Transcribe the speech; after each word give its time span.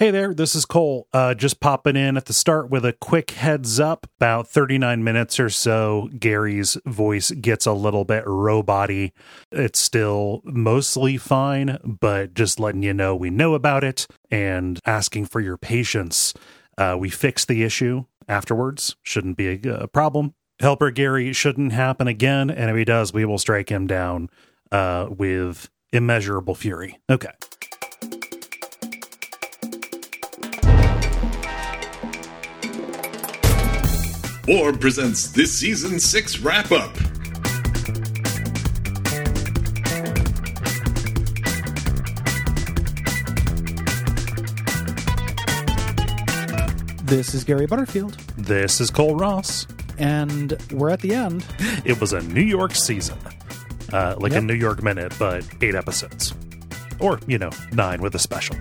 Hey 0.00 0.10
there, 0.10 0.32
this 0.32 0.54
is 0.54 0.64
Cole. 0.64 1.08
Uh, 1.12 1.34
just 1.34 1.60
popping 1.60 1.94
in 1.94 2.16
at 2.16 2.24
the 2.24 2.32
start 2.32 2.70
with 2.70 2.86
a 2.86 2.94
quick 2.94 3.32
heads 3.32 3.78
up. 3.78 4.06
About 4.16 4.48
39 4.48 5.04
minutes 5.04 5.38
or 5.38 5.50
so, 5.50 6.08
Gary's 6.18 6.78
voice 6.86 7.30
gets 7.32 7.66
a 7.66 7.74
little 7.74 8.06
bit 8.06 8.24
roboty. 8.24 9.12
It's 9.52 9.78
still 9.78 10.40
mostly 10.42 11.18
fine, 11.18 11.76
but 11.84 12.32
just 12.32 12.58
letting 12.58 12.82
you 12.82 12.94
know 12.94 13.14
we 13.14 13.28
know 13.28 13.52
about 13.52 13.84
it 13.84 14.06
and 14.30 14.80
asking 14.86 15.26
for 15.26 15.38
your 15.38 15.58
patience. 15.58 16.32
Uh, 16.78 16.96
we 16.98 17.10
fix 17.10 17.44
the 17.44 17.62
issue 17.62 18.06
afterwards. 18.26 18.96
Shouldn't 19.02 19.36
be 19.36 19.60
a, 19.68 19.82
a 19.82 19.86
problem. 19.86 20.32
Helper 20.60 20.90
Gary 20.90 21.34
shouldn't 21.34 21.72
happen 21.72 22.08
again, 22.08 22.48
and 22.48 22.70
if 22.70 22.76
he 22.76 22.86
does, 22.86 23.12
we 23.12 23.26
will 23.26 23.36
strike 23.36 23.68
him 23.68 23.86
down 23.86 24.30
uh, 24.72 25.08
with 25.10 25.68
immeasurable 25.92 26.54
fury. 26.54 26.98
Okay. 27.10 27.32
Orb 34.50 34.80
presents 34.80 35.28
this 35.28 35.52
season 35.52 36.00
six 36.00 36.40
wrap 36.40 36.72
up. 36.72 36.90
This 47.04 47.34
is 47.34 47.42
Gary 47.42 47.66
Butterfield, 47.66 48.12
This 48.36 48.80
is 48.80 48.90
Cole 48.90 49.16
Ross. 49.16 49.66
and 49.98 50.56
we're 50.72 50.88
at 50.90 51.00
the 51.00 51.12
end. 51.14 51.44
It 51.84 52.00
was 52.00 52.12
a 52.14 52.20
New 52.22 52.40
York 52.42 52.74
season, 52.74 53.18
uh, 53.92 54.14
like 54.18 54.32
a 54.32 54.36
Yep. 54.36 54.44
New 54.44 54.54
York 54.54 54.82
minute, 54.82 55.12
but 55.18 55.44
eight 55.60 55.74
episodes, 55.74 56.32
or 57.00 57.18
you 57.26 57.36
know, 57.38 57.50
nine 57.72 58.00
with 58.00 58.14
a 58.14 58.18
special. 58.18 58.56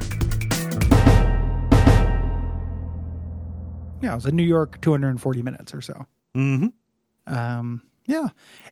Yeah, 4.02 4.14
it 4.14 4.16
was 4.16 4.26
a 4.26 4.32
New 4.32 4.44
York 4.44 4.80
240 4.82 5.42
minutes 5.42 5.74
or 5.74 5.82
so. 5.82 6.06
hmm 6.34 6.68
Um, 7.28 7.82
yeah, 8.06 8.30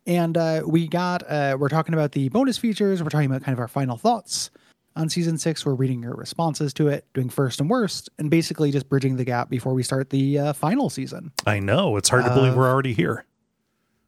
and 0.08 0.36
uh, 0.38 0.64
we 0.66 0.88
got 0.88 1.23
uh, 1.30 1.58
we're 1.59 1.69
talking 1.69 1.94
about 1.94 2.14
the 2.14 2.30
bonus 2.30 2.58
features. 2.58 3.03
We're 3.03 3.09
talking 3.09 3.28
about 3.30 3.44
kind 3.44 3.53
of 3.53 3.59
our 3.59 3.67
final 3.67 3.97
thoughts 3.97 4.50
on 4.95 5.09
season 5.09 5.38
six. 5.38 5.64
We're 5.66 5.75
reading 5.75 6.02
your 6.02 6.16
responses 6.16 6.73
to 6.75 6.88
it, 6.88 7.06
doing 7.14 7.30
first 7.30 7.59
and 7.59 7.69
worst, 7.69 8.09
and 8.17 8.31
basically 8.31 8.72
just 8.72 8.89
bridging 8.89 9.17
the 9.17 9.25
gap 9.25 9.50
before 9.50 9.73
we 9.75 9.84
start 9.84 10.09
the 10.09 10.39
uh, 10.39 10.53
final 10.53 10.89
season. 10.89 11.31
I 11.45 11.59
know 11.59 11.97
it's 11.97 12.09
hard 12.09 12.25
to 12.25 12.34
believe 12.34 12.56
we're 12.56 12.67
already 12.69 12.94
here. 12.94 13.25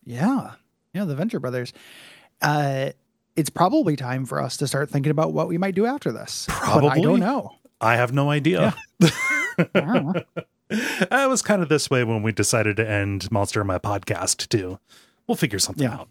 Yeah, 0.03 0.53
yeah, 0.93 1.05
the 1.05 1.15
Venture 1.15 1.39
Brothers. 1.39 1.73
Uh, 2.41 2.91
it's 3.35 3.49
probably 3.51 3.95
time 3.95 4.25
for 4.25 4.41
us 4.41 4.57
to 4.57 4.67
start 4.67 4.89
thinking 4.89 5.11
about 5.11 5.31
what 5.33 5.47
we 5.47 5.57
might 5.59 5.75
do 5.75 5.85
after 5.85 6.11
this. 6.11 6.47
But 6.47 6.85
I 6.85 6.99
don't 7.01 7.19
know. 7.19 7.51
I 7.79 7.97
have 7.97 8.11
no 8.13 8.31
idea. 8.31 8.75
I 9.03 9.67
don't 9.75 10.05
know. 10.07 10.23
I 11.11 11.25
was 11.27 11.41
kind 11.41 11.61
of 11.61 11.69
this 11.69 11.89
way 11.89 12.03
when 12.03 12.21
we 12.23 12.31
decided 12.31 12.77
to 12.77 12.87
end 12.89 13.31
Monster 13.31 13.61
in 13.61 13.67
My 13.67 13.79
Podcast 13.79 14.49
too. 14.49 14.79
We'll 15.27 15.35
figure 15.35 15.59
something 15.59 15.83
Yeah. 15.83 15.95
out. 15.95 16.09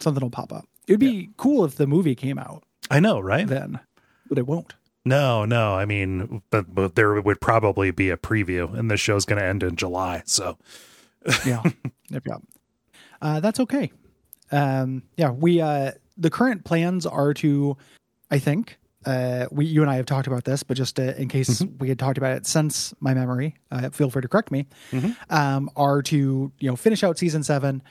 Something 0.00 0.22
will 0.22 0.30
pop 0.30 0.52
up. 0.52 0.66
It'd 0.86 1.00
be 1.00 1.30
cool 1.36 1.64
if 1.64 1.76
the 1.76 1.86
movie 1.86 2.14
came 2.14 2.38
out 2.38 2.64
I 2.90 3.00
know, 3.00 3.18
right? 3.20 3.46
then, 3.46 3.80
but 4.28 4.38
it 4.38 4.46
won't. 4.46 4.74
No, 5.06 5.44
no. 5.44 5.74
I 5.74 5.84
mean, 5.84 6.42
but, 6.50 6.74
but 6.74 6.94
there 6.94 7.20
would 7.20 7.40
probably 7.40 7.90
be 7.90 8.10
a 8.10 8.16
preview, 8.16 8.72
and 8.76 8.90
the 8.90 8.96
show's 8.96 9.24
going 9.26 9.38
to 9.38 9.44
end 9.46 9.62
in 9.62 9.76
July. 9.76 10.22
So, 10.26 10.58
yeah 11.46 11.62
yep, 12.10 12.22
yep. 12.26 12.42
Uh, 13.22 13.40
that's 13.40 13.58
okay 13.60 13.90
um 14.52 15.02
yeah 15.16 15.30
we 15.30 15.58
uh 15.62 15.90
the 16.18 16.28
current 16.28 16.64
plans 16.64 17.06
are 17.06 17.32
to 17.32 17.74
i 18.30 18.38
think 18.38 18.78
uh 19.06 19.46
we 19.50 19.66
you 19.66 19.80
and 19.82 19.90
i 19.90 19.96
have 19.96 20.06
talked 20.06 20.26
about 20.26 20.44
this 20.44 20.62
but 20.62 20.76
just 20.76 20.98
uh, 20.98 21.02
in 21.16 21.28
case 21.28 21.62
we 21.78 21.88
had 21.88 21.98
talked 21.98 22.18
about 22.18 22.36
it 22.36 22.46
since 22.46 22.94
my 23.00 23.12
memory 23.14 23.54
uh, 23.70 23.90
feel 23.90 24.10
free 24.10 24.22
to 24.22 24.28
correct 24.28 24.50
me 24.50 24.66
um 25.30 25.70
are 25.76 26.02
to 26.02 26.50
you 26.58 26.68
know 26.70 26.76
finish 26.76 27.02
out 27.04 27.18
season 27.18 27.42
seven 27.42 27.82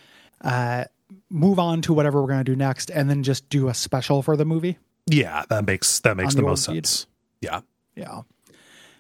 uh 0.41 0.84
move 1.30 1.59
on 1.59 1.81
to 1.81 1.94
whatever 1.94 2.22
we're 2.22 2.28
going 2.28 2.40
to 2.44 2.44
do 2.51 2.56
next 2.56 2.90
and 2.90 3.09
then 3.09 3.22
just 3.24 3.47
do 3.50 3.68
a 3.68 3.74
special 3.74 4.22
for 4.22 4.35
the 4.38 4.46
movie 4.46 4.78
yeah, 5.06 5.44
that 5.50 5.66
makes 5.68 6.00
that 6.00 6.16
makes 6.16 6.34
the 6.34 6.41
the 6.41 6.47
most 6.47 6.66
feed. 6.66 6.85
sense. 6.88 7.07
Yeah. 7.41 7.59
yeah 7.95 8.22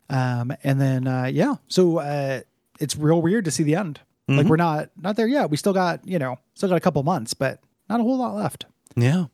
um 0.09 0.53
and 0.63 0.79
then 0.81 1.07
uh 1.07 1.25
yeah 1.31 1.55
so 1.67 1.99
uh 1.99 2.41
it's 2.79 2.95
real 2.97 3.21
weird 3.21 3.45
to 3.45 3.51
see 3.51 3.63
the 3.63 3.75
end 3.75 4.01
like 4.27 4.45
Mhm. 4.45 4.49
we're 4.49 4.55
not 4.57 4.89
not 5.01 5.15
there 5.15 5.27
yet 5.27 5.49
we 5.49 5.57
still 5.57 5.73
got 5.73 6.05
you 6.07 6.19
know 6.19 6.37
still 6.55 6.69
got 6.69 6.75
a 6.75 6.81
couple 6.81 7.01
months 7.03 7.33
but 7.33 7.59
not 7.89 7.99
a 7.99 8.03
whole 8.03 8.17
lot 8.17 8.35
left 8.35 8.65
Yeah. 8.95 9.25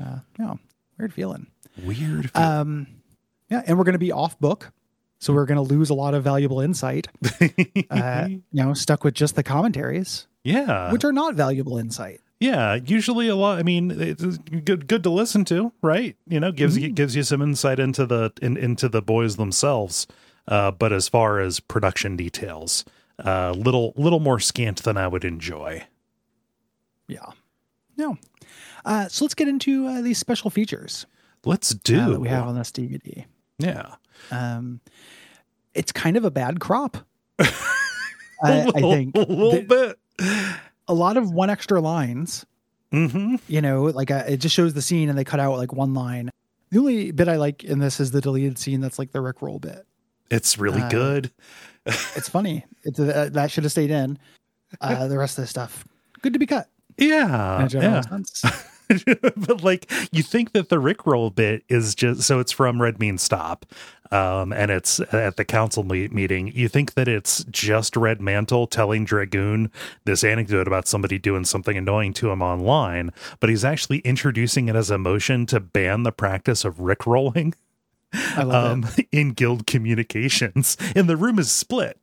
uh 0.00 0.18
yeah 0.38 0.54
weird 0.98 1.12
feeling 1.12 1.46
Weird. 1.82 2.30
um 2.36 2.86
yeah 3.48 3.62
and 3.66 3.78
we're 3.78 3.84
gonna 3.84 3.98
be 3.98 4.12
off 4.12 4.38
book 4.38 4.72
so 5.18 5.32
we're 5.32 5.46
gonna 5.46 5.62
lose 5.62 5.90
a 5.90 5.94
lot 5.94 6.14
of 6.14 6.22
valuable 6.24 6.60
insight 6.60 7.08
uh 7.90 8.26
you 8.28 8.42
know 8.52 8.74
stuck 8.74 9.04
with 9.04 9.14
just 9.14 9.34
the 9.36 9.42
commentaries 9.42 10.26
yeah. 10.44 10.90
which 10.92 11.04
are 11.04 11.12
not 11.12 11.34
valuable 11.34 11.78
insight 11.78 12.20
yeah. 12.40 12.74
Usually 12.74 13.28
a 13.28 13.36
lot. 13.36 13.60
I 13.60 13.62
mean, 13.62 13.92
it's 13.92 14.36
good 14.38 14.88
good 14.88 15.04
to 15.04 15.10
listen 15.10 15.44
to, 15.44 15.72
right? 15.80 16.16
You 16.26 16.40
know, 16.40 16.50
gives 16.50 16.74
Mm-hmm. 16.74 16.84
you 16.86 16.90
gives 16.90 17.14
you 17.14 17.22
some 17.22 17.40
insight 17.40 17.78
into 17.78 18.04
the 18.04 18.32
in, 18.42 18.56
into 18.56 18.88
the 18.88 19.00
boys 19.00 19.36
themselves. 19.36 20.08
Uh, 20.48 20.72
but 20.72 20.92
as 20.92 21.08
far 21.08 21.38
as 21.38 21.60
production 21.60 22.16
details, 22.16 22.84
uh, 23.24 23.52
little 23.52 23.92
little 23.96 24.18
more 24.18 24.40
scant 24.40 24.82
than 24.82 24.96
I 24.96 25.06
would 25.06 25.24
enjoy. 25.24 25.84
yeah 27.06 27.30
no 27.96 28.16
uh 28.84 29.06
so 29.06 29.24
let's 29.24 29.34
get 29.34 29.46
into 29.46 29.86
uh, 29.86 30.00
these 30.00 30.18
special 30.18 30.50
features 30.50 31.06
Let's 31.44 31.72
uh, 31.74 31.78
do. 31.84 32.10
that 32.12 32.20
we 32.20 32.28
have 32.28 32.46
on 32.46 32.56
this 32.56 32.70
dvd 32.70 33.24
yeah. 33.58 33.94
um 34.30 34.80
it's 35.74 35.92
kind 35.92 36.16
of 36.16 36.24
a 36.24 36.30
bad 36.30 36.60
crop 36.60 36.96
I, 37.38 38.66
I 38.74 38.80
think 38.80 39.14
a 39.16 39.20
little 39.20 39.52
The- 39.52 39.96
bit. 40.18 40.56
a 40.88 40.94
lot 40.94 41.16
of 41.16 41.30
one 41.30 41.50
extra 41.50 41.80
lines 41.80 42.44
Mm-hmm. 42.92 43.36
you 43.48 43.62
know 43.62 43.84
like 43.84 44.10
uh, 44.10 44.24
it 44.28 44.36
just 44.36 44.54
shows 44.54 44.74
the 44.74 44.82
scene 44.82 45.08
and 45.08 45.16
they 45.16 45.24
cut 45.24 45.40
out 45.40 45.56
like 45.56 45.72
one 45.72 45.94
line 45.94 46.28
the 46.70 46.78
only 46.78 47.10
bit 47.10 47.26
i 47.26 47.36
like 47.36 47.64
in 47.64 47.78
this 47.78 47.98
is 48.00 48.10
the 48.10 48.20
deleted 48.20 48.58
scene 48.58 48.82
that's 48.82 48.98
like 48.98 49.12
the 49.12 49.20
rick 49.22 49.40
roll 49.40 49.58
bit 49.58 49.86
It's 50.30 50.58
really 50.58 50.82
Uh, 50.82 50.90
good. 50.90 51.30
it's 51.86 52.28
funny 52.28 52.66
it's 52.84 53.00
uh, 53.00 53.30
that 53.32 53.50
should 53.50 53.64
have 53.64 53.70
stayed 53.70 53.90
in 53.90 54.18
uh 54.82 55.06
the 55.08 55.16
rest 55.16 55.38
of 55.38 55.42
the 55.44 55.48
stuff 55.48 55.86
good 56.20 56.34
to 56.34 56.38
be 56.38 56.44
cut 56.44 56.68
Yeah. 56.98 57.60
in 57.60 57.64
a 57.64 57.68
general 57.70 58.02
yeah. 58.44 58.50
but 59.36 59.62
like 59.62 59.90
you 60.12 60.22
think 60.22 60.52
that 60.52 60.68
the 60.68 60.76
Rickroll 60.76 61.34
bit 61.34 61.64
is 61.68 61.94
just 61.94 62.22
so 62.22 62.40
it's 62.40 62.52
from 62.52 62.80
Red 62.80 62.98
Means 62.98 63.22
Stop, 63.22 63.66
um, 64.10 64.52
and 64.52 64.70
it's 64.70 65.00
at 65.12 65.36
the 65.36 65.44
council 65.44 65.84
me- 65.84 66.08
meeting. 66.08 66.48
You 66.48 66.68
think 66.68 66.94
that 66.94 67.08
it's 67.08 67.44
just 67.44 67.96
Red 67.96 68.20
Mantle 68.20 68.66
telling 68.66 69.04
Dragoon 69.04 69.70
this 70.04 70.24
anecdote 70.24 70.66
about 70.66 70.86
somebody 70.88 71.18
doing 71.18 71.44
something 71.44 71.76
annoying 71.76 72.12
to 72.14 72.30
him 72.30 72.42
online, 72.42 73.10
but 73.40 73.50
he's 73.50 73.64
actually 73.64 73.98
introducing 74.00 74.68
it 74.68 74.76
as 74.76 74.90
a 74.90 74.98
motion 74.98 75.46
to 75.46 75.60
ban 75.60 76.02
the 76.02 76.12
practice 76.12 76.64
of 76.64 76.76
Rickrolling 76.76 77.54
i 78.14 78.42
love 78.42 78.72
um, 78.72 78.86
in 79.12 79.30
guild 79.32 79.66
communications, 79.66 80.76
and 80.94 81.08
the 81.08 81.16
room 81.16 81.38
is 81.38 81.50
split. 81.50 81.98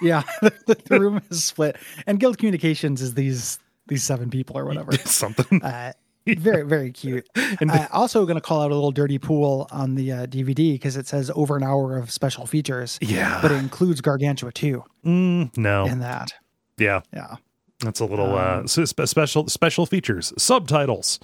yeah 0.00 0.22
the, 0.40 0.80
the 0.86 1.00
room 1.00 1.20
is 1.30 1.42
split 1.42 1.76
and 2.06 2.20
guild 2.20 2.38
communications 2.38 3.02
is 3.02 3.14
these 3.14 3.58
these 3.88 4.04
seven 4.04 4.30
people 4.30 4.56
or 4.58 4.64
whatever 4.64 4.92
Something. 5.04 5.62
uh 5.62 5.92
very 6.26 6.62
very 6.62 6.92
cute 7.02 7.26
And- 7.60 7.70
uh, 7.70 7.88
also 7.90 8.24
going 8.26 8.34
to 8.36 8.40
call 8.42 8.60
out 8.62 8.70
a 8.70 8.74
little 8.74 8.90
dirty 8.92 9.18
pool 9.18 9.66
on 9.70 9.94
the 9.94 10.12
uh, 10.12 10.26
dvd 10.26 10.74
because 10.74 10.96
it 10.96 11.06
says 11.06 11.30
over 11.34 11.56
an 11.56 11.62
hour 11.62 11.96
of 11.96 12.10
special 12.10 12.44
features 12.46 12.98
yeah. 13.00 13.38
but 13.40 13.50
it 13.50 13.56
includes 13.56 14.00
gargantua 14.00 14.52
too 14.52 14.84
Mm, 15.06 15.56
no. 15.56 15.86
in 15.86 16.00
that 16.00 16.32
yeah. 16.76 17.00
yeah 17.14 17.36
That's 17.80 18.00
a 18.00 18.04
little 18.04 18.36
uh 18.36 18.58
Um, 18.60 18.68
so 18.68 18.84
special 18.84 19.48
special 19.48 19.86
features, 19.86 20.32
subtitles. 20.36 21.18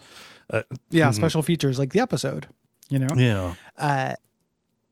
yeah 0.90 1.10
Mhm. 1.10 1.14
special 1.14 1.42
features 1.42 1.78
like 1.78 1.92
the 1.92 2.00
episode 2.00 2.46
you 2.88 2.98
know 2.98 3.08
Yeah. 3.16 3.54
uh 3.76 4.14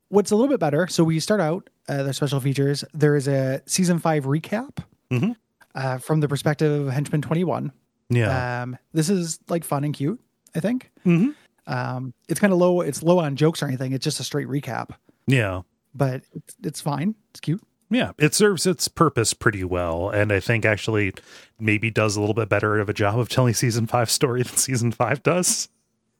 what's 0.08 0.30
a 0.30 0.36
little 0.36 0.48
bit 0.50 0.60
better 0.60 0.86
so 0.88 1.04
we 1.04 1.20
start 1.20 1.40
out 1.40 1.70
uh 1.88 2.02
their 2.02 2.12
special 2.12 2.40
features 2.40 2.84
there 2.92 3.16
is 3.16 3.26
a 3.28 3.62
season 3.66 3.98
five 3.98 4.24
recap 4.24 4.78
Mhm. 5.10 5.36
Uh 5.74 5.98
from 5.98 6.20
the 6.20 6.28
perspective 6.28 6.86
of 6.86 6.92
henchman 6.92 7.22
21 7.22 7.72
Yeah. 8.10 8.62
um 8.62 8.76
this 8.92 9.08
is 9.10 9.38
like 9.48 9.64
fun 9.64 9.84
and 9.84 9.94
cute 9.94 10.20
i 10.54 10.60
think 10.60 10.90
hmm 11.04 11.30
um 11.66 12.12
it's 12.28 12.40
kind 12.40 12.52
of 12.52 12.58
low 12.58 12.80
it's 12.80 13.02
low 13.02 13.18
on 13.20 13.36
jokes 13.36 13.62
or 13.62 13.66
anything 13.66 13.92
it's 13.92 14.04
just 14.04 14.20
a 14.20 14.24
straight 14.24 14.48
recap 14.48 14.90
Yeah. 15.26 15.62
but 15.94 16.22
it's, 16.34 16.56
it's 16.62 16.80
fine 16.80 17.14
it's 17.30 17.40
cute 17.40 17.62
Yeah. 17.90 18.12
It 18.18 18.34
serves 18.34 18.66
its 18.66 18.88
purpose 18.88 19.34
pretty 19.34 19.64
well. 19.64 20.08
And 20.08 20.32
I 20.32 20.40
think 20.40 20.64
actually 20.64 21.12
maybe 21.60 21.90
does 21.90 22.16
a 22.16 22.20
little 22.20 22.34
bit 22.34 22.48
better 22.48 22.78
of 22.80 22.88
a 22.88 22.94
job 22.94 23.18
of 23.18 23.28
telling 23.28 23.52
season 23.52 23.86
five 23.86 24.10
story 24.10 24.42
than 24.42 24.56
season 24.56 24.92
five 24.92 25.22
does. 25.22 25.68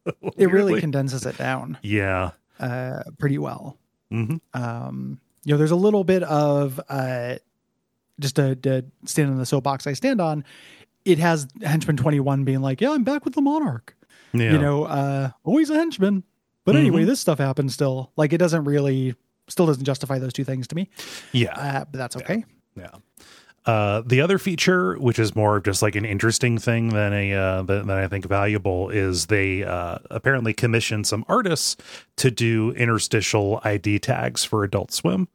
it 0.36 0.50
really 0.52 0.80
condenses 0.80 1.24
it 1.24 1.38
down 1.38 1.78
Yeah. 1.82 2.32
uh 2.60 3.02
pretty 3.18 3.38
well 3.38 3.78
hmm 4.10 4.36
um 4.52 5.18
you 5.44 5.54
know 5.54 5.58
there's 5.58 5.70
a 5.70 5.76
little 5.86 6.04
bit 6.04 6.22
of 6.24 6.78
uh 6.90 7.36
just 8.22 8.36
to, 8.36 8.54
to 8.56 8.84
stand 9.04 9.28
on 9.30 9.36
the 9.38 9.46
soapbox 9.46 9.86
i 9.86 9.92
stand 9.92 10.20
on 10.20 10.44
it 11.04 11.18
has 11.18 11.46
henchman 11.62 11.96
21 11.96 12.44
being 12.44 12.60
like 12.60 12.80
yeah 12.80 12.92
i'm 12.92 13.04
back 13.04 13.24
with 13.24 13.34
the 13.34 13.42
monarch 13.42 13.94
Yeah. 14.32 14.52
you 14.52 14.58
know 14.58 14.84
uh 14.84 15.30
always 15.44 15.68
a 15.70 15.74
henchman 15.74 16.22
but 16.64 16.76
anyway 16.76 17.04
this 17.04 17.20
stuff 17.20 17.38
happens 17.38 17.74
still 17.74 18.12
like 18.16 18.32
it 18.32 18.38
doesn't 18.38 18.64
really 18.64 19.14
still 19.48 19.66
doesn't 19.66 19.84
justify 19.84 20.18
those 20.20 20.32
two 20.32 20.44
things 20.44 20.68
to 20.68 20.76
me. 20.76 20.88
Yeah. 21.32 21.52
Uh, 21.54 21.84
but 21.90 21.98
that's 21.98 22.16
okay. 22.16 22.44
Yeah. 22.76 22.90
Uh, 23.66 24.02
the 24.06 24.20
other 24.20 24.38
feature, 24.38 24.94
which 24.94 25.18
is 25.18 25.34
more 25.36 25.56
of 25.56 25.64
just 25.64 25.82
like 25.82 25.94
an 25.96 26.04
interesting 26.04 26.58
thing 26.58 26.88
than 26.90 27.12
a 27.12 27.34
uh, 27.34 27.62
than, 27.62 27.88
than 27.88 27.98
I 27.98 28.06
think 28.08 28.24
valuable, 28.26 28.88
is 28.90 29.26
they 29.26 29.64
uh, 29.64 29.98
apparently 30.10 30.54
commissioned 30.54 31.06
some 31.08 31.24
artists 31.28 31.76
to 32.16 32.30
do 32.30 32.70
interstitial 32.72 33.60
ID 33.64 33.98
tags 33.98 34.44
for 34.44 34.62
Adult 34.64 34.92
Swim, 34.92 35.28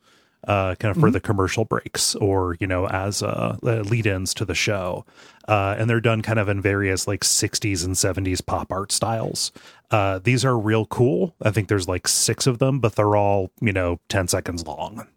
uh, 0.45 0.75
kind 0.75 0.95
of 0.95 0.99
for 0.99 1.11
the 1.11 1.19
commercial 1.19 1.65
breaks 1.65 2.15
or 2.15 2.55
you 2.59 2.67
know 2.67 2.87
as 2.87 3.23
uh, 3.23 3.57
lead-ins 3.61 4.33
to 4.35 4.45
the 4.45 4.55
show, 4.55 5.05
uh, 5.47 5.75
and 5.77 5.89
they're 5.89 6.01
done 6.01 6.21
kind 6.21 6.39
of 6.39 6.49
in 6.49 6.61
various 6.61 7.07
like 7.07 7.21
'60s 7.21 7.85
and 7.85 7.95
'70s 7.95 8.45
pop 8.45 8.71
art 8.71 8.91
styles. 8.91 9.51
Uh, 9.89 10.19
these 10.19 10.43
are 10.43 10.57
real 10.57 10.85
cool. 10.85 11.35
I 11.41 11.51
think 11.51 11.67
there's 11.67 11.87
like 11.87 12.07
six 12.07 12.47
of 12.47 12.59
them, 12.59 12.79
but 12.79 12.95
they're 12.95 13.15
all 13.15 13.51
you 13.61 13.73
know 13.73 13.99
10 14.09 14.27
seconds 14.27 14.65
long. 14.65 15.07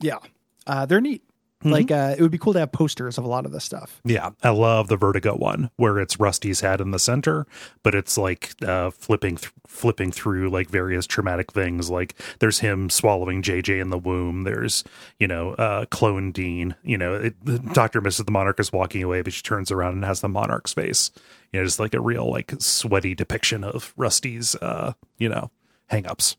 Yeah. 0.00 0.18
Uh, 0.66 0.86
they're 0.86 1.00
neat. 1.00 1.22
Mm-hmm. 1.62 1.70
Like 1.70 1.90
uh, 1.92 2.16
it 2.18 2.22
would 2.22 2.32
be 2.32 2.38
cool 2.38 2.52
to 2.54 2.58
have 2.58 2.72
posters 2.72 3.18
of 3.18 3.24
a 3.24 3.28
lot 3.28 3.46
of 3.46 3.52
this 3.52 3.62
stuff. 3.62 4.00
Yeah, 4.04 4.30
I 4.42 4.50
love 4.50 4.88
the 4.88 4.96
Vertigo 4.96 5.36
one 5.36 5.70
where 5.76 5.98
it's 6.00 6.18
Rusty's 6.18 6.60
head 6.60 6.80
in 6.80 6.90
the 6.90 6.98
center, 6.98 7.46
but 7.84 7.94
it's 7.94 8.18
like 8.18 8.54
uh, 8.62 8.90
flipping 8.90 9.36
th- 9.36 9.52
flipping 9.68 10.10
through 10.10 10.50
like 10.50 10.68
various 10.68 11.06
traumatic 11.06 11.52
things. 11.52 11.88
Like 11.88 12.20
there's 12.40 12.58
him 12.58 12.90
swallowing 12.90 13.42
JJ 13.42 13.80
in 13.80 13.90
the 13.90 13.98
womb. 13.98 14.42
There's 14.42 14.82
you 15.20 15.28
know 15.28 15.52
uh, 15.54 15.84
clone 15.86 16.32
Dean. 16.32 16.74
You 16.82 16.98
know, 16.98 17.30
Doctor 17.72 18.00
misses 18.00 18.24
the 18.24 18.32
Monarch 18.32 18.58
is 18.58 18.72
walking 18.72 19.02
away, 19.02 19.22
but 19.22 19.32
she 19.32 19.42
turns 19.42 19.70
around 19.70 19.94
and 19.94 20.04
has 20.04 20.20
the 20.20 20.28
Monarch's 20.28 20.72
face. 20.72 21.12
You 21.52 21.60
know, 21.60 21.66
just 21.66 21.78
like 21.78 21.94
a 21.94 22.00
real 22.00 22.28
like 22.28 22.52
sweaty 22.58 23.14
depiction 23.14 23.62
of 23.62 23.92
Rusty's 23.96 24.56
uh, 24.56 24.94
you 25.18 25.28
know 25.28 25.50
hangups. 25.90 26.34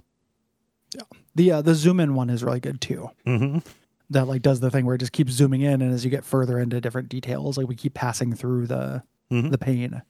Yeah, 0.93 1.17
the 1.33 1.51
uh, 1.53 1.61
the 1.61 1.75
zoom 1.75 2.01
in 2.01 2.13
one 2.13 2.29
is 2.29 2.43
really 2.43 2.59
good 2.59 2.81
too. 2.81 3.09
Mm-hmm. 3.25 3.59
That 4.13 4.25
like 4.27 4.42
does 4.42 4.60
the 4.62 4.71
thing 4.71 4.86
where 4.86 4.95
it 4.95 5.00
just 5.00 5.12
keeps 5.12 5.33
zooming 5.33 5.62
in, 5.62 5.81
and 5.81 5.94
as 5.94 6.04
you 6.06 6.10
get 6.12 6.24
further 6.25 6.60
into 6.60 6.80
different 6.81 7.10
details, 7.10 7.57
like 7.57 7.68
we 7.68 7.75
keep 7.75 7.94
passing 7.94 8.33
through 8.33 8.68
the 8.68 9.04
Mhm. 9.31 9.51
the 9.51 9.57
pane 9.57 10.01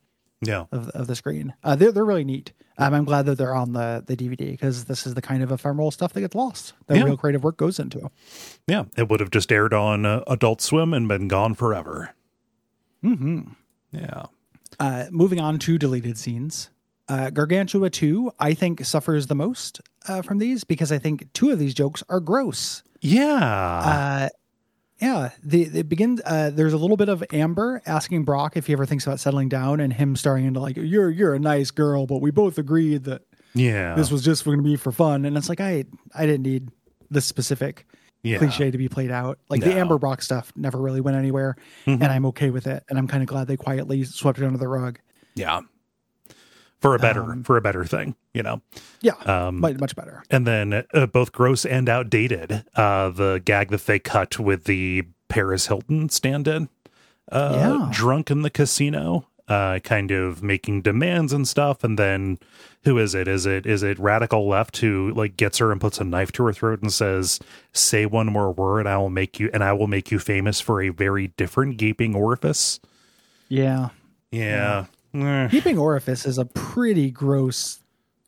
Yeah, 0.42 0.66
of 0.72 0.90
of 0.90 1.08
the 1.08 1.16
screen. 1.16 1.54
Uh, 1.64 1.76
they're 1.76 1.92
they're 1.92 2.06
really 2.06 2.24
neat. 2.26 2.52
Um, 2.78 2.94
I'm 2.94 3.06
glad 3.06 3.26
that 3.28 3.38
they're 3.38 3.56
on 3.56 3.74
the 3.74 4.04
the 4.06 4.16
DVD 4.18 4.52
because 4.52 4.86
this 4.86 5.06
is 5.08 5.14
the 5.14 5.22
kind 5.22 5.42
of 5.44 5.52
ephemeral 5.52 5.90
stuff 5.92 6.12
that 6.14 6.22
gets 6.22 6.36
lost. 6.36 6.74
That 6.88 6.98
Yeah. 6.98 7.04
real 7.04 7.18
creative 7.18 7.44
work 7.44 7.56
goes 7.58 7.80
into. 7.80 8.10
yeah. 8.68 8.86
It 8.98 9.10
would 9.10 9.20
have 9.20 9.32
just 9.32 9.52
aired 9.52 9.74
on 9.74 10.06
uh, 10.06 10.22
Adult 10.28 10.60
Swim 10.62 10.94
and 10.94 11.08
been 11.08 11.28
gone 11.28 11.54
forever. 11.54 12.14
hmm 13.02 13.42
Yeah. 13.92 14.26
Uh, 14.80 15.06
moving 15.12 15.40
on 15.40 15.60
to 15.60 15.78
deleted 15.78 16.18
scenes. 16.18 16.70
Uh, 17.08 17.30
Gargantua 17.30 17.90
2, 17.90 18.32
I 18.40 18.54
think, 18.54 18.84
suffers 18.86 19.28
the 19.28 19.36
most 19.36 19.82
uh, 20.08 20.22
from 20.22 20.40
these 20.40 20.64
because 20.64 20.92
I 20.92 20.98
think 20.98 21.32
two 21.34 21.52
of 21.52 21.60
these 21.60 21.74
jokes 21.74 22.02
are 22.10 22.20
gross. 22.20 22.82
Yeah. 23.04 23.34
Uh, 23.36 24.30
yeah, 25.02 25.32
the 25.44 25.64
it 25.64 25.90
begins. 25.90 26.22
Uh, 26.26 26.50
there's 26.54 26.72
a 26.72 26.78
little 26.78 26.96
bit 26.96 27.10
of 27.10 27.24
Amber 27.34 27.82
asking 27.86 28.24
Brock 28.24 28.56
if 28.56 28.68
he 28.68 28.74
ever 28.74 28.86
thinks 28.86 29.06
about 29.06 29.20
settling 29.20 29.50
down, 29.50 29.82
and 29.82 29.92
him 29.92 30.16
starting 30.16 30.46
into 30.46 30.62
like, 30.62 30.78
"You're 30.78 31.10
you're 31.12 31.34
a 31.34 31.40
nice 31.40 31.72
girl, 31.72 32.06
but 32.08 32.22
we 32.22 32.32
both 32.32 32.58
agreed 32.58 33.04
that 33.04 33.24
yeah. 33.54 33.96
this 33.96 34.10
was 34.10 34.24
just 34.24 34.46
going 34.46 34.58
to 34.58 34.64
be 34.64 34.78
for 34.78 34.94
fun." 34.94 35.26
And 35.26 35.36
it's 35.36 35.50
like, 35.50 35.60
I 35.60 35.84
I 36.16 36.26
didn't 36.26 36.44
need 36.44 36.70
this 37.12 37.26
specific 37.26 37.86
yeah. 38.22 38.38
cliche 38.38 38.72
to 38.72 38.78
be 38.78 38.88
played 38.88 39.12
out. 39.12 39.40
Like 39.50 39.62
the 39.62 39.74
Amber 39.74 39.98
Brock 39.98 40.22
stuff 40.22 40.54
never 40.56 40.78
really 40.78 41.02
went 41.02 41.18
anywhere, 41.18 41.58
Mhm. 41.86 41.96
and 41.96 42.06
I'm 42.06 42.26
okay 42.28 42.50
with 42.50 42.68
it. 42.68 42.84
And 42.90 42.98
I'm 42.98 43.08
kind 43.08 43.22
of 43.22 43.28
glad 43.28 43.48
they 43.48 43.58
quietly 43.58 44.06
swept 44.06 44.40
it 44.40 44.46
under 44.46 44.58
the 44.58 44.70
rug. 44.70 45.00
Yeah. 45.36 45.62
For 46.84 46.94
a 46.96 47.00
better 47.00 47.24
Um, 47.24 47.44
for 47.44 47.58
a 47.58 47.62
better 47.62 47.84
thing, 47.86 48.16
you 48.34 48.44
know. 48.44 48.62
Yeah, 49.02 49.14
Um 49.26 49.60
much 49.60 49.80
much 49.80 49.96
better. 49.96 50.22
and 50.30 50.46
then 50.46 50.84
uh, 50.94 51.06
both 51.08 51.32
gross 51.32 51.66
and 51.66 51.90
outdated. 51.90 52.64
Uh 52.76 53.10
the 53.10 53.42
gag 53.44 53.70
that 53.70 53.86
they 53.88 53.98
cut 54.00 54.38
with 54.40 54.66
the 54.66 55.04
Paris 55.30 55.66
Hilton 55.68 56.10
stand-in 56.10 56.70
uh 57.32 57.54
Yeah. 57.56 57.90
drunk 57.92 58.30
in 58.30 58.42
the 58.44 58.50
casino 58.52 59.26
uh 59.48 59.80
kind 59.80 60.12
of 60.12 60.42
making 60.44 60.82
demands 60.84 61.34
and 61.34 61.46
stuff 61.48 61.84
and 61.84 61.98
then 62.00 62.38
who 62.86 62.98
is 62.98 63.14
it 63.16 63.28
is 63.28 63.46
it 63.46 63.66
is 63.66 63.82
it 63.84 63.98
radical 64.00 64.48
left 64.48 64.78
who 64.78 65.12
like 65.16 65.36
gets 65.36 65.58
her 65.58 65.72
and 65.72 65.82
puts 65.82 66.00
a 66.00 66.04
knife 66.04 66.32
to 66.34 66.44
her 66.46 66.54
throat 66.54 66.82
and 66.82 66.94
says 66.94 67.40
say 67.74 68.06
one 68.06 68.28
more 68.28 68.52
word 68.54 68.88
I 68.88 68.98
will 68.98 69.10
make 69.10 69.40
you 69.42 69.50
and 69.54 69.62
I 69.64 69.74
will 69.74 69.88
make 69.88 70.12
you 70.12 70.20
famous 70.20 70.62
for 70.62 70.82
a 70.82 70.90
very 70.90 71.28
different 71.36 71.76
gaping 71.78 72.14
orifice 72.16 72.80
Yeah, 73.50 73.90
yeah 74.32 74.86
Eh. 74.86 74.86
Gaping 75.14 75.78
orifice 75.78 76.26
is 76.26 76.38
a 76.38 76.46
pretty 76.46 77.12
gross 77.12 77.80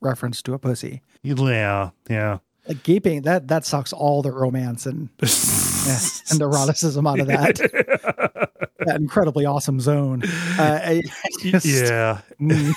reference 0.02 0.42
to 0.44 0.54
a 0.54 0.60
pussy. 0.60 1.02
yeah 1.24 1.90
yeah 2.10 2.38
Like 2.68 2.84
gaping 2.84 3.24
that 3.24 3.48
that 3.48 3.66
sucks 3.66 3.92
all 3.94 4.22
the 4.22 4.32
romance 4.32 4.86
and 4.86 5.10
yeah, 5.22 5.98
and 6.30 6.40
eroticism 6.42 7.08
out 7.08 7.20
of 7.20 7.28
that 7.28 7.56
that 8.80 8.98
incredibly 8.98 9.46
awesome 9.46 9.80
zone. 9.80 10.22
Uh, 10.60 10.80
I, 10.84 11.02
I 11.24 11.30
just- 11.42 11.66
yeah 11.66 12.22
Mm. 12.40 12.74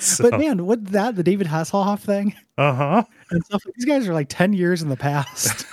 So- 0.00 0.28
But 0.28 0.40
man, 0.40 0.66
what 0.66 0.84
that 0.86 1.14
the 1.14 1.22
David 1.22 1.46
Hasselhoff 1.46 2.00
thing 2.00 2.34
uh-huh 2.58 3.04
and 3.30 3.44
stuff. 3.44 3.62
These 3.76 3.84
guys 3.84 4.08
are 4.08 4.14
like 4.14 4.26
ten 4.28 4.52
years 4.52 4.82
in 4.82 4.88
the 4.88 4.96
past 4.96 5.64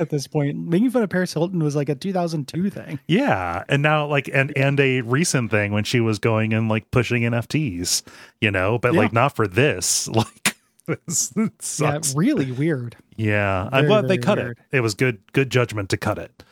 at 0.00 0.10
this 0.10 0.26
point. 0.26 0.56
Making 0.58 0.90
fun 0.90 1.02
of 1.02 1.10
Paris 1.10 1.32
Hilton 1.32 1.62
was 1.62 1.76
like 1.76 1.88
a 1.88 1.94
2002 1.94 2.70
thing. 2.70 2.98
Yeah, 3.06 3.62
and 3.68 3.82
now 3.82 4.06
like 4.06 4.28
and 4.32 4.56
and 4.56 4.80
a 4.80 5.02
recent 5.02 5.50
thing 5.50 5.72
when 5.72 5.84
she 5.84 6.00
was 6.00 6.18
going 6.18 6.52
and 6.52 6.68
like 6.68 6.90
pushing 6.90 7.22
NFTs, 7.22 8.02
you 8.40 8.50
know, 8.50 8.78
but 8.78 8.94
Yeah. 8.94 9.00
like 9.00 9.12
not 9.12 9.36
for 9.36 9.46
this. 9.46 10.08
Like 10.18 10.56
it 10.88 11.00
Yeah, 11.36 11.46
sucks. 11.60 12.14
really 12.16 12.50
weird. 12.50 12.96
Yeah, 13.16 13.68
I'm 13.70 13.86
glad 13.86 14.08
they 14.08 14.18
cut 14.18 14.38
weird. 14.38 14.58
it. 14.72 14.78
It 14.78 14.80
was 14.80 14.94
good 14.94 15.18
good 15.32 15.48
judgment 15.50 15.90
to 15.90 15.96
cut 15.96 16.18
it. 16.18 16.42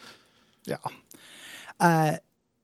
Yeah. 0.64 0.76
Uh, 1.80 2.18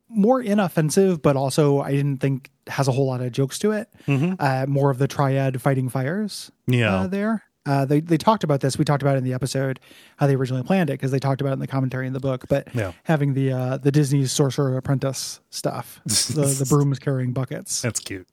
more 0.08 0.40
inoffensive, 0.40 1.20
but 1.22 1.34
also 1.36 1.80
I 1.80 1.92
didn't 1.92 2.18
think 2.18 2.50
has 2.68 2.86
a 2.86 2.92
whole 2.92 3.06
lot 3.06 3.20
of 3.20 3.32
jokes 3.32 3.58
to 3.60 3.72
it. 3.72 3.88
Mhm. 4.06 4.36
Uh, 4.38 4.66
more 4.66 4.90
of 4.90 4.98
the 4.98 5.08
triad 5.08 5.60
fighting 5.60 5.88
fires 5.88 6.52
Yeah. 6.66 6.94
uh, 7.00 7.06
there. 7.08 7.42
Uh, 7.66 7.84
they 7.84 8.00
they 8.00 8.18
talked 8.18 8.44
about 8.44 8.60
this. 8.60 8.78
We 8.78 8.84
talked 8.84 9.02
about 9.02 9.14
it 9.14 9.18
in 9.18 9.24
the 9.24 9.32
episode 9.32 9.80
how 10.16 10.26
they 10.26 10.34
originally 10.34 10.62
planned 10.62 10.90
it 10.90 10.94
because 10.94 11.10
they 11.10 11.18
talked 11.18 11.40
about 11.40 11.50
it 11.50 11.54
in 11.54 11.58
the 11.60 11.66
commentary 11.66 12.06
in 12.06 12.12
the 12.12 12.20
book. 12.20 12.44
But 12.48 12.68
yeah. 12.74 12.92
having 13.04 13.34
the 13.34 13.52
uh, 13.52 13.76
the 13.78 13.90
Disney 13.90 14.26
Sorcerer 14.26 14.76
Apprentice 14.76 15.40
stuff, 15.50 16.00
the, 16.04 16.54
the 16.58 16.66
brooms 16.68 16.98
carrying 16.98 17.32
buckets. 17.32 17.80
That's 17.80 18.00
cute. 18.00 18.28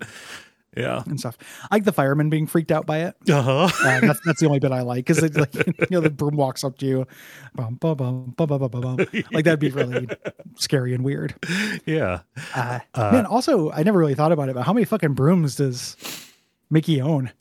Yeah, 0.75 1.03
and 1.05 1.19
stuff. 1.19 1.37
I 1.69 1.75
like 1.75 1.83
the 1.83 1.91
fireman 1.91 2.29
being 2.29 2.47
freaked 2.47 2.71
out 2.71 2.85
by 2.85 2.99
it. 2.99 3.15
Uh-huh. 3.29 3.63
Uh, 3.65 3.99
that's, 3.99 4.21
that's 4.25 4.39
the 4.39 4.45
only 4.45 4.59
bit 4.59 4.71
I 4.71 4.81
like 4.81 5.05
because 5.05 5.21
like 5.35 5.53
you 5.55 5.87
know 5.91 5.99
the 5.99 6.09
broom 6.09 6.37
walks 6.37 6.63
up 6.63 6.77
to 6.77 6.85
you, 6.85 7.07
bum, 7.53 7.75
bum, 7.75 7.97
bum, 7.97 8.33
bum, 8.37 8.47
bum, 8.47 8.69
bum, 8.69 8.81
bum. 8.81 8.97
like 9.31 9.43
that'd 9.43 9.59
be 9.59 9.69
really 9.69 10.07
scary 10.55 10.93
and 10.93 11.03
weird. 11.03 11.35
Yeah. 11.85 12.21
Uh, 12.55 12.79
uh, 12.93 13.11
man, 13.11 13.25
also 13.25 13.69
I 13.71 13.83
never 13.83 13.99
really 13.99 14.15
thought 14.15 14.31
about 14.31 14.47
it, 14.47 14.55
but 14.55 14.63
how 14.63 14.71
many 14.71 14.85
fucking 14.85 15.13
brooms 15.13 15.57
does 15.57 15.97
Mickey 16.69 17.01
own? 17.01 17.31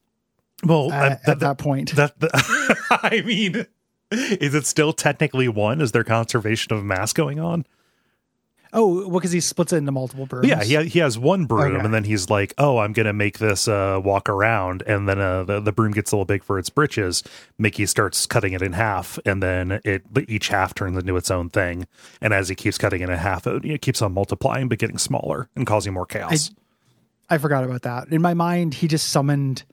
Well, 0.64 0.92
uh, 0.92 1.16
I- 1.26 1.30
at 1.30 1.40
that 1.40 1.58
point? 1.58 1.92
that 1.96 2.18
the, 2.20 2.30
I 3.02 3.22
mean, 3.22 3.66
is 4.10 4.54
it 4.54 4.66
still 4.66 4.92
technically 4.92 5.48
one? 5.48 5.80
Is 5.80 5.92
there 5.92 6.04
conservation 6.04 6.72
of 6.72 6.84
mass 6.84 7.12
going 7.12 7.38
on? 7.40 7.64
oh, 8.72 9.08
well, 9.08 9.18
because 9.18 9.32
he 9.32 9.40
splits 9.40 9.72
it 9.72 9.78
into 9.78 9.90
multiple 9.90 10.26
brooms. 10.26 10.46
Yeah, 10.46 10.62
he 10.62 10.88
he 10.88 11.00
has 11.00 11.18
one 11.18 11.46
broom, 11.46 11.74
Okay. 11.74 11.84
and 11.84 11.92
then 11.92 12.04
he's 12.04 12.30
like, 12.30 12.54
"Oh, 12.56 12.78
I'm 12.78 12.92
gonna 12.92 13.12
make 13.12 13.38
this 13.38 13.66
uh, 13.66 14.00
walk 14.04 14.28
around," 14.28 14.84
and 14.86 15.08
then 15.08 15.18
uh, 15.20 15.42
the 15.42 15.58
the 15.60 15.72
broom 15.72 15.90
gets 15.90 16.12
a 16.12 16.14
little 16.14 16.24
big 16.24 16.44
for 16.44 16.56
its 16.56 16.70
britches. 16.70 17.24
Mickey 17.58 17.84
starts 17.86 18.26
cutting 18.26 18.52
it 18.52 18.62
in 18.62 18.74
half, 18.74 19.18
and 19.26 19.42
then 19.42 19.80
it 19.84 20.04
each 20.28 20.48
half 20.48 20.72
turns 20.74 20.96
into 20.96 21.16
its 21.16 21.32
own 21.32 21.50
thing. 21.50 21.88
And 22.20 22.32
as 22.32 22.48
he 22.48 22.54
keeps 22.54 22.78
cutting 22.78 23.00
it 23.00 23.10
in 23.10 23.16
half, 23.16 23.44
it, 23.48 23.64
it 23.64 23.82
keeps 23.82 24.02
on 24.02 24.14
multiplying, 24.14 24.68
but 24.68 24.78
getting 24.78 24.98
smaller 24.98 25.48
and 25.56 25.66
causing 25.66 25.92
more 25.92 26.06
chaos. 26.06 26.52
I 27.28 27.38
forgot 27.38 27.64
about 27.64 27.82
that. 27.82 28.08
In 28.12 28.22
my 28.22 28.34
mind, 28.34 28.74
he 28.74 28.86
just 28.86 29.08
summoned. 29.08 29.64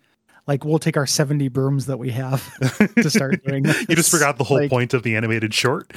Like 0.47 0.63
we'll 0.63 0.79
take 0.79 0.95
our 0.97 1.05
seventy 1.05 1.49
brooms 1.49 1.87
that 1.87 1.97
we 1.97 2.09
have 2.11 2.41
to 2.95 3.09
start 3.09 3.43
doing. 3.43 3.65
you 3.89 3.95
just 3.95 4.09
forgot 4.09 4.37
the 4.37 4.45
whole 4.45 4.57
Like, 4.59 4.69
point 4.69 4.93
of 4.93 5.03
the 5.03 5.15
animated 5.15 5.53
short. 5.53 5.91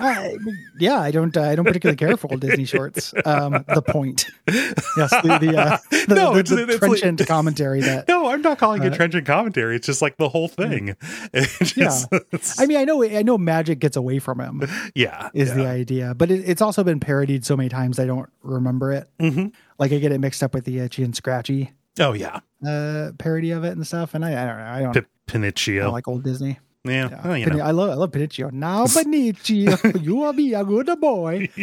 I, 0.00 0.36
yeah, 0.78 0.98
I 1.00 1.10
don't. 1.10 1.34
Uh, 1.36 1.42
I 1.42 1.54
don't 1.54 1.64
particularly 1.64 1.96
care 1.96 2.16
for 2.16 2.30
old 2.30 2.40
Disney 2.40 2.64
shorts. 2.64 3.12
Um, 3.26 3.64
the 3.74 3.80
point. 3.80 4.26
Yes, 4.46 5.10
the 5.22 5.38
the, 5.40 5.56
uh, 5.58 5.78
the, 5.90 6.14
No, 6.14 6.34
the, 6.34 6.40
it's- 6.40 6.50
the 6.50 6.62
it's 6.74 6.82
like- 6.82 7.00
trenchant 7.00 7.26
commentary 7.26 7.80
that. 7.80 8.06
No, 8.06 8.28
I'm 8.28 8.42
not 8.42 8.58
calling 8.58 8.82
it 8.82 8.92
Uh, 8.92 8.96
trenchant 8.96 9.24
commentary. 9.26 9.76
It's 9.76 9.86
just 9.86 10.02
like 10.02 10.18
the 10.18 10.28
whole 10.28 10.46
thing. 10.48 10.94
It 11.32 11.48
just- 11.64 12.12
it's- 12.12 12.60
I 12.60 12.66
mean, 12.66 12.76
I 12.76 12.84
know. 12.84 13.02
I 13.02 13.22
know 13.22 13.38
magic 13.38 13.78
gets 13.78 13.96
away 13.96 14.18
from 14.18 14.40
him. 14.40 14.62
yeah, 14.94 15.30
Is 15.32 15.48
yeah. 15.48 15.54
the 15.54 15.66
idea, 15.66 16.14
but 16.14 16.30
it, 16.30 16.46
it's 16.48 16.60
also 16.60 16.84
been 16.84 17.00
parodied 17.00 17.44
so 17.46 17.56
many 17.56 17.68
times 17.70 17.98
I 17.98 18.04
don't 18.04 18.28
remember 18.42 18.92
it. 18.92 19.08
Mhm. 19.18 19.52
Like 19.78 19.92
I 19.92 19.98
get 19.98 20.12
it 20.12 20.20
mixed 20.20 20.42
up 20.42 20.52
with 20.52 20.64
the 20.64 20.80
Itchy 20.80 21.02
and 21.02 21.16
Scratchy 21.16 21.72
oh 22.00 22.12
yeah, 22.12 22.40
uh, 22.66 23.12
parody 23.18 23.50
of 23.52 23.64
it 23.64 23.72
and 23.76 23.86
stuff, 23.86 24.14
and 24.14 24.24
I, 24.24 24.30
I 24.42 24.46
don't 24.46 24.58
know. 24.58 24.64
I 24.64 24.80
don't, 24.82 24.92
P- 24.94 25.00
I 25.00 25.04
Pinocchio. 25.32 25.82
don't 25.84 25.92
like 25.92 26.08
old 26.08 26.22
Disney. 26.24 26.58
yeah, 26.84 27.08
Yeah. 27.10 27.20
well, 27.26 27.36
you 27.38 27.46
Pin- 27.46 27.58
know. 27.58 27.64
I 27.64 27.70
love 27.70 27.90
I 27.90 27.94
love 27.94 28.12
Pinocchio. 28.12 28.50
Now 28.50 28.86
Pinocchio, 28.94 29.76
you 30.00 30.16
will 30.16 30.32
be 30.32 30.54
a 30.54 30.64
good 30.64 30.88
boy. 31.00 31.48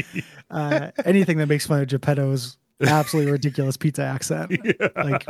Uh, 0.51 0.91
anything 1.05 1.37
that 1.37 1.47
makes 1.47 1.65
fun 1.65 1.79
of 1.81 1.87
Geppetto's 1.87 2.57
absolutely 2.81 3.31
ridiculous 3.31 3.77
pizza 3.77 4.03
accent. 4.03 4.51
Like 4.97 5.25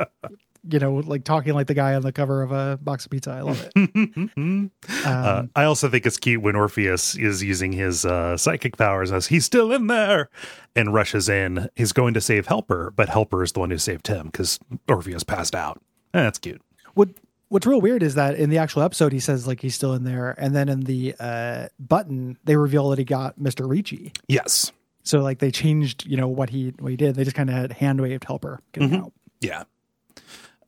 you 0.69 0.79
know, 0.79 0.95
like 0.95 1.23
talking 1.23 1.53
like 1.53 1.67
the 1.67 1.73
guy 1.73 1.95
on 1.95 2.01
the 2.01 2.11
cover 2.11 2.41
of 2.43 2.51
a 2.51 2.77
box 2.81 3.05
of 3.05 3.11
pizza. 3.11 3.31
I 3.31 3.41
love 3.41 3.69
it. 3.75 4.71
uh, 5.05 5.39
Um, 5.39 5.49
I 5.55 5.63
also 5.63 5.89
think 5.89 6.05
it's 6.05 6.17
cute 6.17 6.41
when 6.41 6.55
Orpheus 6.55 7.15
is 7.15 7.43
using 7.43 7.71
his 7.71 8.05
uh, 8.05 8.37
psychic 8.37 8.77
powers 8.77 9.11
as 9.11 9.27
he's 9.27 9.45
still 9.45 9.71
in 9.71 9.87
there 9.87 10.29
and 10.75 10.93
rushes 10.93 11.27
in. 11.29 11.69
He's 11.75 11.91
going 11.93 12.13
to 12.13 12.21
save 12.21 12.47
Helper, 12.47 12.93
but 12.95 13.09
Helper 13.09 13.43
is 13.43 13.53
the 13.53 13.59
one 13.59 13.71
who 13.71 13.77
saved 13.77 14.07
him 14.07 14.27
because 14.27 14.59
Orpheus 14.87 15.23
passed 15.23 15.55
out. 15.55 15.81
And 16.13 16.25
that's 16.25 16.39
cute. 16.39 16.61
what 16.93 17.09
what's 17.49 17.65
real 17.65 17.81
weird 17.81 18.03
is 18.03 18.15
that 18.15 18.35
in 18.35 18.49
the 18.49 18.57
actual 18.57 18.81
episode 18.81 19.11
he 19.11 19.19
says 19.19 19.47
like 19.47 19.61
he's 19.61 19.75
still 19.75 19.93
in 19.93 20.03
there, 20.03 20.35
and 20.37 20.55
then 20.55 20.69
in 20.69 20.81
the 20.81 21.15
uh, 21.19 21.67
button 21.79 22.37
they 22.43 22.55
reveal 22.55 22.89
that 22.89 22.99
he 22.99 23.05
got 23.05 23.39
Mister 23.39 23.65
Ricci. 23.65 24.13
Yes. 24.27 24.71
So 25.03 25.21
like 25.21 25.39
they 25.39 25.49
changed, 25.51 26.05
you 26.05 26.17
know, 26.17 26.27
what 26.27 26.49
he 26.51 26.73
what 26.79 26.91
he 26.91 26.97
did. 26.97 27.15
They 27.15 27.23
just 27.23 27.35
kind 27.35 27.49
of 27.49 27.55
had 27.55 27.71
hand 27.73 27.99
waved 28.01 28.23
helper 28.25 28.59
getting 28.73 28.95
out. 28.95 29.13
Yeah. 29.39 29.63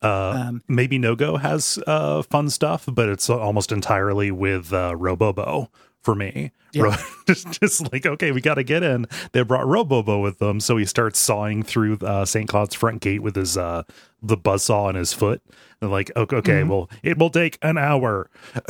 Uh, 0.04 0.44
Um, 0.48 0.62
maybe 0.68 0.98
No 0.98 1.16
Go 1.16 1.36
has 1.38 1.78
uh, 1.86 2.22
fun 2.22 2.50
stuff, 2.50 2.84
but 2.92 3.08
it's 3.08 3.28
almost 3.30 3.72
entirely 3.72 4.30
with 4.30 4.72
uh, 4.72 4.92
Robobo 4.96 5.68
for 6.02 6.14
me. 6.14 6.52
Ro- 6.76 6.92
just, 7.26 7.60
just 7.60 7.92
like, 7.92 8.04
okay, 8.04 8.30
we 8.32 8.40
got 8.40 8.54
to 8.54 8.64
get 8.64 8.82
in. 8.82 9.06
They 9.32 9.42
brought 9.42 9.64
Robobo 9.66 10.20
with 10.22 10.38
them. 10.40 10.60
So 10.60 10.76
he 10.76 10.84
starts 10.84 11.18
sawing 11.18 11.62
through 11.62 11.98
uh, 12.02 12.24
St. 12.24 12.48
Cloud's 12.48 12.74
front 12.74 13.00
gate 13.00 13.22
with 13.22 13.36
his 13.36 13.56
uh, 13.56 13.84
the 14.22 14.36
buzzsaw 14.36 14.84
on 14.86 14.94
his 14.96 15.12
foot. 15.12 15.40
And 15.80 15.90
like, 15.90 16.10
okay, 16.16 16.36
okay 16.36 16.52
Mm-hmm. 16.60 16.68
well, 16.68 16.90
it 17.02 17.16
will 17.18 17.30
take 17.30 17.58
an 17.62 17.78
hour. 17.78 18.28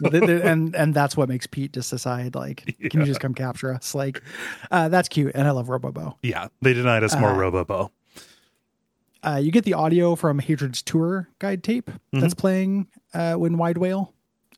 Well, 0.00 0.12
they- 0.12 0.20
they- 0.20 0.42
and 0.42 0.76
and 0.76 0.94
that's 0.94 1.16
what 1.16 1.28
makes 1.28 1.48
Pete 1.48 1.72
just 1.72 1.90
decide 1.90 2.36
like, 2.36 2.76
can 2.88 3.00
you 3.00 3.06
just 3.06 3.18
come 3.18 3.34
capture 3.34 3.74
us? 3.74 3.96
Like, 3.96 4.22
uh, 4.70 4.88
that's 4.88 5.08
cute, 5.08 5.32
and 5.34 5.48
I 5.48 5.50
love 5.50 5.66
Robobo. 5.66 6.14
Yeah, 6.22 6.46
they 6.62 6.72
denied 6.72 7.02
us 7.02 7.16
more 7.18 7.30
Robobo. 7.32 7.90
Uh, 9.22 9.40
you 9.42 9.50
get 9.50 9.64
the 9.64 9.74
audio 9.74 10.14
from 10.14 10.38
Hatred's 10.38 10.82
tour 10.82 11.28
guide 11.38 11.62
tape 11.64 11.90
that's 12.12 12.34
playing 12.34 12.86
uh, 13.14 13.34
when 13.34 13.58
Wide 13.58 13.78
Whale 13.78 14.12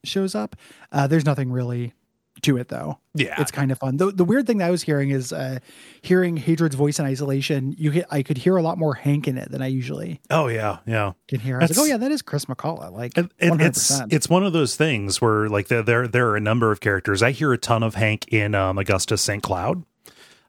shows 0.05 0.35
up. 0.35 0.57
Uh, 0.93 1.07
there's 1.07 1.25
nothing 1.25 1.51
really 1.53 1.95
to 2.43 2.57
it 2.57 2.69
though. 2.69 2.99
Yeah. 3.15 3.35
it's 3.39 3.51
kind 3.51 3.71
of 3.73 3.79
fun. 3.79 3.97
The, 3.99 4.13
the 4.13 4.25
weird 4.25 4.47
thing 4.47 4.59
that 4.59 4.67
I 4.69 4.71
was 4.71 4.83
hearing 4.83 5.11
is 5.11 5.33
uh, 5.33 5.59
hearing 6.01 6.37
Hatred's 6.37 6.75
voice 6.75 6.99
in 6.99 7.05
isolation. 7.05 7.75
You 7.77 7.91
hit, 7.91 8.07
I 8.11 8.23
could 8.23 8.39
hear 8.39 8.57
a 8.57 8.63
lot 8.63 8.79
more 8.79 8.95
Hank 8.95 9.29
in 9.29 9.37
it 9.37 9.51
than 9.51 9.61
I 9.61 9.67
usually 9.67 10.21
Oh, 10.31 10.47
yeah, 10.47 10.79
yeah. 10.87 11.13
can 11.29 11.41
hear. 11.41 11.59
I 11.59 11.65
was 11.65 11.77
like, 11.77 11.85
oh 11.85 11.89
yeah, 11.89 11.97
that 11.99 12.11
is 12.13 12.23
Chris 12.23 12.47
McCulloch. 12.47 12.93
Like, 12.93 13.13
and 13.17 13.31
hundred 13.43 13.67
it's 13.67 14.01
it's 14.11 14.29
one 14.29 14.45
of 14.45 14.53
those 14.53 14.77
things 14.77 15.21
where 15.21 15.49
like 15.49 15.69
there 15.69 15.83
there 15.83 16.09
there 16.09 16.29
are 16.29 16.37
a 16.37 16.41
number 16.41 16.71
of 16.71 16.81
characters. 16.81 17.23
I 17.23 17.33
hear 17.33 17.53
a 17.53 17.59
ton 17.59 17.83
of 17.83 17.95
Hank 17.97 18.27
in 18.29 18.55
um, 18.55 18.79
Augustus 18.79 19.21
St. 19.23 19.43
Cloud. 19.43 19.85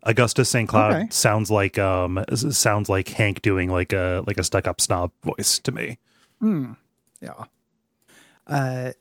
Augustus 0.04 0.50
St. 0.50 0.68
Cloud 0.68 0.94
Okay. 0.94 1.08
sounds 1.12 1.52
like 1.52 1.78
um 1.78 2.24
sounds 2.36 2.90
like 2.90 3.10
Hank 3.10 3.42
doing 3.42 3.70
like 3.70 3.94
a 3.94 4.24
like 4.28 4.38
a 4.38 4.44
stuck 4.44 4.68
up 4.68 4.82
snob 4.82 5.12
voice 5.24 5.60
to 5.60 5.72
me. 5.72 6.00
Yeah. 6.42 7.44
Uh, 8.48 8.92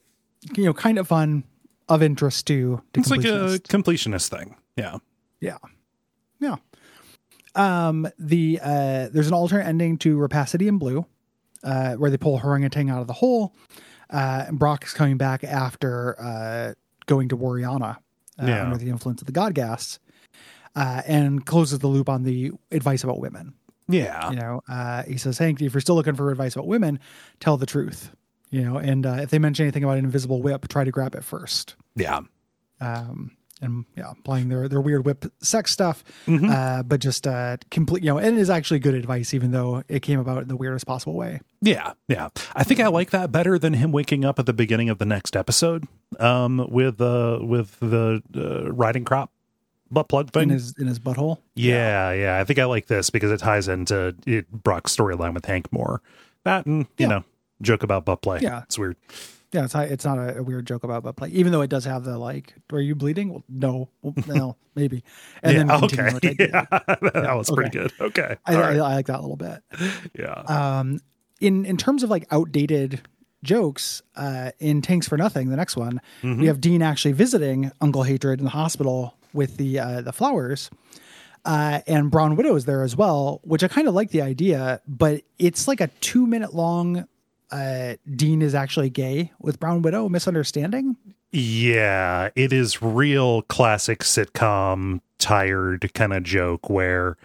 you 0.57 0.65
know, 0.65 0.75
kind 0.75 0.99
of 0.99 1.09
fun, 1.09 1.45
of 1.89 2.03
interest 2.03 2.47
to. 2.49 2.83
to 2.93 3.01
It's 3.01 3.11
like 3.11 3.25
a 3.25 3.59
completionist 3.69 4.29
thing. 4.29 4.57
Yeah. 4.77 4.99
Yeah. 5.41 5.57
Yeah. 6.39 6.57
Um, 7.55 8.09
the 8.19 8.61
uh, 8.63 9.09
there's 9.13 9.27
an 9.27 9.33
alternate 9.35 9.67
ending 9.67 9.99
to 9.99 10.17
Rapacity 10.19 10.69
in 10.69 10.79
Blue, 10.79 11.05
uh, 11.65 11.95
where 11.95 12.11
they 12.11 12.17
pull 12.19 12.39
Orangutan 12.45 12.89
out 12.91 13.01
of 13.01 13.07
the 13.07 13.13
hole. 13.15 13.55
Uh, 14.09 14.45
and 14.49 14.59
Brock 14.59 14.85
is 14.85 14.93
coming 14.93 15.17
back 15.17 15.43
after 15.45 16.21
uh, 16.21 16.75
going 17.07 17.29
to 17.31 17.37
Wariana 17.37 17.97
uh, 17.97 18.47
Yeah. 18.47 18.65
under 18.65 18.77
the 18.77 18.89
influence 18.91 19.21
of 19.23 19.27
the 19.27 19.33
God 19.33 19.55
Gas, 19.55 19.99
uh, 20.77 21.03
and 21.07 21.45
closes 21.47 21.79
the 21.81 21.89
loop 21.89 22.09
on 22.09 22.23
the 22.25 22.53
advice 22.71 23.05
about 23.05 23.19
women. 23.21 23.55
Yeah. 23.89 24.31
You 24.31 24.37
know, 24.37 24.61
uh, 24.69 25.03
he 25.03 25.17
says, 25.17 25.37
Hank, 25.39 25.61
if 25.61 25.75
you're 25.75 25.81
still 25.81 25.97
looking 25.97 26.15
for 26.15 26.31
advice 26.31 26.55
about 26.55 26.67
women, 26.69 27.01
tell 27.41 27.57
the 27.57 27.67
truth. 27.67 28.11
You 28.51 28.63
know, 28.65 28.77
and 28.79 29.05
uh, 29.07 29.19
if 29.21 29.31
they 29.31 29.39
mention 29.39 29.65
anything 29.65 29.85
about 29.85 29.99
an 29.99 30.05
invisible 30.05 30.43
whip, 30.43 30.69
try 30.69 30.85
to 30.85 30.91
grab 30.91 31.15
it 31.15 31.23
first. 31.25 31.77
Yeah. 31.95 32.21
Um, 32.81 33.37
and 33.63 33.85
yeah, 33.97 34.13
applying 34.19 34.49
their 34.49 34.69
their 34.69 34.81
weird 34.81 35.05
whip 35.05 35.27
sex 35.43 35.71
stuff, 35.71 36.03
Mm-hmm. 36.27 36.49
uh, 36.51 36.83
but 36.83 36.99
just 37.01 37.27
uh, 37.27 37.59
complete. 37.71 38.03
You 38.03 38.11
know, 38.11 38.19
and 38.19 38.39
it 38.39 38.41
is 38.41 38.49
actually 38.49 38.79
good 38.81 38.95
advice, 38.95 39.35
even 39.35 39.51
though 39.51 39.83
it 39.87 40.01
came 40.01 40.19
about 40.19 40.41
in 40.43 40.49
the 40.49 40.57
weirdest 40.57 40.87
possible 40.87 41.13
way. 41.15 41.41
Yeah, 41.61 41.93
yeah. 42.09 42.29
I 42.55 42.65
think 42.65 42.81
I 42.81 42.87
like 42.89 43.11
that 43.11 43.31
better 43.31 43.59
than 43.59 43.75
him 43.75 43.93
waking 43.93 44.25
up 44.25 44.39
at 44.39 44.47
the 44.47 44.55
beginning 44.55 44.89
of 44.89 44.97
the 44.99 45.05
next 45.05 45.37
episode 45.37 45.85
um 46.19 46.67
with 46.71 47.01
uh 47.01 47.39
with 47.43 47.79
the 47.81 48.23
uh, 48.35 48.73
riding 48.73 49.05
crop 49.05 49.31
butt 49.91 50.09
plug 50.09 50.31
thing. 50.31 50.45
in 50.45 50.49
his 50.51 50.75
in 50.79 50.87
his 50.87 50.99
butthole. 50.99 51.39
Yeah, 51.55 52.13
yeah. 52.13 52.39
I 52.39 52.45
think 52.45 52.59
I 52.59 52.65
like 52.67 52.87
this 52.87 53.11
because 53.11 53.31
it 53.31 53.39
ties 53.39 53.69
into 53.69 54.15
it, 54.27 54.51
Brock's 54.51 54.95
storyline 54.95 55.35
with 55.35 55.45
Hank 55.47 55.73
more. 55.73 56.03
That 56.45 56.67
and 56.67 56.83
you 56.99 57.05
Yeah. 57.05 57.07
know, 57.09 57.25
joke 57.63 57.83
about 57.83 58.05
butt 58.05 58.23
play. 58.23 58.41
Yeah. 58.43 58.63
it's 58.63 58.79
weird. 58.79 58.97
Yeah, 59.53 59.65
it's 59.65 59.75
it's 59.75 60.05
not 60.05 60.17
a, 60.19 60.39
a 60.39 60.43
weird 60.45 60.65
joke 60.67 60.85
about 60.85 61.03
butt 61.03 61.17
play, 61.17 61.29
even 61.31 61.51
though 61.51 61.61
it 61.63 61.71
does 61.71 61.85
have 61.85 62.05
the 62.05 62.17
like, 62.17 62.55
"Are 62.73 62.81
you 62.81 62.95
bleeding?" 62.95 63.31
Well, 63.31 63.43
no, 63.49 63.89
well, 64.01 64.15
no, 64.29 64.57
maybe, 64.77 65.03
and 65.43 65.53
yeah, 65.57 65.65
then 65.65 65.85
okay. 65.85 66.11
like, 66.13 66.23
yeah, 66.39 66.67
that 66.71 67.35
was 67.37 67.51
pretty 67.51 67.71
good. 67.71 67.93
Okay, 68.01 68.37
I, 68.47 68.55
All 68.55 68.63
I. 68.63 68.71
I 68.75 68.77
like 68.77 69.07
that 69.07 69.19
a 69.19 69.23
little 69.23 69.37
bit. 69.37 69.61
yeah, 70.17 70.79
um 70.79 71.01
in 71.41 71.65
in 71.67 71.77
terms 71.77 72.05
of 72.05 72.11
like 72.11 72.29
outdated 72.31 73.01
jokes 73.43 74.03
uh 74.17 74.51
in 74.59 74.83
tanks 74.83 75.09
for 75.09 75.17
nothing 75.17 75.49
the 75.49 75.57
next 75.57 75.75
one 75.75 75.99
we 76.23 76.47
have 76.47 76.61
dean 76.61 76.83
actually 76.83 77.13
visiting 77.13 77.73
uncle 77.81 78.03
hatred 78.03 78.39
in 78.39 78.45
the 78.45 78.51
hospital 78.51 79.17
with 79.33 79.57
the 79.57 79.79
uh 79.79 80.01
the 80.01 80.13
flowers 80.13 80.71
uh 81.45 81.81
and 81.87 82.11
brown 82.11 82.37
widow 82.37 82.55
is 82.55 82.65
there 82.65 82.83
as 82.83 82.97
well 82.97 83.41
which 83.45 83.65
i 83.65 83.69
kind 83.69 83.89
of 83.89 83.95
like 83.95 84.11
the 84.11 84.23
idea 84.23 84.81
but 84.87 85.23
it's 85.39 85.67
like 85.67 85.81
a 85.81 85.89
two 86.01 86.27
minute 86.27 86.55
long 86.55 87.07
uh 87.51 87.95
dean 88.15 88.43
is 88.43 88.55
actually 88.55 88.91
gay 88.91 89.33
with 89.41 89.59
brown 89.59 89.83
widow 89.83 90.09
misunderstanding 90.09 90.97
yeah. 91.33 92.31
It 92.35 92.53
is 92.53 92.83
real 92.83 93.43
classic 93.43 94.01
sitcom 94.01 95.01
tired 95.19 95.93
kind 95.95 96.13
of 96.13 96.23
joke 96.23 96.69
where. 96.69 97.17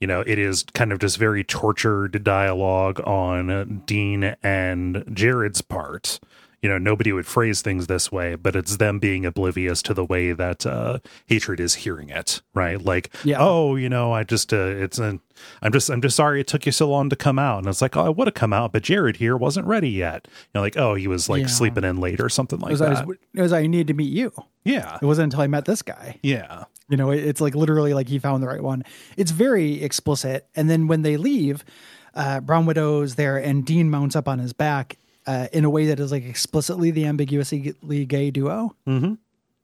You 0.00 0.08
know, 0.08 0.24
it 0.26 0.36
is 0.36 0.64
kind 0.74 0.92
of 0.92 0.98
just 0.98 1.16
very 1.16 1.44
tortured 1.44 2.24
dialogue 2.24 3.00
on 3.06 3.84
Dean 3.86 4.34
and 4.42 5.04
Jared's 5.12 5.62
part. 5.62 6.18
You 6.62 6.68
know, 6.68 6.78
nobody 6.78 7.12
would 7.12 7.26
phrase 7.26 7.60
things 7.60 7.88
this 7.88 8.12
way, 8.12 8.36
but 8.36 8.54
it's 8.54 8.76
them 8.76 9.00
being 9.00 9.26
oblivious 9.26 9.82
to 9.82 9.94
the 9.94 10.04
way 10.04 10.32
that 10.32 10.64
uh, 10.64 11.00
hatred 11.26 11.58
is 11.58 11.74
hearing 11.74 12.08
it, 12.08 12.40
right? 12.54 12.80
Like, 12.80 13.12
Yeah. 13.24 13.38
oh, 13.40 13.74
you 13.74 13.88
know, 13.88 14.12
I 14.12 14.22
just, 14.22 14.52
uh, 14.52 14.56
it's 14.56 14.98
an, 15.00 15.20
I'm 15.60 15.72
just, 15.72 15.90
I'm 15.90 16.00
just 16.00 16.14
sorry 16.14 16.40
it 16.40 16.46
took 16.46 16.64
you 16.64 16.70
so 16.70 16.88
long 16.88 17.08
to 17.10 17.16
come 17.16 17.36
out. 17.36 17.58
And 17.58 17.66
it's 17.66 17.82
like, 17.82 17.96
oh, 17.96 18.04
I 18.06 18.10
would 18.10 18.28
have 18.28 18.34
come 18.34 18.52
out, 18.52 18.72
but 18.72 18.84
Jared 18.84 19.16
here 19.16 19.36
wasn't 19.36 19.66
ready 19.66 19.90
yet. 19.90 20.28
You 20.30 20.50
know, 20.54 20.60
like, 20.60 20.76
oh, 20.76 20.94
he 20.94 21.08
was 21.08 21.28
like 21.28 21.40
Yeah. 21.42 21.46
sleeping 21.48 21.82
in 21.82 21.96
late 21.96 22.20
or 22.20 22.28
something 22.28 22.60
it 22.60 22.62
like 22.62 22.70
was, 22.70 22.78
that. 22.80 22.96
I 22.96 23.04
was, 23.04 23.16
it 23.34 23.42
was 23.42 23.52
i 23.52 23.66
need 23.66 23.88
to 23.88 23.94
meet 23.94 24.12
you 24.12 24.32
yeah. 24.64 24.98
it 25.02 25.04
wasn't 25.04 25.24
until 25.32 25.40
i 25.40 25.48
met 25.48 25.64
this 25.64 25.82
guy 25.82 26.20
Yeah. 26.22 26.64
You 26.88 26.96
know, 26.96 27.10
it- 27.10 27.24
it's 27.24 27.40
like 27.40 27.56
literally 27.56 27.92
like 27.94 28.06
he 28.08 28.20
found 28.20 28.40
the 28.42 28.46
right 28.46 28.62
one. 28.62 28.84
It's 29.16 29.30
very 29.32 29.82
explicit. 29.82 30.46
And 30.54 30.68
then 30.70 30.86
when 30.88 31.02
they 31.02 31.16
leave, 31.16 31.64
uh, 32.14 32.38
Brown 32.40 32.66
Widow's 32.66 33.14
there 33.16 33.38
and 33.38 33.64
Dean 33.64 33.88
mounts 33.90 34.14
up 34.14 34.28
on 34.28 34.38
his 34.38 34.52
back 34.52 34.98
uh, 35.26 35.46
in 35.52 35.64
a 35.64 35.70
way 35.70 35.86
that 35.86 36.00
is 36.00 36.10
like 36.12 36.24
explicitly 36.24 36.90
the 36.90 37.06
ambiguously 37.06 37.74
gay 38.06 38.30
duo 38.30 38.74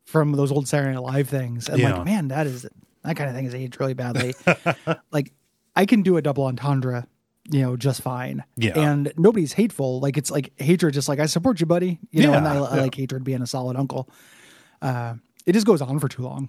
from 0.05 0.33
those 0.33 0.51
old 0.53 0.67
Saturday 0.69 0.95
Night 0.95 1.03
Live 1.03 1.29
things. 1.29 1.69
And 1.69 1.79
Yeah. 1.79 1.97
like, 1.97 2.05
man, 2.07 2.29
that 2.29 2.47
is 2.47 2.63
that 3.05 3.17
kind 3.17 3.29
of 3.31 3.37
thing 3.37 3.45
is 3.47 3.55
aged 3.55 3.79
really 3.81 3.95
badly. 3.95 4.35
like, 5.13 5.33
I 5.77 5.87
can 5.87 6.03
do 6.03 6.17
a 6.17 6.23
double 6.23 6.45
entendre, 6.45 7.07
you 7.51 7.61
know, 7.63 7.77
just 7.77 8.03
fine. 8.03 8.43
Yeah. 8.57 8.79
And 8.79 9.13
nobody's 9.17 9.53
hateful. 9.53 10.01
Like, 10.01 10.17
it's 10.17 10.31
like 10.31 10.53
hatred, 10.57 10.95
just 10.95 11.09
like, 11.09 11.21
I 11.21 11.27
support 11.27 11.61
you, 11.61 11.67
buddy. 11.67 11.99
You 12.11 12.23
know, 12.25 12.33
and 12.35 12.47
I, 12.47 12.55
Yeah, 12.55 12.63
I 12.63 12.81
like 12.81 12.95
hatred 12.95 13.25
being 13.25 13.41
a 13.43 13.47
solid 13.47 13.77
uncle. 13.77 14.09
Uh, 14.83 15.15
it 15.47 15.53
just 15.53 15.67
goes 15.67 15.81
on 15.81 15.99
for 15.99 16.09
too 16.09 16.23
long. 16.23 16.49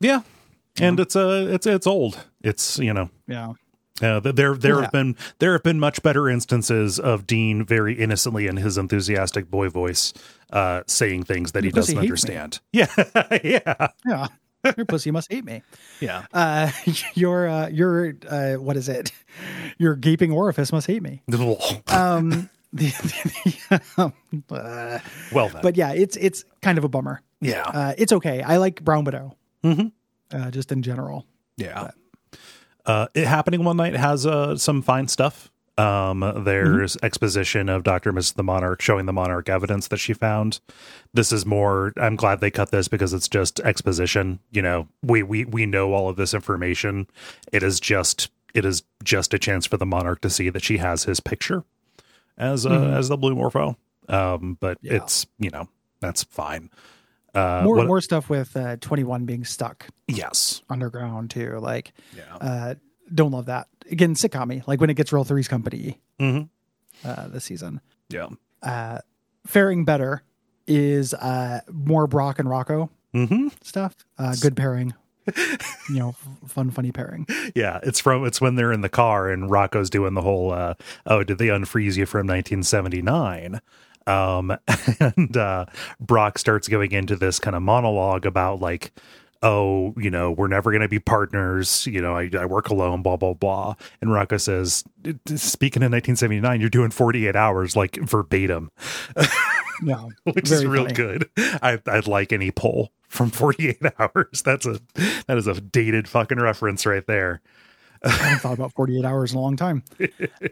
Yeah. 0.00 0.22
And 0.78 1.00
it's, 1.00 1.16
uh, 1.16 1.48
it's, 1.50 1.66
it's 1.66 1.86
old. 1.86 2.24
It's, 2.42 2.78
you 2.78 2.92
know, 2.92 3.10
Yeah. 3.26 3.52
Uh, 4.02 4.20
there, 4.20 4.54
there 4.54 4.74
Yeah. 4.76 4.80
have 4.82 4.92
been 4.92 5.16
there 5.38 5.52
have 5.52 5.62
been 5.62 5.80
much 5.80 6.02
better 6.02 6.28
instances 6.28 6.98
of 6.98 7.26
Dean 7.26 7.64
very 7.64 7.94
innocently 7.94 8.46
in 8.46 8.56
his 8.58 8.76
enthusiastic 8.76 9.50
boy 9.50 9.68
voice, 9.70 10.12
uh, 10.52 10.82
saying 10.86 11.22
things 11.24 11.52
that 11.52 11.64
he 11.64 11.70
doesn't 11.70 11.94
hates 11.96 12.02
me. 12.28 12.36
understand. 12.36 12.60
Yeah, 12.72 12.86
yeah, 13.42 13.88
Yeah. 14.04 14.26
Your 14.76 14.84
pussy 14.86 15.12
must 15.12 15.30
hate 15.30 15.44
me. 15.44 15.62
yeah. 16.00 16.26
Uh, 16.32 16.72
your, 17.14 17.48
uh, 17.48 17.68
your, 17.68 18.14
uh, 18.28 18.54
what 18.54 18.76
is 18.76 18.88
it? 18.88 19.12
Your 19.78 19.94
gaping 19.94 20.32
orifice 20.32 20.72
must 20.72 20.88
hate 20.88 21.02
me. 21.02 21.22
Um, 21.88 22.50
the, 22.72 22.88
the, 23.70 23.80
um, 23.96 24.12
uh, 24.50 24.98
well 25.32 25.48
then, 25.50 25.62
but 25.62 25.76
yeah, 25.76 25.92
it's, 25.92 26.16
it's 26.16 26.44
kind 26.62 26.78
of 26.78 26.84
a 26.84 26.88
bummer. 26.88 27.22
yeah, 27.40 27.62
Uh, 27.62 27.94
it's 27.96 28.12
okay. 28.12 28.42
I 28.42 28.56
like 28.56 28.82
Brown 28.82 29.04
Widow. 29.04 29.36
Mhm. 29.64 29.92
Uh, 30.32 30.50
just 30.50 30.72
in 30.72 30.82
general. 30.82 31.26
yeah. 31.56 31.90
Uh, 32.86 33.08
it 33.14 33.26
happening 33.26 33.64
one 33.64 33.76
night 33.76 33.94
has 33.94 34.24
uh, 34.26 34.56
some 34.56 34.80
fine 34.82 35.08
stuff. 35.08 35.50
Um, 35.78 36.20
there's 36.44 36.96
exposition 37.02 37.68
of 37.68 37.82
Doctor 37.82 38.10
Miss 38.10 38.32
the 38.32 38.42
Monarch 38.42 38.80
showing 38.80 39.04
the 39.04 39.12
Monarch 39.12 39.48
evidence 39.50 39.88
that 39.88 39.98
she 39.98 40.14
found. 40.14 40.60
This 41.12 41.32
is 41.32 41.44
more. 41.44 41.92
I'm 41.98 42.16
glad 42.16 42.40
they 42.40 42.50
cut 42.50 42.70
this 42.70 42.88
because 42.88 43.12
it's 43.12 43.28
just 43.28 43.60
exposition. 43.60 44.38
You 44.52 44.62
know, 44.62 44.88
we 45.02 45.22
we 45.22 45.44
we 45.44 45.66
know 45.66 45.92
all 45.92 46.08
of 46.08 46.16
this 46.16 46.32
information. 46.32 47.06
It 47.52 47.62
is 47.62 47.78
just 47.78 48.30
it 48.54 48.64
is 48.64 48.84
just 49.04 49.34
a 49.34 49.38
chance 49.38 49.66
for 49.66 49.76
the 49.76 49.84
monarch 49.84 50.22
to 50.22 50.30
see 50.30 50.48
that 50.48 50.64
she 50.64 50.78
has 50.78 51.04
his 51.04 51.20
picture 51.20 51.64
as 52.38 52.64
uh, 52.64 52.70
Mhm. 52.70 52.96
as 52.96 53.08
the 53.10 53.18
blue 53.18 53.34
morpho. 53.34 53.76
Um, 54.08 54.56
but 54.58 54.78
Yeah. 54.80 54.94
it's 54.94 55.26
you 55.38 55.50
know 55.50 55.68
that's 56.00 56.22
fine. 56.24 56.70
Uh, 57.36 57.62
more 57.64 57.76
what- 57.76 57.86
more 57.86 58.00
stuff 58.00 58.28
with 58.30 58.56
uh, 58.56 58.76
21 58.80 59.24
being 59.26 59.44
stuck 59.44 59.86
yes, 60.08 60.62
underground 60.70 61.30
too. 61.30 61.58
Like, 61.60 61.92
yeah, 62.16 62.36
uh, 62.40 62.74
don't 63.14 63.30
love 63.32 63.46
that. 63.46 63.68
Again, 63.90 64.14
sitcom 64.14 64.66
like 64.66 64.80
when 64.80 64.90
it 64.90 64.94
gets 64.94 65.12
real 65.12 65.24
Three's 65.24 65.48
Company 65.48 66.00
hmm 66.18 66.42
uh, 67.04 67.28
this 67.28 67.44
season. 67.44 67.80
yeah, 68.08 68.28
Uh, 68.62 68.98
faring 69.46 69.84
better 69.84 70.22
is 70.66 71.14
uh, 71.14 71.60
more 71.70 72.06
Brock 72.06 72.38
and 72.38 72.48
Rocco 72.50 72.90
hmm 73.12 73.48
stuff. 73.62 73.94
Uh, 74.18 74.34
good 74.40 74.56
pairing. 74.56 74.94
you 75.88 75.98
know, 75.98 76.12
fun, 76.46 76.70
funny 76.70 76.92
pairing. 76.92 77.26
yeah. 77.56 77.80
It's 77.82 77.98
from 78.00 78.24
it's 78.24 78.40
when 78.40 78.54
they're 78.54 78.72
in 78.72 78.80
the 78.82 78.88
car 78.88 79.28
and 79.28 79.50
Rocco's 79.50 79.90
doing 79.90 80.14
the 80.14 80.22
whole 80.22 80.52
uh, 80.52 80.74
oh 81.04 81.22
did 81.24 81.38
they 81.38 81.48
unfreeze 81.48 81.96
you 81.96 82.06
from 82.06 82.26
1979? 82.28 83.60
Um, 84.06 84.56
and 85.00 85.36
uh, 85.36 85.66
Brock 86.00 86.38
starts 86.38 86.68
going 86.68 86.92
into 86.92 87.16
this 87.16 87.38
kind 87.40 87.56
of 87.56 87.62
monologue 87.62 88.26
about 88.26 88.60
like 88.60 88.92
oh, 89.42 89.94
you 89.96 90.10
know, 90.10 90.32
we're 90.32 90.48
never 90.48 90.70
going 90.70 90.82
to 90.82 90.88
be 90.88 90.98
partners. 90.98 91.86
You 91.86 92.00
know, 92.00 92.16
I, 92.16 92.28
I 92.36 92.46
work 92.46 92.68
alone, 92.68 93.02
blah, 93.02 93.16
blah, 93.16 93.34
blah. 93.34 93.74
And 94.00 94.12
Rocco 94.12 94.38
says, 94.38 94.82
speaking 95.26 95.82
in 95.82 95.92
1979, 95.92 96.60
you're 96.60 96.70
doing 96.70 96.90
48 96.90 97.36
hours, 97.36 97.76
like 97.76 97.96
verbatim, 97.96 98.70
Yeah, 99.84 100.08
which 100.24 100.50
is 100.50 100.64
real 100.64 100.84
funny. 100.84 100.94
good. 100.94 101.30
I, 101.36 101.78
I'd 101.86 102.06
like 102.06 102.32
any 102.32 102.50
poll 102.50 102.92
from 103.08 103.30
48 103.30 103.78
hours. 103.98 104.42
That's 104.42 104.66
a, 104.66 104.80
that 105.26 105.36
is 105.36 105.46
a 105.46 105.60
dated 105.60 106.08
fucking 106.08 106.40
reference 106.40 106.86
right 106.86 107.06
there. 107.06 107.40
I 108.04 108.10
haven't 108.10 108.38
thought 108.40 108.54
about 108.54 108.72
48 108.74 109.04
hours 109.04 109.32
in 109.32 109.38
a 109.38 109.40
long 109.40 109.56
time. 109.56 109.82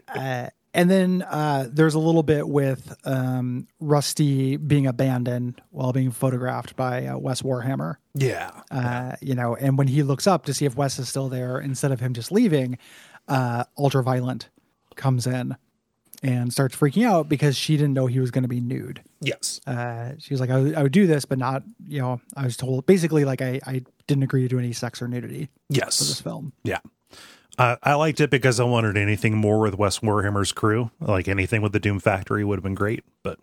Uh, 0.07 0.47
and 0.75 0.89
then 0.91 1.21
uh, 1.23 1.67
there's 1.71 1.95
a 1.95 1.99
little 1.99 2.21
bit 2.23 2.47
with 2.47 2.95
um, 3.05 3.67
Rusty 3.79 4.57
being 4.57 4.85
abandoned 4.85 5.61
while 5.71 5.91
being 5.93 6.11
photographed 6.11 6.75
by 6.75 7.07
uh, 7.07 7.17
Wes 7.17 7.41
Warhammer. 7.41 7.95
Yeah. 8.13 8.51
Uh, 8.69 9.15
you 9.21 9.33
know, 9.35 9.55
and 9.55 9.77
when 9.77 9.87
he 9.87 10.03
looks 10.03 10.27
up 10.27 10.45
to 10.45 10.53
see 10.53 10.65
if 10.65 10.75
Wes 10.75 10.99
is 10.99 11.09
still 11.09 11.29
there, 11.29 11.59
instead 11.59 11.91
of 11.91 11.99
him 11.99 12.13
just 12.13 12.31
leaving, 12.31 12.77
uh, 13.27 13.63
Ultraviolent 13.77 14.49
comes 14.95 15.25
in 15.25 15.55
and 16.23 16.51
starts 16.51 16.75
freaking 16.75 17.05
out 17.05 17.27
because 17.29 17.55
she 17.57 17.77
didn't 17.77 17.93
know 17.93 18.07
he 18.07 18.19
was 18.19 18.31
going 18.31 18.43
to 18.43 18.47
be 18.47 18.59
nude. 18.61 19.01
Yes. 19.21 19.61
Uh, 19.67 20.13
she 20.17 20.33
was 20.33 20.39
like, 20.41 20.49
I 20.49 20.81
would, 20.83 20.91
do 20.91 21.07
this, 21.07 21.25
but 21.25 21.37
not, 21.37 21.63
you 21.87 22.01
know, 22.01 22.21
I 22.35 22.43
was 22.45 22.57
told 22.57 22.85
basically 22.85 23.25
like 23.25 23.41
I, 23.41 23.59
I 23.65 23.83
didn't 24.07 24.23
agree 24.23 24.41
to 24.43 24.47
do 24.47 24.57
any 24.59 24.73
sex 24.73 25.01
or 25.01 25.07
nudity 25.07 25.49
Yes. 25.69 25.97
for 25.97 26.03
this 26.05 26.21
film. 26.21 26.53
Yeah. 26.63 26.79
Uh, 27.57 27.75
I 27.83 27.93
liked 27.95 28.19
it 28.21 28.29
because 28.29 28.59
I 28.59 28.63
wanted 28.63 28.97
anything 28.97 29.35
more 29.35 29.59
with 29.59 29.75
Wes 29.77 29.99
Warhammer's 29.99 30.51
crew. 30.51 30.91
Like 30.99 31.27
anything 31.27 31.61
with 31.61 31.71
the 31.71 31.79
Doom 31.79 31.99
Factory 31.99 32.43
would 32.43 32.57
have 32.57 32.63
been 32.63 32.75
great, 32.75 33.03
but 33.23 33.39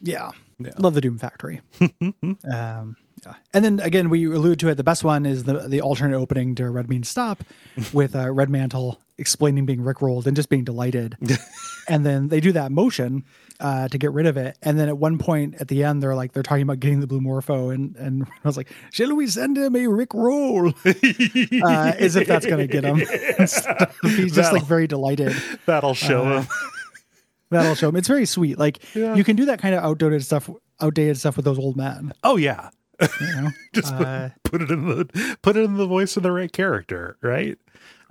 Yeah. 0.00 0.30
Yeah. 0.58 0.72
Love 0.78 0.94
the 0.94 1.00
Doom 1.00 1.18
Factory. 1.18 1.60
um, 2.00 2.96
yeah. 3.24 3.34
And 3.54 3.64
then 3.64 3.80
again, 3.80 4.10
we 4.10 4.24
allude 4.26 4.60
to 4.60 4.68
it. 4.68 4.76
The 4.76 4.84
best 4.84 5.04
one 5.04 5.26
is 5.26 5.44
the 5.44 5.68
the 5.68 5.80
alternate 5.80 6.16
opening 6.16 6.54
to 6.56 6.68
Red 6.70 6.88
Means 6.88 7.08
Stop 7.08 7.44
with 7.92 8.14
uh, 8.14 8.30
Red 8.30 8.50
Mantle 8.50 9.00
explaining 9.20 9.66
being 9.66 9.80
rickrolled 9.80 10.26
and 10.26 10.34
just 10.34 10.48
being 10.48 10.64
delighted. 10.64 11.16
and 11.88 12.04
then 12.04 12.28
they 12.28 12.40
do 12.40 12.50
that 12.52 12.72
motion 12.72 13.24
uh, 13.60 13.86
to 13.88 13.98
get 13.98 14.10
rid 14.12 14.26
of 14.26 14.36
it. 14.36 14.56
And 14.62 14.78
then 14.78 14.88
at 14.88 14.98
one 14.98 15.18
point 15.18 15.54
at 15.60 15.68
the 15.68 15.84
end, 15.84 16.02
they're 16.02 16.14
like, 16.16 16.32
they're 16.32 16.42
talking 16.42 16.62
about 16.62 16.80
getting 16.80 17.00
the 17.00 17.06
Blue 17.06 17.20
Morpho. 17.20 17.68
And, 17.70 17.94
and 17.96 18.24
I 18.44 18.48
was 18.48 18.56
like, 18.56 18.68
shall 18.90 19.14
we 19.14 19.26
send 19.26 19.56
him 19.58 19.76
a 19.76 19.86
Rick 19.86 20.14
roll? 20.14 20.68
uh, 20.84 21.92
as 21.98 22.16
if 22.16 22.26
that's 22.26 22.46
going 22.46 22.66
to 22.66 22.66
get 22.66 22.84
him. 22.84 22.96
He's 22.96 24.32
just 24.34 24.52
like 24.52 24.62
That'll- 24.62 24.66
very 24.66 24.86
delighted. 24.86 25.34
that'll 25.66 25.94
show 25.94 26.24
Uh, 26.24 26.40
him. 26.42 26.48
That'll 27.50 27.74
show 27.74 27.88
him. 27.88 27.96
It's 27.96 28.08
very 28.08 28.26
sweet. 28.26 28.58
Like 28.58 28.78
Yeah. 28.94 29.14
you 29.14 29.24
can 29.24 29.36
do 29.36 29.44
that 29.46 29.60
kind 29.60 29.74
of 29.74 29.82
outdated 29.84 30.24
stuff, 30.24 30.48
outdated 30.80 31.18
stuff 31.18 31.36
with 31.36 31.44
those 31.44 31.58
old 31.58 31.76
men. 31.76 32.12
Oh 32.22 32.36
yeah. 32.36 32.70
You 33.00 33.26
know? 33.42 33.50
Just 33.74 33.92
Uh, 33.92 34.28
put 34.44 34.62
it 34.62 34.70
in 34.70 34.86
the 34.86 35.36
put 35.42 35.56
it 35.56 35.64
in 35.64 35.76
the 35.76 35.86
voice 35.86 36.16
of 36.16 36.22
the 36.22 36.30
right 36.32 36.52
character, 36.52 37.16
right? 37.22 37.58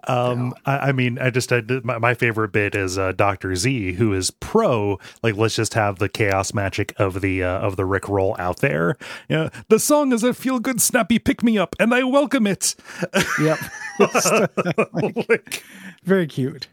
Um, 0.07 0.53
I, 0.65 0.77
I 0.77 0.91
mean, 0.91 1.19
I 1.19 1.29
just 1.29 1.51
I 1.51 1.62
did, 1.62 1.85
my, 1.85 1.97
my 1.97 2.13
favorite 2.13 2.51
bit 2.51 2.75
is 2.75 2.97
uh, 2.97 3.12
Doctor 3.12 3.55
Z, 3.55 3.93
who 3.93 4.13
is 4.13 4.31
pro. 4.31 4.99
Like, 5.23 5.35
let's 5.35 5.55
just 5.55 5.73
have 5.73 5.99
the 5.99 6.09
chaos 6.09 6.53
magic 6.53 6.93
of 6.97 7.21
the 7.21 7.43
uh, 7.43 7.59
of 7.59 7.75
the 7.75 7.85
Rick 7.85 8.07
roll 8.07 8.35
out 8.39 8.57
there. 8.57 8.97
You 9.27 9.35
know, 9.35 9.49
the 9.67 9.79
song 9.79 10.13
is 10.13 10.23
a 10.23 10.33
feel 10.33 10.59
good, 10.59 10.81
snappy 10.81 11.19
pick 11.19 11.43
me 11.43 11.57
up, 11.57 11.75
and 11.79 11.93
I 11.93 12.03
welcome 12.03 12.47
it. 12.47 12.75
Yep. 13.39 13.59
like, 14.93 15.63
Very 16.03 16.27
cute. 16.27 16.67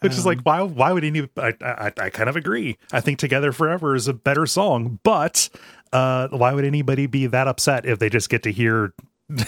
which 0.00 0.12
is 0.12 0.24
like, 0.24 0.40
why 0.42 0.62
why 0.62 0.92
would 0.92 1.04
any? 1.04 1.28
I, 1.36 1.52
I 1.60 1.92
I 1.98 2.10
kind 2.10 2.28
of 2.28 2.36
agree. 2.36 2.78
I 2.92 3.00
think 3.00 3.18
Together 3.18 3.52
Forever 3.52 3.94
is 3.94 4.08
a 4.08 4.14
better 4.14 4.46
song, 4.46 4.98
but 5.02 5.48
uh, 5.92 6.28
why 6.28 6.54
would 6.54 6.64
anybody 6.64 7.06
be 7.06 7.26
that 7.26 7.48
upset 7.48 7.84
if 7.84 7.98
they 7.98 8.08
just 8.08 8.28
get 8.30 8.42
to 8.44 8.52
hear? 8.52 8.94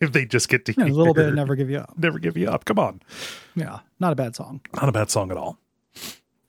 if 0.06 0.12
they 0.12 0.24
just 0.24 0.48
get 0.48 0.64
to 0.66 0.74
Yeah, 0.76 0.84
hear 0.84 0.92
a 0.94 0.96
little 0.96 1.14
bit 1.14 1.34
never 1.34 1.54
give 1.56 1.70
you 1.70 1.78
up. 1.78 1.94
never 1.96 2.18
give 2.18 2.36
you 2.36 2.48
up. 2.48 2.64
Come 2.64 2.78
on, 2.78 3.00
Yeah. 3.54 3.80
Not 3.98 4.12
a 4.12 4.16
bad 4.16 4.34
song. 4.36 4.60
not 4.74 4.88
a 4.88 4.92
bad 4.92 5.10
song 5.10 5.30
at 5.30 5.36
all. 5.36 5.58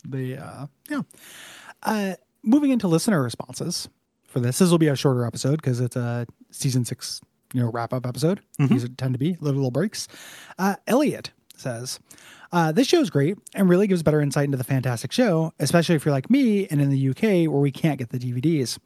The 0.05 0.37
uh 0.37 0.67
yeah. 0.89 1.01
Uh 1.83 2.13
moving 2.43 2.71
into 2.71 2.87
listener 2.87 3.21
responses 3.21 3.87
for 4.27 4.39
this. 4.39 4.59
This 4.59 4.69
will 4.71 4.77
be 4.77 4.87
a 4.87 4.95
shorter 4.95 5.25
episode 5.25 5.57
because 5.57 5.79
it's 5.79 5.95
a 5.95 6.25
season 6.51 6.85
six, 6.85 7.21
you 7.53 7.61
know, 7.61 7.69
wrap 7.69 7.93
up 7.93 8.05
episode. 8.05 8.41
These 8.57 8.87
tend 8.97 9.13
to 9.13 9.19
be 9.19 9.37
little, 9.41 9.57
little 9.59 9.71
breaks. 9.71 10.07
Uh 10.57 10.75
Elliot 10.87 11.31
says, 11.61 11.99
uh, 12.51 12.71
this 12.71 12.91
is 12.91 13.09
great 13.09 13.37
and 13.55 13.69
really 13.69 13.87
gives 13.87 14.03
better 14.03 14.19
insight 14.19 14.45
into 14.45 14.57
the 14.57 14.63
fantastic 14.63 15.11
show, 15.11 15.53
especially 15.59 15.95
if 15.95 16.03
you're 16.03 16.13
like 16.13 16.29
me 16.29 16.67
and 16.67 16.81
in 16.81 16.89
the 16.89 17.09
UK 17.09 17.49
where 17.49 17.61
we 17.61 17.71
can't 17.71 17.97
get 17.97 18.09
the 18.09 18.19
DVDs. 18.19 18.77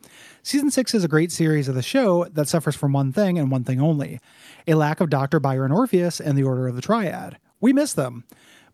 Season 0.44 0.70
6 0.70 0.94
is 0.94 1.04
a 1.04 1.08
great 1.08 1.32
series 1.32 1.68
of 1.68 1.74
the 1.74 1.82
show 1.82 2.26
that 2.26 2.48
suffers 2.48 2.76
from 2.76 2.94
one 2.94 3.12
thing 3.12 3.40
and 3.40 3.50
one 3.50 3.64
thing 3.64 3.82
only 3.82 4.20
a 4.68 4.76
lack 4.76 5.00
of 5.00 5.10
Dr. 5.10 5.40
Byron 5.40 5.72
Orpheus 5.72 6.20
and 6.20 6.38
the 6.38 6.44
Order 6.44 6.68
of 6.68 6.76
the 6.76 6.82
Triad. 6.82 7.38
We 7.60 7.74
miss 7.74 7.94
them. 7.94 8.24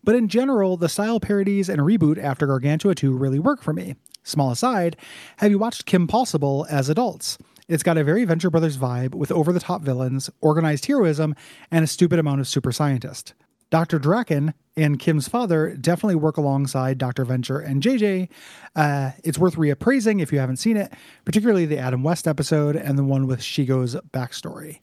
But 0.04 0.16
in 0.16 0.28
general, 0.28 0.76
the 0.76 0.88
style 0.88 1.20
parodies 1.20 1.68
and 1.68 1.80
reboot 1.80 2.22
after 2.22 2.46
Gargantua 2.46 2.94
2 2.94 3.16
really 3.16 3.38
work 3.38 3.62
for 3.62 3.72
me. 3.72 3.94
Small 4.24 4.50
aside, 4.50 4.96
have 5.38 5.50
you 5.50 5.58
watched 5.58 5.86
Kim 5.86 6.06
Possible 6.06 6.66
as 6.68 6.88
adults? 6.88 7.38
It's 7.68 7.82
got 7.82 7.96
a 7.96 8.04
very 8.04 8.24
Venture 8.24 8.50
Brothers 8.50 8.76
vibe 8.76 9.14
with 9.14 9.32
over 9.32 9.52
the 9.52 9.60
top 9.60 9.82
villains, 9.82 10.28
organized 10.40 10.86
heroism, 10.86 11.34
and 11.70 11.84
a 11.84 11.88
stupid 11.88 12.18
amount 12.18 12.40
of 12.40 12.48
super 12.48 12.72
scientist. 12.72 13.34
Dr. 13.72 13.98
Drakken 13.98 14.52
and 14.76 14.98
Kim's 14.98 15.28
father 15.28 15.74
definitely 15.74 16.16
work 16.16 16.36
alongside 16.36 16.98
Dr. 16.98 17.24
Venture 17.24 17.58
and 17.58 17.82
JJ. 17.82 18.28
Uh, 18.76 19.12
it's 19.24 19.38
worth 19.38 19.56
reappraising 19.56 20.20
if 20.20 20.30
you 20.30 20.38
haven't 20.38 20.58
seen 20.58 20.76
it, 20.76 20.92
particularly 21.24 21.64
the 21.64 21.78
Adam 21.78 22.02
West 22.02 22.28
episode 22.28 22.76
and 22.76 22.98
the 22.98 23.02
one 23.02 23.26
with 23.26 23.40
Shego's 23.40 23.96
backstory. 24.12 24.80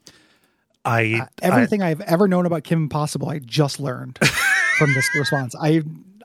I 0.85 1.27
Everything 1.43 1.83
I, 1.83 1.89
have 1.89 2.01
ever 2.01 2.27
known 2.27 2.47
about 2.47 2.63
Kim 2.63 2.89
Possible, 2.89 3.29
I 3.29 3.37
just 3.37 3.79
learned 3.79 4.17
from 4.79 4.91
this 4.95 5.07
response. 5.13 5.53
I 5.53 5.83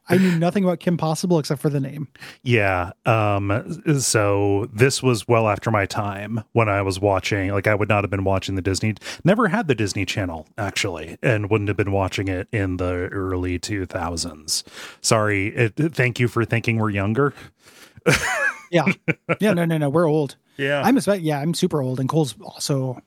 I 0.09 0.19
knew 0.19 0.39
nothing 0.39 0.65
about 0.65 0.81
Kim 0.81 0.97
Possible 0.97 1.39
except 1.39 1.63
for 1.63 1.71
the 1.71 1.81
name. 1.81 2.09
Yeah. 2.43 2.93
Um, 3.07 3.83
so 4.01 4.69
this 4.73 5.03
was 5.03 5.27
well 5.27 5.49
after 5.49 5.71
my 5.71 5.87
time 5.87 6.45
when 6.53 6.69
I 6.69 6.83
was 6.83 7.01
watching, 7.01 7.51
like 7.53 7.67
I 7.67 7.75
would 7.75 7.89
not 7.89 8.05
have 8.05 8.11
been 8.11 8.25
watching 8.25 8.55
the 8.55 8.61
Disney, 8.63 8.95
never 9.25 9.49
had 9.49 9.67
the 9.67 9.75
Disney 9.75 10.05
channel 10.05 10.47
actually, 10.59 11.17
and 11.23 11.49
wouldn't 11.49 11.69
have 11.69 11.77
been 11.77 11.93
watching 11.93 12.29
it 12.29 12.49
in 12.53 12.77
the 12.77 13.09
early 13.13 13.59
2000s. 13.59 14.63
Sorry. 15.01 15.49
It, 15.57 15.95
thank 15.95 16.21
you 16.21 16.29
for 16.29 16.45
thinking 16.45 16.77
we're 16.79 16.91
younger. 16.91 17.33
Yeah, 18.71 18.87
yeah, 19.41 19.53
no, 19.53 19.65
no, 19.65 19.79
no, 19.79 19.89
we're 19.89 20.09
old. 20.09 20.37
Yeah. 20.57 20.83
I'm 20.85 20.97
yeah, 21.21 21.41
I'm 21.41 21.53
super 21.53 21.83
old, 21.83 21.99
and 21.99 22.09
Cole's 22.09 22.37
also 22.41 23.01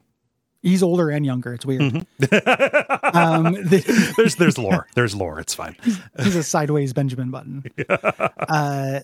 he's 0.68 0.84
older 0.84 1.10
and 1.10 1.26
younger. 1.26 1.54
It's 1.54 1.66
weird. 1.66 1.82
Mm-hmm. 1.82 3.18
um, 3.18 3.54
the, 3.64 4.14
there's, 4.18 4.36
there's 4.36 4.58
lore. 4.58 4.88
There's 4.96 5.16
lore. 5.16 5.40
It's 5.40 5.54
fine. 5.54 5.76
he's 6.20 6.36
a 6.36 6.44
sideways 6.44 6.94
Benjamin 6.94 7.32
Button. 7.32 7.64
Uh, 8.50 9.02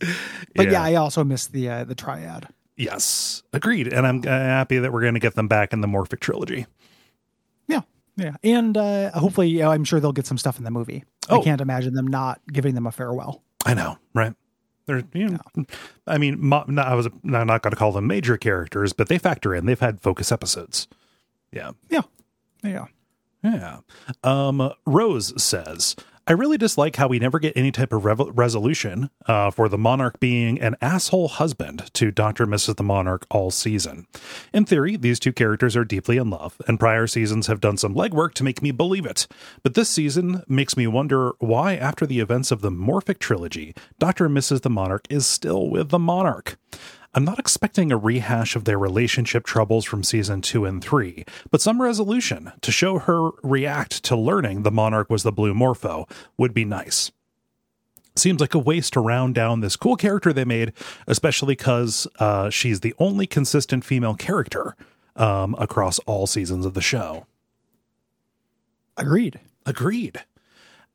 but 0.55 0.67
yeah. 0.67 0.71
Yeah. 0.71 0.83
I 0.83 0.95
also 0.95 1.23
missed 1.23 1.51
the 1.51 1.69
uh, 1.69 1.83
the 1.83 1.95
triad. 1.95 2.47
Yes. 2.77 3.43
Agreed. 3.51 3.91
And 3.91 4.07
I'm 4.07 4.19
uh, 4.19 4.29
happy 4.29 4.77
that 4.77 4.93
we're 4.93 5.01
going 5.01 5.15
to 5.15 5.19
get 5.19 5.35
them 5.35 5.47
back 5.47 5.73
in 5.73 5.81
the 5.81 5.87
Morphic 5.87 6.21
trilogy. 6.21 6.65
Yeah, 7.67 7.81
yeah, 8.15 8.35
and 8.43 8.77
uh, 8.77 9.11
hopefully, 9.11 9.49
you 9.49 9.59
know, 9.59 9.71
I'm 9.71 9.83
sure 9.83 9.99
they'll 9.99 10.11
get 10.11 10.27
some 10.27 10.37
stuff 10.37 10.57
in 10.57 10.63
the 10.63 10.71
movie. 10.71 11.03
Oh. 11.29 11.41
I 11.41 11.43
can't 11.43 11.61
imagine 11.61 11.93
them 11.93 12.07
not 12.07 12.41
giving 12.51 12.75
them 12.75 12.87
a 12.87 12.91
farewell. 12.91 13.43
I 13.65 13.73
know, 13.73 13.97
right? 14.13 14.33
They're, 14.85 15.03
you 15.13 15.29
know, 15.29 15.65
I 16.07 16.17
mean, 16.17 16.37
mo- 16.39 16.65
no, 16.67 16.81
I 16.81 16.93
was 16.93 17.07
I'm 17.07 17.47
not 17.47 17.61
going 17.61 17.71
to 17.71 17.77
call 17.77 17.91
them 17.91 18.07
major 18.07 18.37
characters, 18.37 18.93
but 18.93 19.07
they 19.07 19.17
factor 19.17 19.55
in. 19.55 19.65
They've 19.65 19.79
had 19.79 20.01
focus 20.01 20.31
episodes. 20.31 20.87
Yeah, 21.53 21.71
Yeah, 21.89 22.01
yeah. 22.63 22.85
yeah. 23.43 23.77
Um, 24.23 24.71
Rose 24.85 25.41
says, 25.41 25.95
I 26.25 26.31
really 26.31 26.57
dislike 26.57 26.95
how 26.95 27.09
we 27.09 27.19
never 27.19 27.37
get 27.37 27.57
any 27.57 27.69
type 27.69 27.91
of 27.91 28.05
rev- 28.05 28.31
resolution 28.33 29.09
uh, 29.27 29.51
for 29.51 29.67
the 29.67 29.77
Monarch 29.77 30.21
being 30.21 30.57
an 30.61 30.77
asshole 30.81 31.27
husband 31.27 31.93
to 31.95 32.11
Dr. 32.11 32.43
and 32.43 32.53
Mrs. 32.53 32.77
the 32.77 32.83
Monarch 32.83 33.25
all 33.29 33.51
season. 33.51 34.07
In 34.53 34.63
theory, 34.63 34.95
these 34.95 35.19
two 35.19 35.33
characters 35.33 35.75
are 35.75 35.83
deeply 35.83 36.15
in 36.15 36.29
love, 36.29 36.61
and 36.65 36.79
prior 36.79 37.07
seasons 37.07 37.47
have 37.47 37.59
done 37.59 37.75
some 37.75 37.93
legwork 37.93 38.33
to 38.35 38.45
make 38.45 38.61
me 38.61 38.71
believe 38.71 39.05
it. 39.05 39.27
But 39.63 39.73
this 39.73 39.89
season 39.89 40.43
makes 40.47 40.77
me 40.77 40.87
wonder 40.87 41.33
why, 41.39 41.75
after 41.75 42.05
the 42.05 42.21
events 42.21 42.51
of 42.51 42.61
the 42.61 42.71
Morphic 42.71 43.19
trilogy, 43.19 43.75
Dr. 43.99 44.27
and 44.27 44.37
Mrs. 44.37 44.61
the 44.61 44.69
Monarch 44.69 45.05
is 45.09 45.25
still 45.25 45.69
with 45.69 45.89
the 45.89 45.99
Monarch. 45.99 46.57
I'm 47.15 47.25
not 47.25 47.37
expecting 47.37 47.91
a 47.91 47.97
rehash 47.97 48.55
of 48.55 48.65
their 48.65 48.79
relationship 48.79 49.45
troubles 49.45 49.85
from 49.85 50.03
season 50.03 50.41
two 50.41 50.65
and 50.65 50.83
three, 50.83 51.25
but 51.51 51.61
some 51.61 51.79
resolution 51.79 52.51
to 52.61 52.71
show 52.71 52.97
her 52.97 53.29
react 53.43 54.03
to 54.05 54.15
learning 54.15 54.63
the 54.63 54.71
monarch 54.71 55.11
was 55.11 55.21
the 55.21 55.31
blue 55.31 55.53
morpho 55.53 56.07
would 56.37 56.55
be 56.55 56.65
nice. 56.65 57.11
Seems 58.15 58.41
like 58.41 58.55
a 58.55 58.59
waste 58.59 58.93
to 58.93 58.99
round 58.99 59.35
down 59.35 59.59
this 59.59 59.75
cool 59.75 59.95
character 59.95 60.33
they 60.33 60.45
made, 60.45 60.73
especially 61.05 61.55
because 61.55 62.07
uh, 62.19 62.49
she's 62.49 62.79
the 62.79 62.95
only 62.97 63.27
consistent 63.27 63.85
female 63.85 64.15
character 64.15 64.75
um, 65.15 65.55
across 65.59 65.99
all 65.99 66.25
seasons 66.25 66.65
of 66.65 66.73
the 66.73 66.81
show. 66.81 67.27
Agreed. 68.97 69.39
Agreed. 69.65 70.23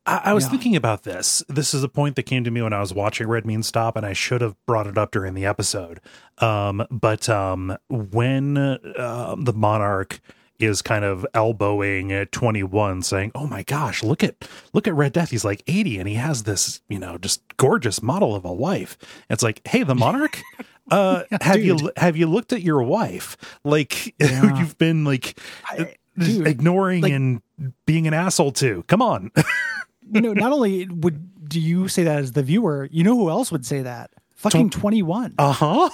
I, 0.09 0.21
I 0.31 0.35
was 0.35 0.45
Yeah. 0.45 0.51
thinking 0.51 0.77
about 0.77 1.03
this. 1.05 1.43
This 1.49 1.75
is 1.75 1.83
a 1.85 1.89
point 1.89 2.17
that 2.17 2.25
came 2.25 2.43
to 2.45 2.51
me 2.51 2.63
when 2.63 2.73
I 2.73 2.81
was 2.81 2.93
watching 2.95 3.29
Red 3.29 3.45
Means 3.47 3.67
Stop, 3.67 3.97
and 3.97 4.07
I 4.07 4.13
should 4.15 4.41
have 4.41 4.57
brought 4.67 4.87
it 4.87 4.97
up 4.97 5.11
during 5.13 5.35
the 5.35 5.45
episode. 5.45 6.01
Um, 6.39 6.87
but 6.91 7.29
um, 7.29 7.77
when 7.89 8.57
uh, 8.57 9.37
the 9.39 9.53
monarch 9.53 10.21
is 10.59 10.83
kind 10.83 11.05
of 11.05 11.25
elbowing 11.35 12.11
at 12.11 12.33
21 12.33 13.01
saying 13.01 13.31
oh 13.37 13.47
my 13.47 13.63
gosh 13.63 14.03
look 14.03 14.25
at 14.25 14.35
look 14.73 14.89
at 14.89 14.95
red 14.95 15.13
death 15.13 15.31
he's 15.31 15.45
like 15.45 15.63
80 15.69 16.01
and 16.01 16.09
he 16.09 16.17
has 16.17 16.43
this 16.43 16.81
you 16.89 16.99
know 16.99 17.17
just 17.17 17.43
gorgeous 17.59 18.03
model 18.03 18.35
of 18.35 18.45
a 18.45 18.53
wife 18.53 18.99
it's 19.31 19.45
like 19.45 19.61
hey 19.69 19.85
the 19.85 19.95
monarch 19.95 20.43
uh 20.91 21.23
have 21.43 21.63
you 21.63 21.93
have 21.97 22.17
you 22.17 22.27
looked 22.27 22.53
at 22.53 22.61
your 22.61 22.83
wife 22.83 23.37
like 23.63 24.17
Yeah. 24.21 24.59
you've 24.59 24.77
been 24.79 25.05
like 25.05 25.39
I- 25.67 25.95
dude, 26.19 26.45
ignoring 26.49 27.03
like- 27.03 27.13
and 27.13 27.41
being 27.87 28.09
an 28.09 28.15
asshole 28.15 28.51
too 28.51 28.83
come 28.89 29.01
on 29.01 29.31
you 30.13 30.21
know, 30.21 30.33
not 30.33 30.53
only 30.53 30.87
would 30.87 31.49
do 31.49 31.61
you 31.61 31.89
say 31.89 32.03
that 32.05 32.19
as 32.19 32.33
the 32.33 32.43
viewer, 32.43 32.89
you 32.93 33.03
know 33.05 33.17
who 33.17 33.31
else 33.31 33.51
would 33.53 33.65
say 33.67 33.83
that? 33.83 34.11
Fucking 34.37 34.71
twenty 34.71 35.03
one. 35.03 35.35
uh-huh 35.39 35.91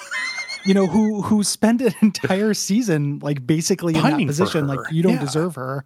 you 0.66 0.72
know, 0.72 0.86
who 0.86 1.20
who 1.20 1.42
spent 1.42 1.82
an 1.82 1.92
entire 2.00 2.54
season 2.54 3.18
like 3.20 3.46
basically 3.46 3.94
in 3.94 4.02
that 4.02 4.26
position. 4.26 4.66
Like 4.66 4.80
you 4.90 5.02
don't 5.02 5.14
Yeah. 5.14 5.20
deserve 5.20 5.56
her. 5.56 5.84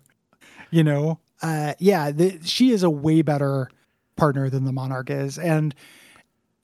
You 0.70 0.84
know, 0.84 1.18
uh, 1.42 1.74
yeah, 1.80 2.12
the, 2.12 2.38
she 2.44 2.70
is 2.70 2.82
a 2.84 2.90
way 2.90 3.22
better 3.22 3.68
partner 4.14 4.48
than 4.50 4.64
the 4.64 4.72
Monarch 4.72 5.10
is, 5.10 5.36
and 5.38 5.74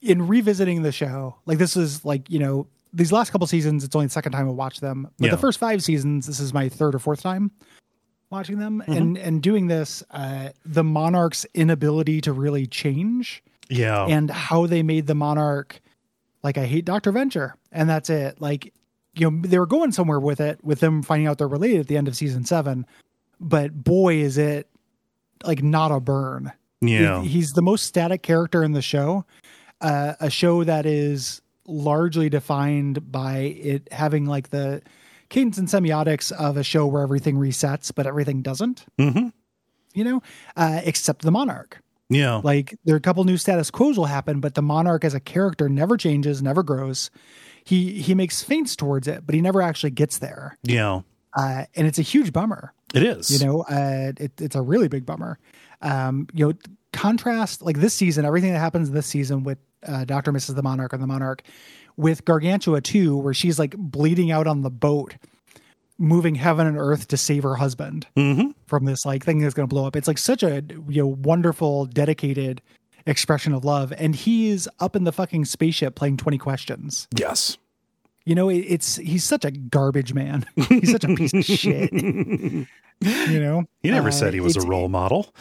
in 0.00 0.28
revisiting 0.28 0.82
the 0.82 0.92
show, 0.92 1.36
like 1.46 1.58
this 1.58 1.76
is 1.76 2.04
like 2.04 2.30
you 2.30 2.38
know 2.38 2.66
these 2.92 3.10
last 3.10 3.30
couple 3.30 3.46
seasons, 3.48 3.82
it's 3.82 3.96
only 3.96 4.06
the 4.06 4.12
second 4.12 4.30
time 4.30 4.46
I 4.46 4.52
watched 4.52 4.80
them, 4.80 5.08
but 5.18 5.26
Yeah. 5.26 5.30
the 5.32 5.38
first 5.38 5.58
five 5.58 5.82
seasons, 5.82 6.26
this 6.28 6.38
is 6.38 6.54
my 6.54 6.68
third 6.68 6.94
or 6.94 7.00
fourth 7.00 7.20
time 7.22 7.50
watching 8.34 8.58
them, 8.58 8.82
Mm-hmm. 8.82 8.92
and 8.92 9.18
and 9.18 9.42
doing 9.42 9.66
this, 9.68 10.02
uh, 10.10 10.50
the 10.64 10.82
Monarch's 10.84 11.46
inability 11.54 12.20
to 12.22 12.32
really 12.32 12.66
change 12.66 13.42
yeah 13.70 14.04
and 14.06 14.30
how 14.30 14.66
they 14.66 14.82
made 14.82 15.06
the 15.06 15.14
monarch 15.14 15.80
like 16.42 16.58
I 16.58 16.66
hate 16.66 16.84
Dr. 16.84 17.12
Venture 17.12 17.56
and 17.72 17.88
that's 17.88 18.10
it. 18.10 18.38
Like 18.40 18.74
you 19.14 19.30
know 19.30 19.40
they 19.48 19.58
were 19.58 19.66
going 19.66 19.90
somewhere 19.92 20.20
with 20.20 20.40
it 20.40 20.62
with 20.62 20.80
them 20.80 21.02
finding 21.02 21.26
out 21.28 21.38
they're 21.38 21.48
related 21.48 21.80
at 21.80 21.86
the 21.86 21.96
end 21.96 22.06
of 22.08 22.14
season 22.16 22.44
7. 22.44 22.84
But 23.40 23.72
boy 23.82 24.16
is 24.16 24.36
it 24.36 24.68
like 25.44 25.62
not 25.62 25.90
a 25.92 26.00
burn. 26.00 26.52
yeah 26.82 27.22
He- 27.22 27.28
He's 27.28 27.52
the 27.54 27.62
most 27.62 27.84
static 27.86 28.22
character 28.22 28.62
in 28.62 28.72
the 28.72 28.82
show. 28.82 29.24
Uh, 29.80 30.12
a 30.20 30.28
show 30.30 30.62
that 30.64 30.84
is 30.86 31.40
largely 31.66 32.28
defined 32.28 33.10
by 33.10 33.38
it 33.38 33.88
having 33.92 34.26
like 34.26 34.50
the 34.50 34.82
cadence 35.34 35.58
and 35.58 35.68
semiotics 35.68 36.30
of 36.32 36.56
a 36.56 36.62
show 36.62 36.86
where 36.86 37.02
everything 37.02 37.36
resets 37.36 37.92
but 37.94 38.06
everything 38.06 38.42
doesn't. 38.42 38.86
Mhm. 38.98 39.32
You 39.92 40.04
know, 40.04 40.22
uh, 40.56 40.80
except 40.84 41.22
the 41.22 41.30
monarch. 41.30 41.80
yeah 42.10 42.40
Like 42.44 42.76
there 42.84 42.94
are 42.94 42.98
a 42.98 43.06
couple 43.08 43.24
new 43.24 43.36
status 43.36 43.70
quos 43.70 43.96
will 43.98 44.06
happen, 44.18 44.40
but 44.40 44.54
the 44.54 44.62
monarch 44.62 45.04
as 45.04 45.14
a 45.14 45.20
character 45.20 45.68
never 45.68 45.96
changes, 45.96 46.42
never 46.42 46.62
grows. 46.62 47.10
He 47.64 48.00
he 48.02 48.14
makes 48.14 48.42
feints 48.42 48.76
towards 48.76 49.08
it, 49.08 49.24
but 49.26 49.34
he 49.34 49.40
never 49.40 49.60
actually 49.62 49.90
gets 49.90 50.18
there. 50.18 50.56
yeah 50.62 51.00
Uh, 51.36 51.64
and 51.76 51.86
it's 51.88 51.98
a 51.98 52.02
huge 52.02 52.32
bummer. 52.32 52.72
it 52.94 53.02
is 53.02 53.30
You 53.30 53.44
know, 53.46 53.62
uh, 53.62 54.12
it, 54.24 54.40
it's 54.40 54.54
a 54.56 54.62
really 54.62 54.88
big 54.88 55.04
bummer. 55.06 55.38
Um, 55.82 56.26
you 56.32 56.46
know, 56.46 56.52
contrast 56.92 57.60
like 57.62 57.78
this 57.80 57.94
season, 57.94 58.24
everything 58.24 58.52
that 58.52 58.60
happens 58.60 58.90
this 58.90 59.06
season 59.06 59.42
with 59.42 59.58
uh, 59.86 60.04
Doctor 60.04 60.32
Mrs. 60.32 60.54
the 60.54 60.62
Monarch 60.62 60.92
and 60.92 61.02
the 61.02 61.06
Monarch, 61.06 61.42
with 61.96 62.24
Gargantua 62.24 62.80
two, 62.80 63.16
where 63.16 63.34
she's 63.34 63.58
like 63.58 63.76
bleeding 63.76 64.30
out 64.30 64.46
on 64.46 64.62
the 64.62 64.70
boat, 64.70 65.14
moving 65.98 66.34
heaven 66.34 66.66
and 66.66 66.76
earth 66.76 67.08
to 67.08 67.16
save 67.16 67.42
her 67.44 67.54
husband 67.56 68.06
hmm 68.16 68.50
from 68.66 68.84
this 68.84 69.04
like 69.06 69.24
thing 69.24 69.38
that's 69.38 69.54
going 69.54 69.68
to 69.68 69.72
blow 69.74 69.86
up. 69.86 69.94
It's 69.96 70.08
like 70.08 70.18
such 70.18 70.42
a 70.42 70.62
you 70.88 71.02
know 71.02 71.06
wonderful, 71.08 71.86
dedicated 71.86 72.60
expression 73.06 73.52
of 73.52 73.64
love, 73.64 73.92
and 73.98 74.16
he's 74.16 74.66
up 74.80 74.96
in 74.96 75.04
the 75.04 75.12
fucking 75.12 75.44
spaceship 75.44 75.94
playing 75.94 76.16
Twenty 76.16 76.38
Questions. 76.38 77.06
yes 77.16 77.58
You 78.24 78.34
know, 78.34 78.48
it's 78.48 78.96
he's 78.96 79.22
such 79.24 79.44
a 79.44 79.50
garbage 79.50 80.14
man. 80.14 80.46
He's 80.68 80.90
such 80.92 81.04
a 81.04 81.14
piece 81.14 81.34
of 81.34 81.44
shit. 81.44 81.90
You 83.02 83.40
know, 83.40 83.64
he 83.82 83.90
never 83.90 84.08
Uh, 84.08 84.12
said 84.12 84.32
he 84.34 84.40
was 84.40 84.56
a 84.56 84.66
role 84.66 84.88
model 84.88 85.34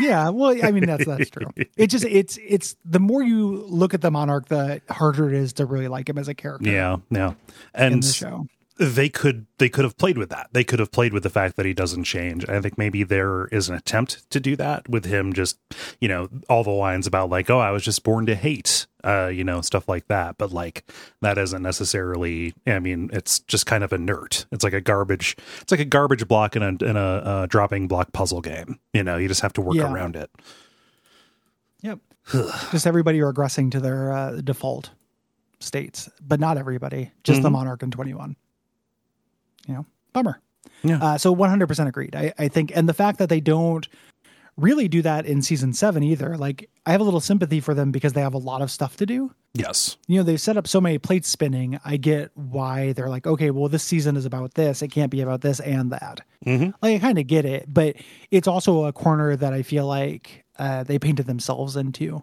Yeah, 0.00 0.30
well, 0.30 0.56
I 0.62 0.72
mean 0.72 0.86
that's 0.86 1.06
that's 1.06 1.30
true. 1.30 1.46
It 1.76 1.86
just 1.86 2.04
it's 2.08 2.38
it's 2.44 2.76
the 2.84 3.00
more 3.00 3.22
you 3.22 3.64
look 3.66 3.94
at 3.94 4.00
the 4.00 4.10
monarch, 4.10 4.48
the 4.48 4.82
harder 4.90 5.28
it 5.28 5.34
is 5.34 5.52
to 5.54 5.66
really 5.66 5.88
like 5.88 6.08
him 6.08 6.18
as 6.18 6.28
a 6.28 6.34
character. 6.34 6.70
yeah 6.70 6.96
yeah 7.10 7.34
in 7.74 7.92
and 7.92 8.02
the 8.02 8.12
show. 8.12 8.46
they 8.78 9.08
could 9.08 9.46
they 9.58 9.68
could 9.68 9.84
have 9.84 9.96
played 9.96 10.18
with 10.18 10.30
that. 10.30 10.48
They 10.52 10.64
could 10.64 10.80
have 10.80 10.90
played 10.90 11.12
with 11.12 11.22
the 11.22 11.30
fact 11.30 11.56
that 11.56 11.64
he 11.66 11.72
doesn't 11.72 12.04
change. 12.04 12.48
I 12.48 12.60
think 12.60 12.76
maybe 12.76 13.04
there 13.04 13.46
is 13.46 13.68
an 13.68 13.76
attempt 13.76 14.28
to 14.30 14.40
do 14.40 14.56
that 14.56 14.88
with 14.88 15.04
him 15.04 15.32
just, 15.32 15.58
you 16.00 16.08
know, 16.08 16.28
all 16.48 16.64
the 16.64 16.70
lines 16.70 17.06
about 17.06 17.30
like, 17.30 17.48
oh, 17.50 17.60
I 17.60 17.70
was 17.70 17.84
just 17.84 18.02
born 18.02 18.26
to 18.26 18.34
hate, 18.34 18.86
uh, 19.04 19.28
you 19.28 19.44
know, 19.44 19.60
stuff 19.60 19.88
like 19.88 20.06
that. 20.08 20.38
But 20.38 20.52
like 20.52 20.84
that 21.20 21.38
isn't 21.38 21.62
necessarily 21.62 22.54
I 22.66 22.78
mean, 22.78 23.10
it's 23.12 23.40
just 23.40 23.66
kind 23.66 23.84
of 23.84 23.92
inert. 23.92 24.46
It's 24.52 24.64
like 24.64 24.72
a 24.72 24.80
garbage 24.80 25.36
it's 25.60 25.70
like 25.70 25.80
a 25.80 25.84
garbage 25.84 26.26
block 26.26 26.56
in 26.56 26.62
a 26.62 26.68
in 26.84 26.96
a 26.96 27.00
uh, 27.00 27.46
dropping 27.46 27.88
block 27.88 28.12
puzzle 28.12 28.40
game. 28.40 28.78
You 28.92 29.02
know, 29.04 29.16
you 29.16 29.28
just 29.28 29.40
have 29.42 29.52
to 29.54 29.60
work 29.60 29.76
Yeah. 29.76 29.92
around 29.92 30.16
it. 30.16 30.30
Yep. 31.82 31.98
just 32.72 32.86
everybody 32.86 33.18
regressing 33.20 33.70
to 33.72 33.80
their 33.80 34.12
uh, 34.12 34.40
default 34.42 34.90
states, 35.60 36.08
but 36.20 36.40
not 36.40 36.56
everybody. 36.58 37.10
Just 37.22 37.42
the 37.42 37.48
Mhm. 37.48 37.52
monarch 37.52 37.82
in 37.82 37.90
twenty 37.90 38.14
one. 38.14 38.36
You 39.66 39.74
know, 39.74 39.86
bummer. 40.12 40.40
Yeah. 40.82 40.98
Uh, 41.02 41.18
so 41.18 41.32
one 41.32 41.50
hundred 41.50 41.66
percent 41.68 41.88
agreed. 41.88 42.14
I, 42.16 42.32
I 42.38 42.48
think, 42.48 42.72
and 42.74 42.88
the 42.88 42.94
fact 42.94 43.18
that 43.18 43.28
they 43.28 43.40
don't 43.40 43.86
really 44.56 44.88
do 44.88 45.02
that 45.02 45.26
in 45.26 45.42
season 45.42 45.72
seven 45.72 46.02
either. 46.02 46.36
Like, 46.36 46.68
I 46.86 46.92
have 46.92 47.00
a 47.00 47.04
little 47.04 47.20
sympathy 47.20 47.60
for 47.60 47.74
them 47.74 47.90
because 47.90 48.12
they 48.12 48.20
have 48.20 48.34
a 48.34 48.38
lot 48.38 48.62
of 48.62 48.70
stuff 48.70 48.96
to 48.98 49.06
do. 49.06 49.32
Yes. 49.56 49.96
you 50.08 50.16
know 50.16 50.24
they've 50.24 50.40
set 50.40 50.56
up 50.56 50.66
so 50.66 50.80
many 50.80 50.98
plates 50.98 51.28
spinning 51.28 51.78
i 51.84 51.96
get 51.96 52.32
why 52.34 52.92
they're 52.92 53.08
like 53.08 53.24
okay 53.24 53.52
well 53.52 53.68
this 53.68 53.84
season 53.84 54.16
is 54.16 54.24
about 54.26 54.54
this 54.54 54.82
it 54.82 54.88
can't 54.88 55.12
be 55.12 55.20
about 55.20 55.42
this 55.42 55.60
and 55.60 55.92
that 55.92 56.22
hmm 56.42 56.70
like 56.82 56.96
i 56.96 56.98
kind 56.98 57.18
of 57.18 57.28
get 57.28 57.44
it 57.44 57.64
but 57.72 57.94
it's 58.32 58.48
also 58.48 58.86
a 58.86 58.92
corner 58.92 59.36
that 59.36 59.52
i 59.52 59.62
feel 59.62 59.86
like 59.86 60.44
uh, 60.58 60.82
they 60.82 60.98
painted 60.98 61.26
themselves 61.26 61.76
into 61.76 62.20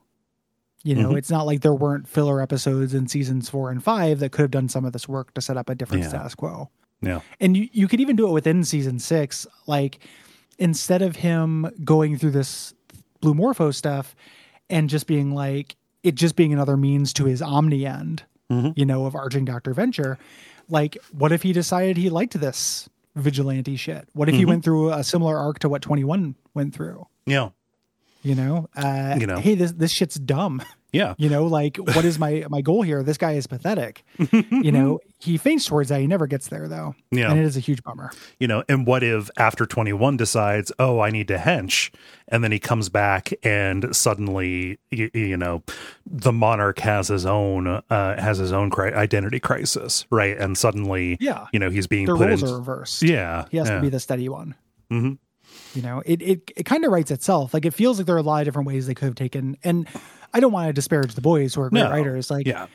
you 0.84 0.94
know 0.94 1.12
Mhm. 1.12 1.17
it's 1.20 1.32
not 1.32 1.46
like 1.46 1.62
there 1.62 1.74
weren't 1.74 2.06
filler 2.06 2.41
episodes 2.41 2.94
in 2.94 3.08
seasons 3.08 3.50
four 3.50 3.72
and 3.72 3.82
five 3.82 4.20
that 4.20 4.34
could 4.34 4.41
have 4.41 4.52
done 4.52 4.67
some 4.67 4.84
of 4.84 4.91
this 4.91 5.08
work 5.08 5.34
to 5.36 5.39
set 5.41 5.56
up 5.56 5.70
a 5.70 5.74
different 5.76 6.04
Yeah. 6.04 6.10
status 6.10 6.36
quo 6.36 6.70
Yeah. 7.02 7.22
and 7.39 7.56
you, 7.56 7.70
you 7.72 7.88
could 7.88 8.02
even 8.02 8.17
do 8.17 8.28
it 8.28 8.32
within 8.32 8.65
season 8.65 9.00
six 9.00 9.48
like 9.67 10.00
instead 10.62 11.02
of 11.02 11.17
him 11.17 11.69
going 11.84 12.17
through 12.17 12.32
this 12.32 12.74
blue 13.19 13.34
morpho 13.34 13.71
stuff 13.71 14.15
and 14.69 14.89
just 14.89 15.08
being 15.08 15.34
like 15.36 15.76
it 16.04 16.15
just 16.15 16.36
being 16.36 16.54
another 16.54 16.78
means 16.78 17.12
to 17.13 17.26
his 17.26 17.41
omni 17.41 17.86
end 17.86 18.24
Mhm. 18.50 18.74
you 18.78 18.86
know 18.86 19.06
of 19.06 19.15
arching 19.15 19.43
dr 19.45 19.74
venture 19.74 20.17
like 20.69 20.97
what 21.12 21.32
if 21.32 21.41
he 21.43 21.52
decided 21.54 21.97
he 21.97 22.10
liked 22.10 22.39
this 22.39 22.88
vigilante 23.15 23.76
shit 23.76 24.08
what 24.13 24.30
if 24.30 24.36
he 24.36 24.43
Mhm. 24.43 24.47
went 24.47 24.63
through 24.63 24.91
a 24.93 25.04
similar 25.04 25.38
arc 25.38 25.60
to 25.60 25.69
what 25.69 25.82
21 25.82 26.36
went 26.54 26.74
through 26.74 27.06
Yeah. 27.26 27.50
you 28.24 28.36
know 28.36 28.69
uh 28.76 29.17
You 29.19 29.28
know. 29.28 29.38
hey 29.39 29.56
this 29.56 29.71
this 29.74 29.91
shit's 29.91 30.15
dumb 30.15 30.62
Yeah. 30.93 31.13
you 31.17 31.30
know 31.30 31.45
like 31.45 31.77
what 31.77 32.04
is 32.06 32.19
my 32.19 32.45
my 32.49 32.62
goal 32.62 32.82
here 32.82 33.01
this 33.04 33.17
guy 33.17 33.34
is 33.34 33.47
pathetic 33.47 34.04
you 34.51 34.71
know 34.71 34.99
he 35.19 35.38
feints 35.38 35.65
towards 35.65 35.89
that 35.89 36.01
he 36.01 36.08
never 36.08 36.27
gets 36.27 36.49
there 36.49 36.67
though 36.67 36.95
Yeah. 37.12 37.30
and 37.32 37.39
it 37.39 37.45
is 37.45 37.56
a 37.56 37.62
huge 37.62 37.82
bummer 37.84 38.12
you 38.39 38.47
know, 38.47 38.63
and 38.67 38.86
what 38.88 39.04
if 39.04 39.30
after 39.38 39.65
21 39.65 40.17
decides, 40.17 40.71
oh, 40.80 40.99
I 40.99 41.12
need 41.12 41.27
to 41.27 41.38
hench, 41.38 41.93
and 42.27 42.43
then 42.43 42.51
he 42.51 42.58
comes 42.60 42.89
back 42.89 43.32
and 43.43 43.95
suddenly, 43.95 44.80
you, 44.89 45.12
you 45.13 45.38
know, 45.38 45.62
the 46.08 46.32
monarch 46.32 46.80
has 46.80 47.10
his 47.10 47.25
own 47.25 47.67
uh, 47.67 47.82
has 47.89 48.39
his 48.39 48.51
own 48.51 48.69
cri- 48.71 48.93
identity 48.93 49.39
crisis, 49.39 50.06
right? 50.10 50.36
And 50.38 50.58
suddenly, 50.58 51.17
Yeah. 51.19 51.45
you 51.54 51.60
know, 51.60 51.69
he's 51.69 51.86
being 51.88 52.08
their 52.08 52.15
put 52.15 52.27
roles 52.30 52.43
are 52.43 52.58
reversed 52.58 53.04
Yeah, 53.04 53.45
he 53.51 53.58
has 53.58 53.67
yeah. 53.69 53.75
to 53.75 53.82
be 53.82 53.89
the 53.89 53.99
steady 53.99 54.27
one 54.27 54.56
Mhm. 54.91 55.19
You 55.75 55.82
know, 55.84 56.01
it 56.06 56.21
it, 56.21 56.51
it 56.58 56.63
kind 56.63 56.84
of 56.86 56.91
writes 56.91 57.12
itself. 57.12 57.54
Like 57.54 57.65
it 57.65 57.73
feels 57.73 57.97
like 57.99 58.08
there 58.08 58.15
are 58.15 58.19
a 58.19 58.23
lot 58.23 58.41
of 58.41 58.45
different 58.45 58.67
ways 58.67 58.88
they 58.88 58.93
could 58.95 59.06
have 59.06 59.15
taken. 59.15 59.58
And 59.63 59.88
I 60.34 60.39
don't 60.39 60.52
want 60.52 60.67
to 60.67 60.74
disparage 60.74 61.13
the 61.15 61.22
boys 61.22 61.56
who 61.56 61.62
are 61.62 61.70
great 61.70 61.82
No. 61.84 61.89
writers. 61.91 62.30
Like, 62.32 62.46
Yeah. 62.48 62.67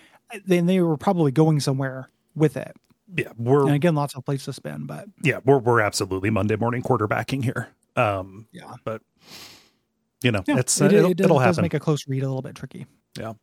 they, 0.47 0.61
they 0.61 0.81
were 0.81 0.97
probably 0.97 1.33
going 1.33 1.61
somewhere 1.61 2.11
with 2.35 2.57
it. 2.57 2.77
Yeah, 3.17 3.33
we're 3.39 3.63
And 3.67 3.75
again, 3.75 3.95
lots 3.95 4.15
of 4.17 4.25
places 4.25 4.47
to 4.47 4.53
spin. 4.55 4.85
But 4.87 5.07
yeah, 5.23 5.39
we're 5.45 5.59
we're 5.59 5.81
absolutely 5.81 6.29
Monday 6.31 6.57
morning 6.57 6.83
quarterbacking 6.83 7.45
here. 7.45 7.69
Um, 7.95 8.47
yeah, 8.53 8.75
but 8.85 9.01
you 10.23 10.33
know, 10.33 10.43
yeah 10.47 10.59
it's 10.59 10.81
uh, 10.81 10.87
it, 10.87 10.93
it'll, 10.93 11.11
it, 11.13 11.21
it'll 11.21 11.39
does 11.39 11.47
happen. 11.57 11.63
make 11.63 11.75
a 11.75 11.79
close 11.81 12.07
read 12.09 12.23
a 12.25 12.27
little 12.27 12.43
bit 12.43 12.57
tricky. 12.57 12.85
yeah. 13.19 13.35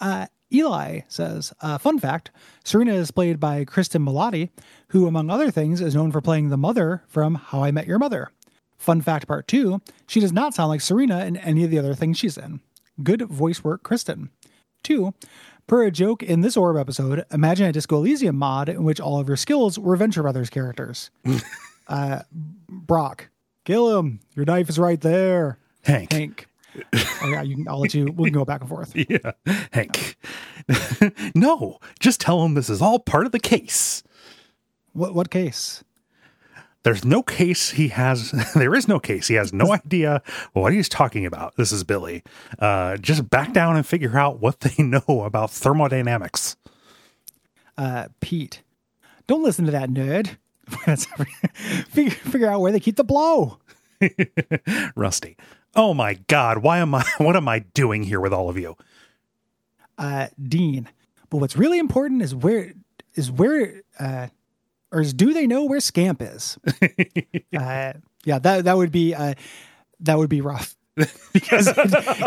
Uh, 0.00 0.26
Eli 0.52 1.00
says, 1.08 1.52
uh, 1.60 1.78
fun 1.78 1.98
fact 1.98 2.30
Serena 2.64 2.92
is 2.92 3.10
played 3.10 3.40
by 3.40 3.64
Cristin 3.64 4.04
Milioti, 4.06 4.50
who, 4.88 5.06
among 5.06 5.30
other 5.30 5.50
things, 5.50 5.80
is 5.80 5.94
known 5.94 6.12
for 6.12 6.20
playing 6.20 6.50
the 6.50 6.56
mother 6.56 7.02
from 7.08 7.34
How 7.36 7.62
I 7.64 7.70
Met 7.70 7.86
Your 7.86 7.98
Mother. 7.98 8.30
Fun 8.86 9.00
fact 9.00 9.26
part 9.26 9.48
two 9.48 9.80
she 10.06 10.20
does 10.20 10.32
not 10.32 10.54
sound 10.54 10.68
like 10.68 10.80
Serena 10.80 11.24
in 11.24 11.36
any 11.38 11.64
of 11.64 11.72
the 11.72 11.78
other 11.80 11.92
things 11.92 12.16
she's 12.16 12.38
in. 12.38 12.60
Good 13.02 13.22
voice 13.22 13.64
work, 13.64 13.82
Cristin. 13.82 14.28
Two, 14.84 15.12
per 15.66 15.82
a 15.82 15.90
joke 15.90 16.22
in 16.22 16.42
this 16.42 16.56
Orb 16.56 16.76
episode, 16.76 17.24
imagine 17.32 17.66
a 17.66 17.72
Disco 17.72 17.96
Elysium 17.96 18.36
mod 18.36 18.68
in 18.68 18.84
which 18.84 19.00
all 19.00 19.18
of 19.18 19.26
your 19.26 19.36
skills 19.36 19.76
were 19.76 19.96
Venture 19.96 20.22
Brothers 20.22 20.50
characters. 20.50 21.10
uh, 21.88 22.20
Brock, 22.68 23.28
kill 23.64 23.98
him. 23.98 24.20
Your 24.36 24.44
knife 24.44 24.68
is 24.68 24.78
right 24.78 25.00
there. 25.00 25.58
Hank. 25.82 26.12
Hank. 26.12 26.46
oh, 26.94 27.28
yeah, 27.28 27.42
you 27.42 27.56
can, 27.56 27.66
I'll 27.66 27.80
let 27.80 27.92
you, 27.92 28.04
we 28.16 28.30
can 28.30 28.38
go 28.38 28.44
back 28.44 28.60
and 28.60 28.70
forth. 28.70 28.94
Yeah. 29.08 29.32
Hank. 29.72 30.16
no, 31.34 31.80
just 31.98 32.20
tell 32.20 32.44
him 32.44 32.54
this 32.54 32.70
is 32.70 32.80
all 32.80 33.00
part 33.00 33.26
of 33.26 33.32
the 33.32 33.40
case. 33.40 34.04
What, 34.92 35.12
what 35.12 35.28
case? 35.28 35.82
There's 36.86 37.04
no 37.04 37.20
case 37.20 37.70
he 37.70 37.88
has. 37.88 38.32
There 38.54 38.72
is 38.72 38.86
no 38.86 39.00
case. 39.00 39.26
He 39.26 39.34
has 39.34 39.52
no 39.52 39.72
idea 39.72 40.22
what 40.52 40.72
he's 40.72 40.88
talking 40.88 41.26
about. 41.26 41.56
This 41.56 41.72
is 41.72 41.82
Billy. 41.82 42.22
Uh, 42.60 42.96
just 42.96 43.28
back 43.28 43.52
down 43.52 43.74
and 43.76 43.84
figure 43.84 44.16
out 44.16 44.38
what 44.38 44.60
they 44.60 44.80
know 44.84 45.24
about 45.24 45.50
thermodynamics. 45.50 46.54
uh, 47.76 48.06
Pete. 48.20 48.62
Don't 49.26 49.42
listen 49.42 49.64
to 49.64 49.72
that 49.72 49.90
nerd. 49.90 50.36
figure, 51.88 52.10
figure 52.12 52.48
out 52.48 52.60
where 52.60 52.70
they 52.70 52.78
keep 52.78 52.94
the 52.94 53.02
blow. 53.02 53.58
Rusty. 54.94 55.36
Oh 55.74 55.92
my 55.92 56.14
God. 56.28 56.58
Why 56.58 56.78
am 56.78 56.94
I? 56.94 57.04
What 57.18 57.34
am 57.34 57.48
I 57.48 57.64
doing 57.74 58.04
here 58.04 58.20
with 58.20 58.32
all 58.32 58.48
of 58.48 58.56
you? 58.56 58.76
Uh, 59.98 60.28
Dean. 60.40 60.88
But 61.30 61.38
what's 61.38 61.56
really 61.56 61.80
important 61.80 62.22
is 62.22 62.32
where 62.32 62.74
is 63.16 63.28
where 63.28 63.82
uh, 63.98 64.28
or 64.92 65.00
is 65.00 65.12
do 65.14 65.32
they 65.32 65.46
know 65.46 65.64
where 65.64 65.80
Scamp 65.80 66.22
is? 66.22 66.58
uh, 67.56 67.92
yeah, 68.24 68.38
that 68.38 68.64
that 68.64 68.76
would 68.76 68.92
be 68.92 69.14
uh, 69.14 69.34
that 70.00 70.18
would 70.18 70.30
be 70.30 70.40
rough 70.40 70.76
because 71.32 71.66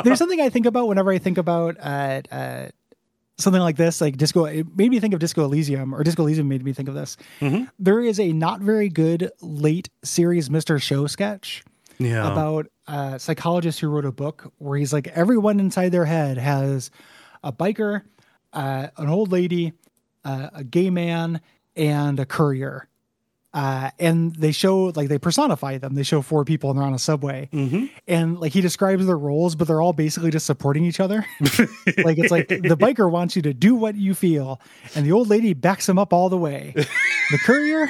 there's 0.04 0.18
something 0.20 0.42
I 0.42 0.50
think 0.50 0.66
about 0.66 0.88
whenever 0.88 1.12
I 1.12 1.18
think 1.18 1.38
about 1.38 1.78
uh, 1.80 2.22
uh, 2.32 2.70
something 3.38 3.62
like 3.62 3.78
this, 3.78 4.02
like 4.02 4.18
Disco. 4.18 4.46
It 4.46 4.68
made 4.76 4.90
me 4.92 5.00
think 5.00 5.14
of 5.14 5.20
Disco 5.20 5.44
Elysium, 5.44 5.94
or 5.94 6.04
Disco 6.04 6.24
Elysium 6.24 6.48
made 6.48 6.64
me 6.64 6.74
think 6.74 6.90
of 6.90 6.96
this. 6.96 7.18
There 7.80 8.02
is 8.02 8.20
a 8.20 8.32
not 8.34 8.62
very 8.62 8.90
good 8.90 9.32
late 9.42 9.90
series 10.04 10.50
Mister 10.50 10.78
Show 10.80 11.08
sketch 11.08 11.64
Yeah. 11.98 12.32
about 12.32 12.68
a 12.88 13.20
psychologist 13.20 13.80
who 13.80 13.88
wrote 13.90 14.06
a 14.06 14.12
book 14.12 14.52
where 14.58 14.78
he's 14.78 14.94
like 14.94 15.08
everyone 15.10 15.60
inside 15.60 15.90
their 15.90 16.06
head 16.06 16.38
has 16.38 16.92
a 17.44 17.52
biker, 17.54 18.02
uh, 18.54 18.88
an 18.98 19.10
old 19.10 19.32
lady, 19.32 19.74
uh, 20.26 20.50
a 20.54 20.64
gay 20.64 20.90
man, 20.90 21.40
and 21.80 22.20
a 22.20 22.26
courier. 22.26 22.88
Uh, 23.52 23.90
and 23.98 24.36
they 24.36 24.52
show 24.52 24.92
like 24.96 25.08
they 25.08 25.18
personify 25.18 25.80
them. 25.80 25.96
They 25.96 26.04
show 26.04 26.22
four 26.22 26.46
people 26.46 26.70
and 26.70 26.78
they're 26.78 26.86
on 26.86 26.94
a 26.94 27.00
subway, 27.00 27.50
and 28.08 28.40
like 28.40 28.52
he 28.52 28.62
describes 28.62 29.08
their 29.08 29.18
roles, 29.18 29.56
but 29.56 29.68
they're 29.68 29.82
all 29.82 29.92
basically 29.92 30.30
just 30.30 30.46
supporting 30.46 30.86
each 30.86 31.00
other. 31.00 31.26
like 32.04 32.20
it's 32.20 32.30
like 32.30 32.48
the 32.48 32.78
biker 32.80 33.10
wants 33.10 33.36
you 33.36 33.42
to 33.42 33.54
do 33.56 33.74
what 33.74 33.96
you 33.96 34.14
feel, 34.14 34.62
and 34.94 35.04
the 35.04 35.12
old 35.14 35.30
lady 35.30 35.56
backs 35.56 35.90
him 35.90 35.98
up 35.98 36.14
all 36.14 36.30
the 36.30 36.38
way. 36.38 36.74
The 36.76 37.40
courier, 37.40 37.90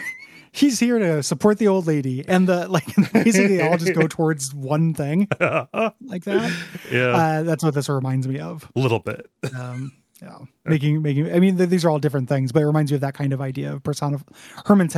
he's 0.53 0.79
here 0.79 0.97
to 0.97 1.21
support 1.23 1.57
the 1.57 1.67
old 1.67 1.87
lady, 1.87 2.23
and 2.25 2.47
the 2.47 2.69
like 2.69 2.85
basically 3.11 3.57
they 3.57 3.67
all 3.67 3.75
just 3.77 3.93
go 3.95 4.07
towards 4.07 4.53
one 4.55 4.93
thing 4.93 5.27
like 5.41 6.23
that. 6.23 6.55
yeah. 6.89 7.07
Uh, 7.07 7.43
that's 7.43 7.65
what 7.65 7.73
this 7.73 7.89
reminds 7.89 8.29
me 8.29 8.39
of. 8.39 8.65
a 8.77 8.79
little 8.79 8.99
bit. 8.99 9.29
Um, 9.53 9.91
yeah, 10.21 10.37
making 10.65 11.01
making. 11.01 11.33
I 11.33 11.39
mean, 11.39 11.57
th- 11.57 11.69
these 11.69 11.85
are 11.85 11.89
all 11.89 11.99
different 11.99 12.27
things, 12.29 12.51
but 12.51 12.61
it 12.61 12.65
reminds 12.65 12.91
me 12.91 12.95
of 12.95 13.01
that 13.01 13.13
kind 13.13 13.33
of 13.33 13.41
idea 13.41 13.73
of 13.73 13.83
personif- 13.83 14.23
Herman's 14.65 14.93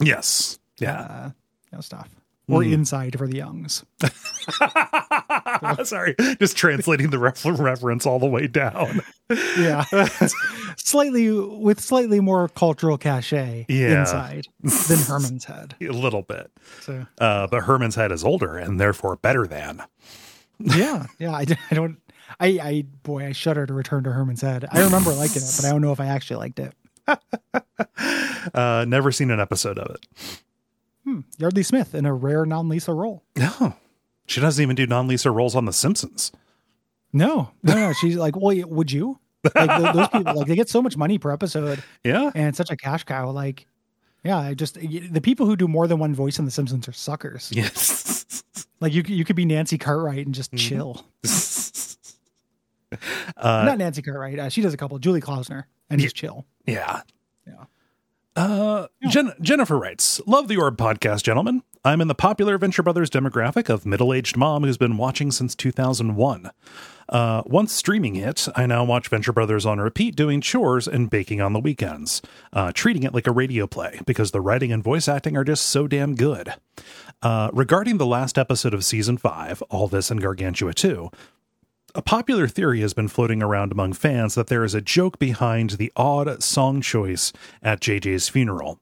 Yes. 0.00 0.58
Yeah. 0.78 1.00
uh, 1.00 1.30
you 1.72 1.76
know, 1.76 1.80
stuff. 1.80 2.08
Or 2.46 2.62
Hmm. 2.62 2.74
inside 2.74 3.16
for 3.16 3.26
the 3.26 3.38
youngs. 3.38 3.84
Sorry. 5.84 6.14
Just 6.38 6.56
translating 6.58 7.08
the 7.10 7.18
ref- 7.18 7.44
reference 7.46 8.04
all 8.06 8.18
the 8.18 8.26
way 8.26 8.46
down. 8.46 9.00
Yeah, 9.56 9.84
slightly 10.76 11.30
with 11.30 11.80
slightly 11.80 12.20
more 12.20 12.48
cultural 12.48 12.98
cachet 12.98 13.64
Yeah. 13.68 14.00
inside 14.00 14.46
than 14.60 14.98
Herman's 15.06 15.46
head. 15.46 15.74
A 15.80 15.86
little 15.86 16.22
bit. 16.22 16.50
So 16.82 17.06
Uh, 17.18 17.46
but 17.46 17.62
Herman's 17.62 17.94
head 17.94 18.12
is 18.12 18.22
older 18.24 18.58
and 18.58 18.78
therefore 18.78 19.16
better 19.16 19.46
than. 19.46 19.82
yeah, 20.58 21.06
yeah. 21.18 21.32
I 21.34 21.44
don't. 21.74 21.96
I, 22.40 22.46
I 22.62 22.84
boy, 23.02 23.26
I 23.26 23.32
shudder 23.32 23.66
to 23.66 23.72
return 23.74 24.04
to 24.04 24.12
Herman's 24.12 24.40
head. 24.42 24.66
I 24.70 24.82
remember 24.82 25.12
liking 25.12 25.42
it, 25.42 25.52
but 25.56 25.64
I 25.66 25.70
don't 25.70 25.82
know 25.82 25.92
if 25.92 26.00
I 26.00 26.06
actually 26.06 26.36
liked 26.36 26.58
it. 26.60 26.72
Uh, 28.52 28.84
never 28.86 29.10
seen 29.10 29.30
an 29.30 29.40
episode 29.40 29.78
of 29.78 29.94
it. 29.94 30.06
Hmm. 31.04 31.20
Yeardley 31.38 31.62
Smith 31.62 31.94
in 31.94 32.04
a 32.04 32.12
rare 32.12 32.44
non-Lisa 32.44 32.92
role. 32.92 33.24
No. 33.36 33.74
She 34.26 34.38
doesn't 34.40 34.62
even 34.62 34.76
do 34.76 34.86
non 34.86 35.08
Lisa 35.08 35.30
roles 35.30 35.56
on 35.56 35.64
The 35.64 35.72
Simpsons. 35.72 36.30
No, 37.12 37.50
no, 37.62 37.74
no. 37.74 37.92
She's 37.94 38.16
like, 38.16 38.36
well, 38.36 38.54
would 38.68 38.92
you? 38.92 39.18
Like 39.54 39.70
th- 39.70 39.92
those 39.94 40.08
people, 40.08 40.34
like 40.34 40.46
they 40.46 40.56
get 40.56 40.68
so 40.68 40.82
much 40.82 40.96
money 40.96 41.18
per 41.18 41.30
episode, 41.30 41.82
Yeah. 42.04 42.30
and 42.34 42.48
it's 42.48 42.58
such 42.58 42.70
a 42.70 42.76
cash 42.76 43.04
cow. 43.04 43.30
Like, 43.30 43.66
yeah, 44.24 44.38
I 44.38 44.54
just 44.54 44.74
the 44.74 45.20
people 45.22 45.46
who 45.46 45.56
do 45.56 45.68
more 45.68 45.86
than 45.86 45.98
one 45.98 46.14
voice 46.14 46.38
in 46.38 46.44
The 46.44 46.50
Simpsons 46.50 46.86
are 46.88 46.92
suckers. 46.92 47.50
Yes. 47.52 48.42
Like 48.80 48.92
you, 48.92 49.02
you 49.06 49.24
could 49.24 49.36
be 49.36 49.46
Nancy 49.46 49.78
Cartwright 49.78 50.26
and 50.26 50.34
just 50.34 50.54
chill. 50.56 51.06
uh, 53.36 53.64
Not 53.66 53.78
Nancy 53.78 54.02
Cartwright. 54.02 54.38
Uh, 54.38 54.48
she 54.48 54.60
does 54.62 54.74
a 54.74 54.76
couple. 54.76 54.98
Julie 54.98 55.20
Klausner 55.20 55.64
and 55.90 56.00
just 56.00 56.16
chill. 56.16 56.46
yeah. 56.66 57.02
Yeah. 57.46 57.64
Uh, 58.36 58.88
Jen- 59.08 59.32
Jennifer 59.40 59.78
writes, 59.78 60.20
Love 60.26 60.48
the 60.48 60.56
Orb 60.56 60.76
podcast, 60.76 61.22
gentlemen. 61.22 61.62
I'm 61.84 62.00
in 62.00 62.08
the 62.08 62.14
popular 62.14 62.56
Venture 62.58 62.82
Brothers 62.82 63.10
demographic 63.10 63.68
of 63.68 63.84
middle 63.86 64.12
aged 64.12 64.36
mom 64.36 64.64
who's 64.64 64.78
been 64.78 64.96
watching 64.96 65.30
since 65.30 65.54
2001. 65.54 66.50
Uh, 67.10 67.42
once 67.44 67.72
streaming 67.74 68.16
it, 68.16 68.48
I 68.56 68.64
now 68.66 68.82
watch 68.82 69.08
Venture 69.08 69.32
Brothers 69.34 69.66
on 69.66 69.78
repeat 69.78 70.16
doing 70.16 70.40
chores 70.40 70.88
and 70.88 71.10
baking 71.10 71.42
on 71.42 71.52
the 71.52 71.60
weekends, 71.60 72.22
uh, 72.54 72.72
treating 72.74 73.02
it 73.02 73.12
like 73.12 73.26
a 73.26 73.30
radio 73.32 73.66
play 73.66 74.00
because 74.06 74.30
the 74.30 74.40
writing 74.40 74.72
and 74.72 74.82
voice 74.82 75.06
acting 75.06 75.36
are 75.36 75.44
just 75.44 75.64
so 75.66 75.86
damn 75.86 76.14
good. 76.14 76.54
Uh, 77.22 77.50
regarding 77.52 77.98
the 77.98 78.06
last 78.06 78.38
episode 78.38 78.72
of 78.74 78.84
season 78.84 79.18
5, 79.18 79.62
All 79.68 79.86
This 79.86 80.10
and 80.10 80.20
Gargantua 80.20 80.72
2, 80.72 81.10
a 81.94 82.02
popular 82.02 82.48
theory 82.48 82.80
has 82.80 82.92
been 82.92 83.08
floating 83.08 83.42
around 83.42 83.70
among 83.70 83.92
fans 83.92 84.34
that 84.34 84.48
there 84.48 84.64
is 84.64 84.74
a 84.74 84.80
joke 84.80 85.18
behind 85.18 85.70
the 85.70 85.92
odd 85.94 86.42
song 86.42 86.80
choice 86.80 87.32
at 87.62 87.80
JJ's 87.80 88.28
funeral. 88.28 88.80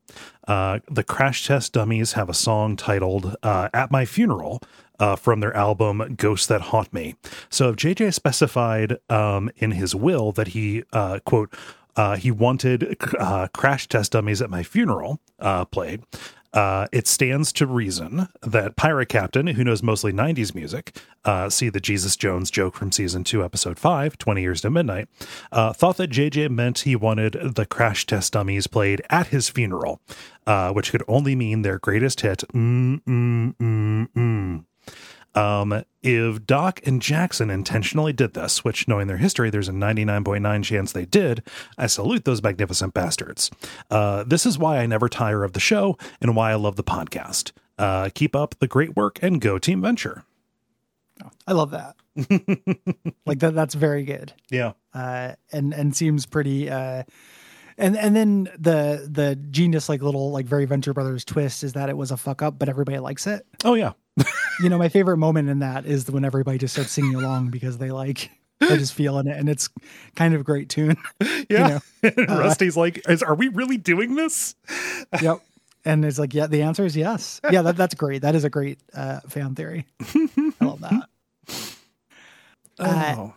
Uh, 0.48 0.78
the 0.90 1.04
Crash 1.04 1.46
Test 1.46 1.74
Dummies 1.74 2.12
have 2.12 2.30
a 2.30 2.34
song 2.34 2.74
titled 2.74 3.36
uh, 3.42 3.68
At 3.74 3.90
My 3.90 4.06
Funeral 4.06 4.62
uh, 4.98 5.16
from 5.16 5.40
their 5.40 5.54
album 5.54 6.14
Ghosts 6.16 6.46
That 6.46 6.62
Haunt 6.62 6.92
Me. 6.92 7.14
So 7.50 7.68
if 7.70 7.76
JJ 7.76 8.14
specified 8.14 8.96
um, 9.10 9.50
in 9.56 9.72
his 9.72 9.94
will 9.94 10.32
that 10.32 10.48
he, 10.48 10.84
uh, 10.92 11.18
quote, 11.26 11.52
uh, 11.96 12.16
he 12.16 12.30
wanted 12.30 12.96
uh, 13.18 13.48
Crash 13.52 13.88
Test 13.88 14.12
Dummies 14.12 14.40
at 14.40 14.48
my 14.48 14.62
funeral 14.62 15.20
uh, 15.38 15.66
played, 15.66 16.02
uh, 16.52 16.86
it 16.92 17.06
stands 17.06 17.52
to 17.54 17.66
reason 17.66 18.28
that 18.42 18.76
Pirate 18.76 19.08
Captain, 19.08 19.46
who 19.46 19.64
knows 19.64 19.82
mostly 19.82 20.12
90s 20.12 20.54
music, 20.54 20.96
uh, 21.24 21.48
see 21.48 21.68
the 21.68 21.80
Jesus 21.80 22.16
Jones 22.16 22.50
joke 22.50 22.74
from 22.74 22.92
season 22.92 23.24
2, 23.24 23.44
episode 23.44 23.78
5, 23.78 24.18
20 24.18 24.42
Years 24.42 24.60
to 24.62 24.70
Midnight, 24.70 25.08
uh, 25.50 25.72
thought 25.72 25.96
that 25.96 26.10
JJ 26.10 26.50
meant 26.50 26.80
he 26.80 26.96
wanted 26.96 27.54
the 27.54 27.66
crash 27.66 28.06
test 28.06 28.32
dummies 28.32 28.66
played 28.66 29.02
at 29.08 29.28
his 29.28 29.48
funeral, 29.48 30.00
uh, 30.46 30.72
which 30.72 30.90
could 30.90 31.02
only 31.08 31.34
mean 31.34 31.62
their 31.62 31.78
greatest 31.78 32.20
hit, 32.20 32.44
mm, 32.52 33.02
mm, 33.02 33.56
mm, 33.56 34.08
mm. 34.16 34.64
Um, 35.34 35.84
if 36.02 36.46
Doc 36.46 36.80
and 36.84 37.00
Jackson 37.00 37.48
intentionally 37.50 38.12
did 38.12 38.34
this, 38.34 38.64
which 38.64 38.86
knowing 38.88 39.06
their 39.06 39.16
history, 39.16 39.50
there's 39.50 39.68
a 39.68 39.72
99.9 39.72 40.64
chance 40.64 40.92
they 40.92 41.04
did, 41.04 41.42
I 41.78 41.86
salute 41.86 42.24
those 42.24 42.42
magnificent 42.42 42.92
bastards. 42.94 43.50
Uh, 43.90 44.24
this 44.24 44.44
is 44.44 44.58
why 44.58 44.78
I 44.78 44.86
never 44.86 45.08
tire 45.08 45.44
of 45.44 45.52
the 45.52 45.60
show 45.60 45.96
and 46.20 46.36
why 46.36 46.50
I 46.50 46.56
love 46.56 46.76
the 46.76 46.84
podcast. 46.84 47.52
Uh, 47.78 48.10
keep 48.14 48.36
up 48.36 48.54
the 48.58 48.68
great 48.68 48.96
work 48.96 49.18
and 49.22 49.40
go 49.40 49.58
Team 49.58 49.80
Venture. 49.80 50.24
I 51.46 51.52
love 51.52 51.70
that. 51.70 51.96
like 53.26 53.38
that. 53.40 53.54
That's 53.54 53.74
very 53.74 54.04
good. 54.04 54.32
Yeah. 54.50 54.72
Uh, 54.92 55.32
and 55.52 55.72
and 55.72 55.96
seems 55.96 56.26
pretty. 56.26 56.68
Uh, 56.68 57.04
And 57.78 57.96
and 57.96 58.14
then 58.14 58.44
the 58.58 59.08
the 59.10 59.36
genius 59.50 59.88
like 59.88 60.02
little 60.02 60.30
like 60.30 60.46
very 60.46 60.64
Venture 60.66 60.92
Brothers 60.92 61.24
twist 61.24 61.64
is 61.64 61.72
that 61.72 61.88
it 61.88 61.96
was 61.96 62.10
a 62.10 62.16
fuck 62.16 62.42
up, 62.42 62.58
but 62.58 62.68
everybody 62.68 62.98
likes 62.98 63.26
it. 63.26 63.46
Oh 63.64 63.74
yeah, 63.74 63.92
You 64.60 64.68
know, 64.68 64.78
my 64.78 64.88
favorite 64.88 65.16
moment 65.16 65.48
in 65.48 65.60
that 65.60 65.86
is 65.86 66.10
when 66.10 66.24
everybody 66.24 66.58
just 66.58 66.74
starts 66.74 66.90
singing 66.92 67.14
along 67.14 67.50
because 67.50 67.78
they 67.78 67.90
like 67.90 68.30
they're 68.60 68.76
just 68.76 68.94
feeling 68.94 69.26
it, 69.26 69.36
and 69.36 69.48
it's 69.48 69.68
kind 70.14 70.34
of 70.34 70.40
a 70.42 70.44
great 70.44 70.68
tune. 70.68 70.96
yeah. 71.50 71.80
know, 72.02 72.10
And 72.16 72.28
Rusty's 72.38 72.76
like, 72.76 73.08
Is, 73.08 73.22
"Are 73.22 73.34
we 73.34 73.48
really 73.48 73.76
doing 73.76 74.14
this?" 74.14 74.54
yep. 75.20 75.40
And 75.84 76.04
it's 76.04 76.16
like, 76.18 76.32
yeah, 76.32 76.46
the 76.46 76.62
answer 76.62 76.84
is 76.84 76.96
yes. 76.96 77.40
Yeah, 77.50 77.62
that, 77.62 77.76
that's 77.76 77.94
great. 77.96 78.22
That 78.22 78.36
is 78.36 78.44
a 78.44 78.50
great 78.50 78.78
uh, 78.94 79.18
fan 79.28 79.56
theory. 79.56 79.84
I 80.00 80.52
love 80.60 80.80
that. 80.82 81.08
Uh, 82.78 83.14
Oh. 83.18 83.34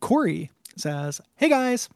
Corey 0.00 0.50
says, 0.76 1.20
Hey 1.36 1.48
guys, 1.48 1.88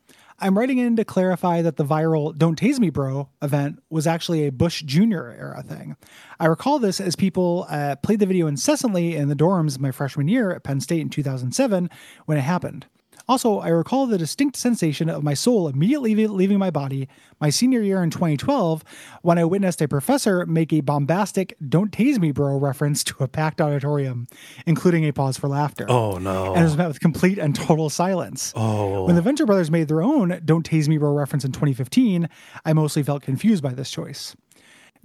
I'm 0.42 0.58
writing 0.58 0.78
in 0.78 0.96
to 0.96 1.04
clarify 1.04 1.62
that 1.62 1.76
the 1.76 1.84
viral 1.84 2.36
Don't 2.36 2.60
Tase 2.60 2.80
Me 2.80 2.90
Bro 2.90 3.28
event 3.40 3.80
was 3.90 4.08
actually 4.08 4.44
a 4.44 4.50
Bush 4.50 4.82
Jr. 4.82 5.30
era 5.30 5.62
thing. 5.62 5.96
I 6.40 6.46
recall 6.46 6.80
this 6.80 7.00
as 7.00 7.14
people 7.14 7.64
uh, 7.70 7.94
played 8.02 8.18
the 8.18 8.26
video 8.26 8.48
incessantly 8.48 9.14
in 9.14 9.28
the 9.28 9.36
dorms 9.36 9.78
my 9.78 9.92
freshman 9.92 10.26
year 10.26 10.50
at 10.50 10.64
Penn 10.64 10.80
State 10.80 11.00
in 11.00 11.10
2007 11.10 11.88
when 12.26 12.38
it 12.38 12.40
happened. 12.40 12.86
Also, 13.32 13.60
I 13.60 13.68
recall 13.68 14.06
the 14.06 14.18
distinct 14.18 14.56
sensation 14.56 15.08
of 15.08 15.24
my 15.24 15.32
soul 15.32 15.66
immediately 15.66 16.14
leaving 16.26 16.58
my 16.58 16.68
body 16.68 17.08
my 17.40 17.48
senior 17.48 17.80
year 17.80 18.02
in 18.02 18.10
2012 18.10 18.84
when 19.22 19.38
I 19.38 19.44
witnessed 19.46 19.80
a 19.80 19.88
professor 19.88 20.44
make 20.44 20.70
a 20.70 20.82
bombastic 20.82 21.56
Don't 21.66 21.90
Tase 21.90 22.18
Me 22.18 22.30
Bro 22.30 22.58
reference 22.58 23.02
to 23.04 23.24
a 23.24 23.28
packed 23.28 23.62
auditorium, 23.62 24.26
including 24.66 25.06
a 25.06 25.12
pause 25.12 25.38
for 25.38 25.48
laughter 25.48 25.86
oh 25.88 26.18
no. 26.18 26.52
and 26.52 26.60
it 26.60 26.64
was 26.64 26.76
met 26.76 26.88
with 26.88 27.00
complete 27.00 27.38
and 27.38 27.56
total 27.56 27.88
silence. 27.88 28.52
oh. 28.54 29.06
When 29.06 29.16
the 29.16 29.22
Venture 29.22 29.46
Brothers 29.46 29.70
made 29.70 29.88
their 29.88 30.02
own 30.02 30.42
Don't 30.44 30.68
Tase 30.68 30.86
Me 30.86 30.98
Bro 30.98 31.14
reference 31.14 31.46
in 31.46 31.52
2015, 31.52 32.28
I 32.66 32.74
mostly 32.74 33.02
felt 33.02 33.22
confused 33.22 33.62
by 33.62 33.72
this 33.72 33.90
choice. 33.90 34.36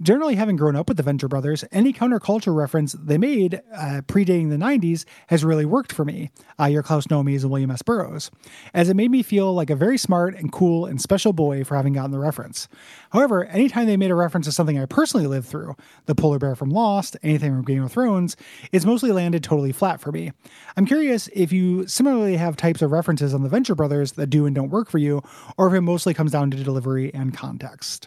Generally, 0.00 0.36
having 0.36 0.54
grown 0.54 0.76
up 0.76 0.86
with 0.86 0.96
the 0.96 1.02
Venture 1.02 1.26
Brothers, 1.26 1.64
any 1.72 1.92
counterculture 1.92 2.54
reference 2.54 2.92
they 2.92 3.18
made 3.18 3.60
uh, 3.74 4.02
predating 4.06 4.48
the 4.48 4.56
90s 4.56 5.04
has 5.26 5.44
really 5.44 5.64
worked 5.64 5.92
for 5.92 6.04
me, 6.04 6.30
uh, 6.60 6.66
your 6.66 6.84
Klaus 6.84 7.10
Nomis 7.10 7.42
and 7.42 7.50
William 7.50 7.72
S. 7.72 7.82
Burroughs, 7.82 8.30
as 8.72 8.88
it 8.88 8.94
made 8.94 9.10
me 9.10 9.24
feel 9.24 9.52
like 9.52 9.70
a 9.70 9.74
very 9.76 9.98
smart 9.98 10.36
and 10.36 10.52
cool 10.52 10.86
and 10.86 11.00
special 11.00 11.32
boy 11.32 11.64
for 11.64 11.74
having 11.74 11.94
gotten 11.94 12.12
the 12.12 12.20
reference. 12.20 12.68
However, 13.10 13.46
anytime 13.46 13.86
they 13.86 13.96
made 13.96 14.12
a 14.12 14.14
reference 14.14 14.46
to 14.46 14.52
something 14.52 14.78
I 14.78 14.86
personally 14.86 15.26
lived 15.26 15.48
through, 15.48 15.74
the 16.06 16.14
polar 16.14 16.38
bear 16.38 16.54
from 16.54 16.70
Lost, 16.70 17.16
anything 17.24 17.52
from 17.52 17.64
Game 17.64 17.82
of 17.82 17.90
Thrones, 17.90 18.36
it's 18.70 18.84
mostly 18.84 19.10
landed 19.10 19.42
totally 19.42 19.72
flat 19.72 20.00
for 20.00 20.12
me. 20.12 20.30
I'm 20.76 20.86
curious 20.86 21.28
if 21.32 21.50
you 21.50 21.88
similarly 21.88 22.36
have 22.36 22.56
types 22.56 22.82
of 22.82 22.92
references 22.92 23.34
on 23.34 23.42
the 23.42 23.48
Venture 23.48 23.74
Brothers 23.74 24.12
that 24.12 24.28
do 24.28 24.46
and 24.46 24.54
don't 24.54 24.70
work 24.70 24.90
for 24.90 24.98
you, 24.98 25.22
or 25.56 25.66
if 25.66 25.74
it 25.74 25.80
mostly 25.80 26.14
comes 26.14 26.30
down 26.30 26.52
to 26.52 26.62
delivery 26.62 27.12
and 27.12 27.34
context. 27.34 28.06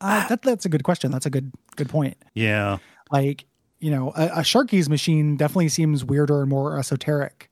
Uh, 0.00 0.26
that, 0.28 0.42
that's 0.42 0.64
a 0.64 0.68
good 0.68 0.84
question. 0.84 1.10
That's 1.10 1.26
a 1.26 1.30
good 1.30 1.52
good 1.76 1.88
point. 1.88 2.16
yeah. 2.34 2.78
Like, 3.10 3.46
you 3.80 3.90
know, 3.90 4.12
a, 4.16 4.26
a 4.26 4.40
Sharky's 4.40 4.88
machine 4.90 5.36
definitely 5.36 5.70
seems 5.70 6.04
weirder 6.04 6.42
and 6.42 6.50
more 6.50 6.78
esoteric, 6.78 7.50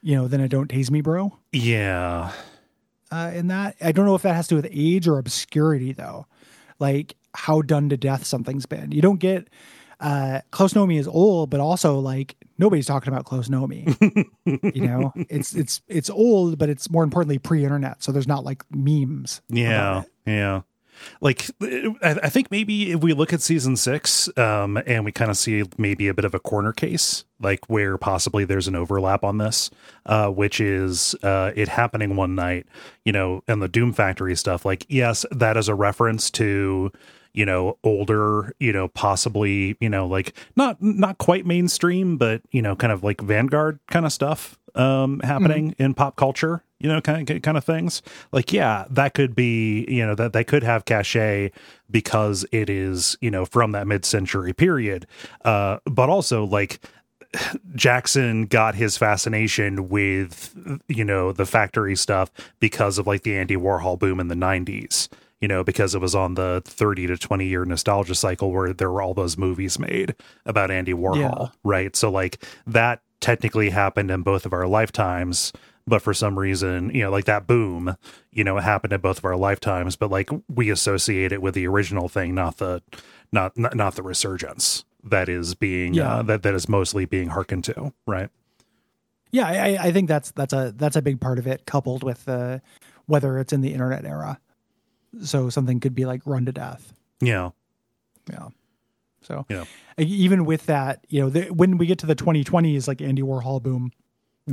you 0.00 0.14
know, 0.14 0.28
than 0.28 0.40
a 0.40 0.48
Don't 0.48 0.70
Tase 0.70 0.90
Me 0.90 1.00
Bro. 1.00 1.36
Yeah. 1.52 2.32
Uh, 3.10 3.32
in 3.34 3.48
that, 3.48 3.76
I 3.80 3.92
don't 3.92 4.06
know 4.06 4.14
if 4.14 4.22
that 4.22 4.34
has 4.34 4.46
to 4.48 4.54
do 4.54 4.62
with 4.62 4.68
age 4.70 5.08
or 5.08 5.18
obscurity, 5.18 5.92
though. 5.92 6.26
Like 6.78 7.16
how 7.34 7.62
done 7.62 7.88
to 7.90 7.96
death 7.96 8.24
something's 8.24 8.66
been. 8.66 8.92
You 8.92 9.02
don't 9.02 9.18
get 9.18 9.48
uh 9.98 10.40
Klaus 10.50 10.74
Nomi 10.74 10.98
is 10.98 11.08
old, 11.08 11.50
but 11.50 11.58
also 11.60 11.98
like 11.98 12.36
nobody's 12.58 12.86
talking 12.86 13.12
about 13.12 13.24
Klaus 13.24 13.48
Nomi. 13.48 13.96
you 14.74 14.86
know, 14.86 15.12
it's 15.16 15.54
it's 15.54 15.80
it's 15.88 16.10
old, 16.10 16.58
but 16.58 16.68
it's 16.68 16.90
more 16.90 17.02
importantly 17.02 17.38
pre-internet, 17.38 18.02
so 18.02 18.12
there's 18.12 18.28
not 18.28 18.44
like 18.44 18.62
memes. 18.70 19.40
Yeah, 19.48 20.02
yeah. 20.26 20.62
Like 21.20 21.50
I, 21.60 22.16
I 22.22 22.28
think 22.28 22.50
maybe 22.50 22.92
if 22.92 23.00
we 23.00 23.12
look 23.12 23.32
at 23.32 23.40
season 23.40 23.76
six, 23.76 24.28
um, 24.36 24.78
and 24.86 25.04
we 25.04 25.12
kind 25.12 25.30
of 25.30 25.36
see 25.36 25.64
maybe 25.78 26.08
a 26.08 26.14
bit 26.14 26.24
of 26.24 26.34
a 26.34 26.38
corner 26.38 26.72
case, 26.72 27.24
like 27.40 27.68
where 27.68 27.98
possibly 27.98 28.44
there's 28.44 28.68
an 28.68 28.76
overlap 28.76 29.24
on 29.24 29.38
this, 29.38 29.70
uh, 30.06 30.28
which 30.28 30.60
is 30.60 31.14
uh, 31.22 31.52
it 31.54 31.68
happening 31.68 32.16
one 32.16 32.34
night, 32.34 32.66
you 33.04 33.12
know, 33.12 33.42
and 33.48 33.62
the 33.62 33.68
Doom 33.68 33.92
Factory 33.92 34.36
stuff. 34.36 34.64
Like, 34.64 34.86
yes, 34.88 35.24
that 35.30 35.56
is 35.56 35.68
a 35.68 35.74
reference 35.74 36.30
to 36.32 36.92
you 37.36 37.44
know 37.44 37.76
older 37.84 38.52
you 38.58 38.72
know 38.72 38.88
possibly 38.88 39.76
you 39.78 39.88
know 39.88 40.06
like 40.06 40.34
not 40.56 40.82
not 40.82 41.18
quite 41.18 41.46
mainstream 41.46 42.16
but 42.16 42.40
you 42.50 42.62
know 42.62 42.74
kind 42.74 42.92
of 42.92 43.04
like 43.04 43.20
vanguard 43.20 43.78
kind 43.88 44.06
of 44.06 44.12
stuff 44.12 44.58
um 44.74 45.20
happening 45.20 45.74
in 45.78 45.92
pop 45.94 46.16
culture 46.16 46.64
you 46.78 46.88
know 46.88 47.00
kind 47.00 47.28
of 47.30 47.42
kind 47.42 47.56
of 47.56 47.64
things. 47.64 48.02
Like 48.32 48.52
yeah 48.52 48.84
that 48.90 49.14
could 49.14 49.34
be 49.34 49.84
you 49.88 50.04
know 50.06 50.14
that 50.14 50.32
they 50.32 50.44
could 50.44 50.62
have 50.62 50.84
cachet 50.84 51.52
because 51.90 52.44
it 52.52 52.68
is 52.68 53.16
you 53.20 53.30
know 53.30 53.44
from 53.44 53.72
that 53.72 53.86
mid-century 53.86 54.52
period. 54.52 55.06
Uh 55.44 55.78
but 55.84 56.08
also 56.08 56.44
like 56.44 56.80
Jackson 57.74 58.46
got 58.46 58.74
his 58.74 58.96
fascination 58.96 59.88
with 59.88 60.54
you 60.88 61.04
know 61.04 61.32
the 61.32 61.46
factory 61.46 61.96
stuff 61.96 62.30
because 62.60 62.98
of 62.98 63.06
like 63.06 63.22
the 63.22 63.36
Andy 63.36 63.56
Warhol 63.56 63.98
boom 63.98 64.20
in 64.20 64.28
the 64.28 64.34
90s 64.34 65.08
you 65.40 65.48
know 65.48 65.62
because 65.62 65.94
it 65.94 66.00
was 66.00 66.14
on 66.14 66.34
the 66.34 66.62
30 66.64 67.08
to 67.08 67.16
20 67.18 67.46
year 67.46 67.64
nostalgia 67.64 68.14
cycle 68.14 68.50
where 68.52 68.72
there 68.72 68.90
were 68.90 69.02
all 69.02 69.14
those 69.14 69.36
movies 69.36 69.78
made 69.78 70.14
about 70.46 70.70
Andy 70.70 70.94
Warhol 70.94 71.18
Yeah. 71.20 71.46
right? 71.64 71.94
So 71.96 72.10
like 72.10 72.42
that 72.66 73.02
technically 73.20 73.70
happened 73.70 74.10
in 74.10 74.22
both 74.22 74.46
of 74.46 74.52
our 74.52 74.66
lifetimes 74.66 75.52
but 75.86 76.02
for 76.02 76.12
some 76.14 76.38
reason 76.38 76.90
you 76.94 77.02
know 77.02 77.10
like 77.10 77.24
that 77.26 77.46
boom 77.46 77.96
you 78.32 78.42
know 78.44 78.56
it 78.58 78.62
happened 78.64 78.92
in 78.92 79.00
both 79.00 79.18
of 79.18 79.24
our 79.24 79.36
lifetimes 79.36 79.96
but 79.96 80.10
like 80.10 80.30
we 80.48 80.70
associate 80.70 81.32
it 81.32 81.40
with 81.42 81.54
the 81.54 81.66
original 81.66 82.08
thing 82.08 82.34
not 82.34 82.58
the 82.58 82.82
not 83.32 83.56
not, 83.56 83.74
not 83.74 83.94
the 83.94 84.02
resurgence 84.02 84.84
that 85.04 85.28
is 85.28 85.54
being 85.54 85.94
Yeah. 85.94 86.16
uh, 86.16 86.22
that 86.22 86.42
that 86.42 86.54
is 86.54 86.68
mostly 86.68 87.04
being 87.04 87.28
hearkened 87.28 87.64
to 87.64 87.92
right 88.06 88.28
Yeah, 89.30 89.46
I, 89.46 89.76
I- 89.88 89.92
think 89.92 90.08
that's 90.08 90.30
that's 90.32 90.52
a 90.52 90.72
that's 90.76 90.96
a 90.96 91.02
big 91.02 91.20
part 91.20 91.38
of 91.38 91.46
it, 91.46 91.66
coupled 91.66 92.02
with 92.02 92.28
uh, 92.28 92.58
whether 93.06 93.38
it's 93.38 93.52
in 93.52 93.60
the 93.60 93.72
internet 93.72 94.04
era. 94.04 94.40
So 95.22 95.50
something 95.50 95.78
could 95.80 95.94
be 95.94 96.04
like 96.06 96.22
run 96.26 96.44
to 96.46 96.52
death. 96.52 96.92
yeah 97.20 97.50
Yeah. 98.30 98.48
So 99.22 99.44
Yeah. 99.48 99.64
even 99.98 100.44
with 100.44 100.66
that, 100.66 101.04
you 101.08 101.20
know, 101.20 101.30
the, 101.30 101.42
when 101.52 101.78
we 101.78 101.86
get 101.86 101.98
to 102.00 102.06
the 102.06 102.14
2020s, 102.16 102.86
like 102.88 103.00
Andy 103.00 103.22
Warhol 103.22 103.62
boom, 103.62 103.90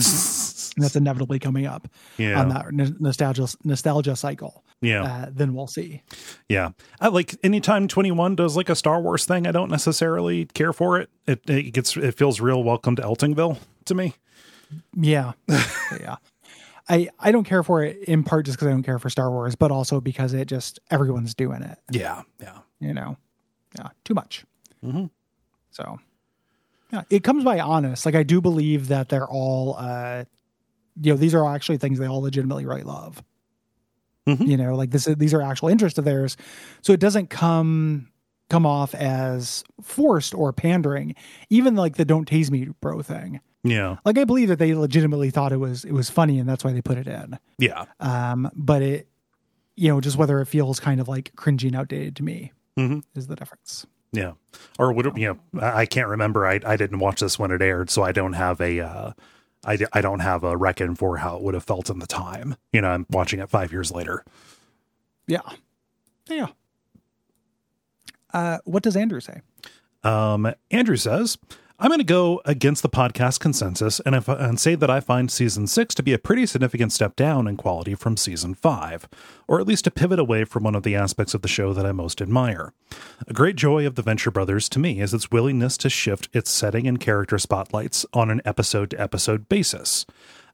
that's 0.78 0.96
inevitably 0.96 1.40
coming 1.40 1.66
up 1.66 1.88
yeah 2.18 2.40
on 2.40 2.50
that 2.50 2.72
nostalgia 3.00 3.48
nostalgia 3.64 4.16
cycle. 4.16 4.64
yeah 4.82 5.04
Uh, 5.04 5.30
then 5.32 5.54
we'll 5.54 5.68
see. 5.68 6.02
Yeah. 6.50 6.72
I 7.00 7.08
like 7.10 7.36
anytime 7.44 7.88
21 7.88 8.36
does 8.36 8.56
like 8.58 8.70
a 8.70 8.76
Star 8.76 9.02
Wars 9.02 9.26
thing, 9.26 9.46
I 9.48 9.52
don't 9.52 9.70
necessarily 9.70 10.46
care 10.46 10.74
for 10.74 11.00
it. 11.00 11.10
It 11.28 11.48
it 11.50 11.72
gets 11.74 11.96
it 11.98 12.16
feels 12.18 12.40
real 12.42 12.64
welcome 12.64 12.96
to 12.98 13.02
Eltingville 13.04 13.58
to 13.86 13.96
me. 13.96 14.16
Yeah, 14.96 15.34
yeah. 15.48 16.16
I 16.90 17.08
I 17.20 17.32
don't 17.32 17.46
care 17.46 17.64
for 17.64 17.84
it 17.84 17.98
in 18.08 18.24
part 18.24 18.46
just 18.46 18.58
because 18.58 18.68
I 18.68 18.72
don't 18.72 18.84
care 18.84 19.00
for 19.00 19.10
Star 19.10 19.30
Wars, 19.32 19.56
but 19.56 19.72
also 19.72 20.02
because 20.02 20.34
it 20.34 20.48
just 20.48 20.80
everyone's 20.92 21.34
doing 21.36 21.62
it. 21.62 21.78
Yeah. 21.92 22.24
Yeah. 22.42 22.58
you 22.80 22.94
know, 22.94 23.18
yeah, 23.78 23.90
too 24.04 24.14
much. 24.16 24.44
Mhm. 24.84 25.10
So, 25.72 26.00
yeah, 26.92 27.04
it 27.10 27.24
comes 27.24 27.44
by 27.44 27.60
honest. 27.60 28.06
Like 28.06 28.16
I 28.16 28.24
do 28.24 28.42
believe 28.42 28.90
that 28.90 29.10
they're 29.10 29.28
all, 29.28 29.76
uh, 29.80 30.26
you 31.02 31.12
know, 31.14 31.18
these 31.18 31.34
are 31.34 31.46
actually 31.48 31.78
things 31.78 32.00
they 32.00 32.08
all 32.08 32.22
legitimately 32.22 32.66
really 32.66 32.84
love. 32.84 33.24
Mhm. 34.28 34.48
You 34.48 34.58
know, 34.58 34.76
like 34.76 34.92
this, 34.92 35.08
is, 35.08 35.16
these 35.18 35.34
are 35.34 35.42
actual 35.42 35.68
interests 35.70 36.00
of 36.00 36.06
theirs. 36.06 36.38
So 36.82 36.94
it 36.94 37.00
doesn't 37.00 37.30
come 37.30 38.10
come 38.50 38.66
off 38.66 38.94
as 38.94 39.64
forced 39.82 40.34
or 40.36 40.54
pandering. 40.54 41.16
Even 41.50 41.76
like 41.76 41.96
the 41.96 42.06
"don't 42.06 42.30
tase 42.30 42.50
me, 42.52 42.70
bro" 42.82 43.02
thing. 43.02 43.40
Yeah. 43.64 43.98
Like 44.06 44.18
I 44.18 44.24
believe 44.26 44.50
that 44.50 44.60
they 44.60 44.76
legitimately 44.76 45.30
thought 45.30 45.52
it 45.52 45.58
was 45.58 45.84
it 45.86 45.92
was 45.94 46.10
funny, 46.10 46.40
and 46.40 46.48
that's 46.48 46.64
why 46.64 46.72
they 46.72 46.82
put 46.82 46.98
it 46.98 47.08
in. 47.08 47.38
Yeah. 47.58 47.86
Um, 48.00 48.50
but 48.56 48.82
it, 48.82 49.08
you 49.76 49.88
know, 49.90 50.00
just 50.02 50.18
whether 50.18 50.40
it 50.40 50.46
feels 50.46 50.80
kind 50.80 51.02
of 51.02 51.08
like 51.08 51.34
cringy 51.36 51.66
and 51.68 51.76
outdated 51.76 52.16
to 52.18 52.24
me 52.24 52.52
Mhm. 52.78 53.04
is 53.16 53.28
the 53.28 53.36
difference. 53.36 53.86
Yeah. 54.12 54.34
Or 54.78 54.94
would 54.94 55.08
it, 55.08 55.18
you 55.18 55.40
know, 55.54 55.62
I 55.62 55.80
I 55.82 55.86
can't 55.86 56.08
remember. 56.08 56.46
I 56.46 56.60
I 56.66 56.78
didn't 56.78 57.00
watch 57.00 57.20
this 57.22 57.38
when 57.40 57.52
it 57.52 57.62
aired, 57.62 57.90
so 57.90 58.04
I 58.04 58.12
don't 58.12 58.34
have 58.34 58.62
a 58.62 58.80
uh 58.80 59.12
I, 59.66 59.78
I 59.94 60.02
don't 60.02 60.20
have 60.20 60.44
a 60.44 60.58
reckon 60.58 60.96
for 60.96 61.18
how 61.18 61.38
it 61.38 61.44
would 61.44 61.54
have 61.54 61.64
felt 61.64 61.90
in 61.90 62.00
the 62.00 62.08
time. 62.08 62.56
You 62.72 62.82
know, 62.82 62.90
I'm 62.90 63.06
watching 63.10 63.40
it 63.40 63.50
five 63.50 63.72
years 63.72 63.92
later. 63.92 64.24
Yeah. 65.28 65.42
Yeah. 66.28 66.48
Uh, 68.34 68.58
what 68.66 68.84
does 68.84 68.96
Andrew 68.96 69.20
say? 69.20 69.42
Um, 70.04 70.52
Andrew 70.72 70.98
says, 70.98 71.38
I'm 71.84 71.90
going 71.90 72.00
to 72.00 72.06
go 72.06 72.42
against 72.46 72.82
the 72.82 72.88
podcast 72.88 73.42
consensus 73.42 74.00
and, 74.06 74.16
if, 74.16 74.30
and 74.30 74.58
say 74.58 74.74
that 74.74 74.90
I 74.90 75.02
find 75.02 75.30
season 75.30 75.68
six 75.68 75.94
to 75.96 76.02
be 76.02 76.14
a 76.14 76.18
pretty 76.18 76.46
significant 76.46 76.94
step 76.94 77.18
down 77.18 77.46
in 77.46 77.58
quality 77.58 77.94
from 77.94 78.16
season 78.16 78.56
five, 78.56 79.06
or 79.50 79.60
at 79.60 79.68
least 79.68 79.86
a 79.86 79.92
pivot 79.92 80.18
away 80.18 80.46
from 80.46 80.64
one 80.64 80.76
of 80.76 80.84
the 80.84 80.96
aspects 80.96 81.34
of 81.34 81.42
the 81.42 81.50
show 81.50 81.74
that 81.74 81.86
I 81.86 81.92
most 81.92 82.22
admire. 82.22 82.72
A 83.28 83.34
great 83.34 83.58
joy 83.58 83.86
of 83.86 83.96
the 83.96 84.02
Venture 84.02 84.32
Brothers 84.32 84.70
to 84.70 84.80
me 84.80 85.02
is 85.02 85.14
its 85.14 85.30
willingness 85.30 85.76
to 85.80 85.90
shift 85.90 86.30
its 86.32 86.50
setting 86.50 86.88
and 86.88 87.02
character 87.02 87.38
spotlights 87.38 88.06
on 88.14 88.32
an 88.32 88.42
episode 88.46 88.92
to 88.92 89.02
episode 89.02 89.50
basis. 89.50 90.06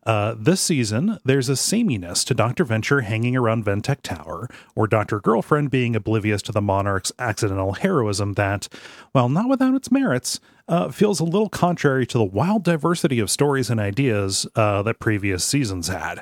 Uh, 0.05 0.33
this 0.35 0.61
season, 0.61 1.19
there's 1.25 1.49
a 1.49 1.55
sameness 1.55 2.23
to 2.23 2.33
Dr. 2.33 2.63
Venture 2.63 3.01
hanging 3.01 3.35
around 3.35 3.65
Ventec 3.65 4.01
Tower, 4.01 4.49
or 4.73 4.87
Dr. 4.87 5.19
Girlfriend 5.19 5.69
being 5.69 5.95
oblivious 5.95 6.41
to 6.43 6.51
the 6.51 6.61
Monarch's 6.61 7.11
accidental 7.19 7.73
heroism 7.73 8.33
that, 8.33 8.69
while 9.11 9.29
not 9.29 9.49
without 9.49 9.75
its 9.75 9.91
merits, 9.91 10.39
uh, 10.69 10.89
feels 10.89 11.19
a 11.19 11.25
little 11.25 11.49
contrary 11.49 12.05
to 12.05 12.17
the 12.17 12.23
wild 12.23 12.63
diversity 12.63 13.19
of 13.19 13.29
stories 13.29 13.69
and 13.69 13.79
ideas 13.79 14.47
uh, 14.55 14.81
that 14.83 14.99
previous 14.99 15.43
seasons 15.43 15.87
had. 15.87 16.21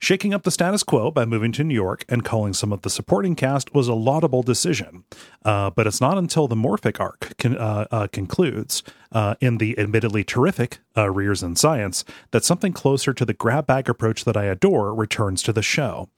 Shaking 0.00 0.32
up 0.32 0.44
the 0.44 0.52
status 0.52 0.84
quo 0.84 1.10
by 1.10 1.24
moving 1.24 1.50
to 1.52 1.64
New 1.64 1.74
York 1.74 2.04
and 2.08 2.24
calling 2.24 2.52
some 2.52 2.72
of 2.72 2.82
the 2.82 2.90
supporting 2.90 3.34
cast 3.34 3.74
was 3.74 3.88
a 3.88 3.94
laudable 3.94 4.44
decision. 4.44 5.02
Uh, 5.44 5.70
but 5.70 5.88
it's 5.88 6.00
not 6.00 6.16
until 6.16 6.46
the 6.46 6.54
Morphic 6.54 7.00
arc 7.00 7.36
con- 7.36 7.58
uh, 7.58 7.86
uh, 7.90 8.06
concludes, 8.06 8.84
uh, 9.10 9.34
in 9.40 9.58
the 9.58 9.76
admittedly 9.76 10.22
terrific 10.22 10.78
uh, 10.96 11.10
Rears 11.10 11.42
in 11.42 11.56
Science, 11.56 12.04
that 12.30 12.44
something 12.44 12.72
closer 12.72 13.12
to 13.12 13.24
the 13.24 13.34
grab 13.34 13.66
bag 13.66 13.88
approach 13.88 14.24
that 14.24 14.36
I 14.36 14.44
adore 14.44 14.94
returns 14.94 15.42
to 15.42 15.52
the 15.52 15.62
show. 15.62 16.08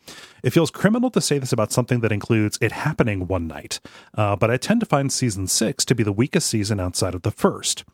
It 0.43 0.51
feels 0.51 0.71
criminal 0.71 1.11
to 1.11 1.21
say 1.21 1.39
this 1.39 1.53
about 1.53 1.73
something 1.73 2.01
that 2.01 2.13
includes 2.13 2.59
it 2.61 2.73
happening 2.73 3.29
one 3.29 3.47
night, 3.47 3.81
uh, 4.15 4.37
but 4.37 4.51
I 4.51 4.59
tend 4.59 4.81
to 4.81 4.87
find 4.87 5.11
season 5.11 5.47
six 5.47 5.87
to 5.87 5.95
be 5.95 6.03
the 6.03 6.13
weakest 6.13 6.49
season 6.49 6.81
outside 6.81 7.15
of 7.15 7.23
the 7.23 7.31
first. 7.31 7.85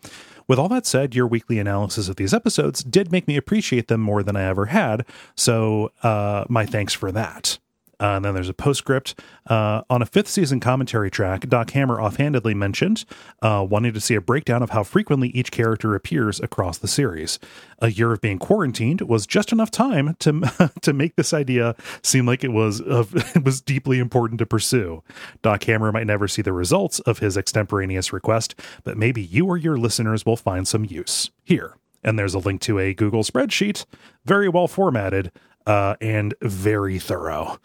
With 0.48 0.58
all 0.60 0.68
that 0.68 0.86
said, 0.86 1.14
your 1.14 1.26
weekly 1.26 1.58
analysis 1.58 2.08
of 2.08 2.16
these 2.16 2.32
episodes 2.32 2.84
did 2.84 3.10
make 3.10 3.26
me 3.26 3.36
appreciate 3.36 3.88
them 3.88 4.00
more 4.00 4.22
than 4.22 4.36
I 4.36 4.44
ever 4.44 4.66
had, 4.66 5.04
so 5.36 5.90
uh, 6.04 6.44
my 6.48 6.64
thanks 6.64 6.92
for 6.92 7.10
that. 7.10 7.58
Uh, 7.98 8.16
and 8.16 8.24
then 8.24 8.34
there's 8.34 8.48
a 8.48 8.54
postscript. 8.54 9.18
Uh, 9.46 9.82
on 9.88 10.02
a 10.02 10.06
fifth 10.06 10.28
season 10.28 10.60
commentary 10.60 11.10
track, 11.10 11.48
Doc 11.48 11.70
Hammer 11.70 12.00
offhandedly 12.00 12.54
mentioned 12.54 13.04
uh, 13.40 13.66
wanting 13.68 13.94
to 13.94 14.00
see 14.00 14.14
a 14.14 14.20
breakdown 14.20 14.62
of 14.62 14.70
how 14.70 14.82
frequently 14.82 15.28
each 15.30 15.50
character 15.50 15.94
appears 15.94 16.38
across 16.40 16.78
the 16.78 16.88
series. 16.88 17.38
A 17.78 17.90
year 17.90 18.12
of 18.12 18.20
being 18.20 18.38
quarantined 18.38 19.02
was 19.02 19.26
just 19.26 19.52
enough 19.52 19.70
time 19.70 20.14
to 20.20 20.72
to 20.82 20.92
make 20.92 21.16
this 21.16 21.32
idea 21.32 21.74
seem 22.02 22.26
like 22.26 22.44
it 22.44 22.52
was 22.52 22.80
of 22.80 23.14
it 23.36 23.44
was 23.44 23.60
deeply 23.60 23.98
important 23.98 24.38
to 24.40 24.46
pursue. 24.46 25.02
Doc 25.42 25.64
Hammer 25.64 25.92
might 25.92 26.06
never 26.06 26.28
see 26.28 26.42
the 26.42 26.52
results 26.52 27.00
of 27.00 27.20
his 27.20 27.36
extemporaneous 27.36 28.12
request, 28.12 28.54
but 28.84 28.98
maybe 28.98 29.22
you 29.22 29.46
or 29.46 29.56
your 29.56 29.78
listeners 29.78 30.26
will 30.26 30.36
find 30.36 30.68
some 30.68 30.84
use 30.84 31.30
here. 31.44 31.76
And 32.02 32.18
there's 32.18 32.34
a 32.34 32.38
link 32.38 32.60
to 32.62 32.78
a 32.78 32.94
Google 32.94 33.24
spreadsheet, 33.24 33.84
very 34.24 34.48
well 34.48 34.68
formatted 34.68 35.32
uh, 35.66 35.96
and 36.00 36.34
very 36.42 36.98
thorough. 36.98 37.58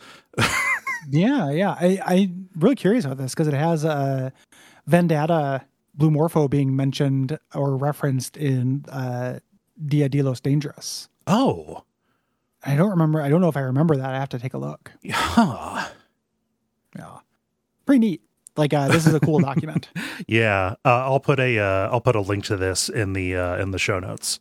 yeah, 1.09 1.51
yeah. 1.51 1.75
I, 1.79 1.99
I'm 2.05 2.49
really 2.57 2.75
curious 2.75 3.05
about 3.05 3.17
this 3.17 3.33
because 3.33 3.47
it 3.47 3.53
has 3.53 3.85
uh, 3.85 4.31
Vendetta 4.87 5.65
Blue 5.93 6.11
Morpho 6.11 6.47
being 6.47 6.75
mentioned 6.75 7.37
or 7.53 7.75
referenced 7.77 8.37
in 8.37 8.85
uh, 8.89 9.39
Dia 9.85 10.09
de 10.09 10.21
los 10.21 10.39
Dangerous. 10.39 11.09
Oh, 11.27 11.83
I 12.63 12.75
don't 12.75 12.89
remember. 12.91 13.21
I 13.21 13.29
don't 13.29 13.41
know 13.41 13.49
if 13.49 13.57
I 13.57 13.61
remember 13.61 13.95
that. 13.95 14.09
I 14.09 14.19
have 14.19 14.29
to 14.29 14.39
take 14.39 14.53
a 14.53 14.57
look. 14.57 14.91
huh. 15.09 15.89
Yeah, 16.97 17.17
pretty 17.85 17.99
neat. 17.99 18.21
Like 18.57 18.73
uh, 18.73 18.89
this 18.89 19.07
is 19.07 19.13
a 19.13 19.19
cool 19.19 19.39
document. 19.39 19.89
Yeah, 20.27 20.75
uh, 20.85 21.05
I'll 21.05 21.19
put 21.19 21.39
a 21.39 21.57
uh, 21.57 21.89
I'll 21.89 21.99
put 21.99 22.15
a 22.15 22.21
link 22.21 22.45
to 22.45 22.55
this 22.55 22.89
in 22.89 23.13
the 23.13 23.35
uh, 23.35 23.57
in 23.57 23.71
the 23.71 23.79
show 23.79 23.99
notes. 23.99 24.39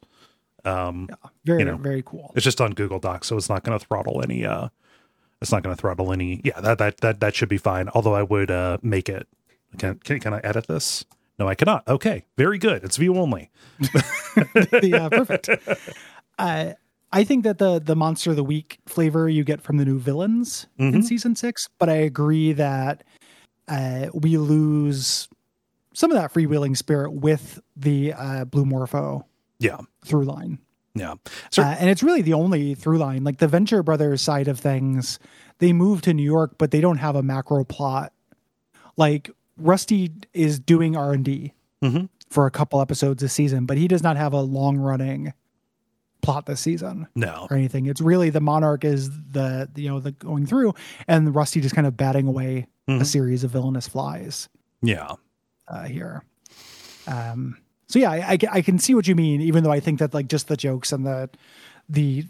Um, 0.65 1.07
Yeah, 1.09 1.31
very 1.45 1.59
You 1.61 1.65
know, 1.67 1.77
very 1.77 2.03
cool. 2.05 2.33
it's 2.37 2.45
just 2.45 2.61
on 2.61 2.73
Google 2.73 2.99
Docs, 2.99 3.27
so 3.29 3.37
it's 3.37 3.49
not 3.49 3.63
going 3.65 3.79
to 3.79 3.85
throttle 3.85 4.23
any. 4.23 4.45
Uh, 4.45 4.69
it's 5.41 5.53
not 5.53 5.63
going 5.63 5.75
to 5.75 5.81
throttle 5.81 6.13
any. 6.13 6.41
Yeah, 6.45 6.61
that 6.61 6.79
that 6.79 6.99
that 6.99 7.21
that 7.21 7.35
should 7.35 7.49
be 7.49 7.59
fine. 7.59 7.89
Although 7.95 8.15
I 8.15 8.23
would 8.23 8.51
uh, 8.51 8.79
make 8.83 9.09
it. 9.09 9.27
Can 9.79 9.99
can 9.99 10.21
can 10.21 10.35
I 10.35 10.41
edit 10.41 10.67
this? 10.67 11.05
No, 11.39 11.49
I 11.49 11.55
cannot. 11.55 11.89
Okay, 11.89 12.25
very 12.37 12.59
good. 12.59 12.85
It's 12.85 12.99
view 12.99 13.17
only. 13.17 13.51
yeah, 14.83 15.09
perfect. 15.09 15.49
Uh, 16.39 16.73
I 17.13 17.25
think 17.25 17.45
that 17.45 17.59
the 17.59 17.79
the 17.81 17.97
monster 17.97 18.31
of 18.31 18.37
the 18.37 18.45
week 18.45 18.79
flavor 18.87 19.29
you 19.29 19.43
get 19.45 19.63
from 19.63 19.79
the 19.79 19.85
new 19.85 19.99
villains 19.99 20.67
in 20.79 21.03
season 21.03 21.35
six, 21.35 21.69
but 21.79 21.89
I 21.89 21.95
agree 21.95 22.53
that 22.53 23.03
uh, 23.69 24.09
we 24.13 24.37
lose 24.37 25.29
some 25.95 26.11
of 26.11 26.17
that 26.17 26.33
freewheeling 26.33 26.77
spirit 26.77 27.13
with 27.13 27.59
the 27.77 28.13
uh, 28.13 28.45
Blue 28.45 28.65
Morpho 28.65 29.25
Yeah, 29.61 29.79
through 30.05 30.25
line. 30.25 30.59
yeah. 30.95 31.15
So 31.51 31.63
Uh, 31.63 31.77
and 31.79 31.89
it's 31.89 32.03
really 32.03 32.23
the 32.23 32.33
only 32.35 32.75
through 32.75 32.99
line. 32.99 33.23
Like 33.23 33.39
the 33.39 33.47
Venture 33.49 33.83
Brothers 33.85 34.21
side 34.23 34.49
of 34.49 34.59
things, 34.59 35.19
they 35.59 35.73
move 35.73 36.03
to 36.03 36.13
New 36.15 36.25
York, 36.25 36.57
but 36.59 36.73
they 36.73 36.81
don't 36.81 36.97
have 36.99 37.15
a 37.15 37.23
macro 37.23 37.63
plot. 37.65 38.13
Like 38.97 39.31
Rusty 39.57 40.11
is 40.35 40.59
doing 40.59 40.97
R 40.97 41.13
and 41.13 41.25
D 41.25 41.53
Mhm. 41.83 42.09
for 42.29 42.47
a 42.47 42.51
couple 42.51 42.81
episodes 42.81 43.23
this 43.23 43.33
season, 43.33 43.67
but 43.67 43.77
he 43.77 43.87
does 43.87 44.03
not 44.03 44.17
have 44.17 44.33
a 44.33 44.41
long 44.41 44.77
running 44.79 45.33
plot 46.23 46.45
this 46.47 46.61
season 46.61 47.07
no, 47.15 47.47
or 47.51 47.57
anything. 47.57 47.87
It's 47.87 48.01
really 48.01 48.29
the 48.31 48.41
Monarch 48.41 48.85
is 48.85 49.11
the 49.31 49.71
you 49.77 49.89
know 49.89 50.01
the 50.01 50.13
going 50.13 50.45
through, 50.47 50.75
and 51.07 51.35
Rusty 51.35 51.61
just 51.61 51.75
kind 51.75 51.87
of 51.87 51.97
batting 51.97 52.27
away 52.27 52.67
a 52.89 52.93
Mhm. 52.93 53.07
series 53.07 53.45
of 53.45 53.51
villainous 53.53 53.87
flies 53.89 54.49
yeah, 54.83 55.13
uh, 55.69 55.85
here. 55.85 56.23
Um, 57.07 57.57
so 57.91 57.99
yeah, 57.99 58.11
I, 58.13 58.19
I, 58.31 58.39
I 58.53 58.63
can 58.63 58.79
see 58.79 58.95
what 58.95 59.09
you 59.09 59.17
mean, 59.17 59.41
even 59.41 59.65
though 59.65 59.73
I 59.73 59.81
think 59.81 59.99
that 59.99 60.15
like 60.15 60.29
just 60.29 60.47
the 60.47 60.57
jokes 60.57 60.93
and 60.93 61.05
the 61.05 61.29
the 61.89 62.25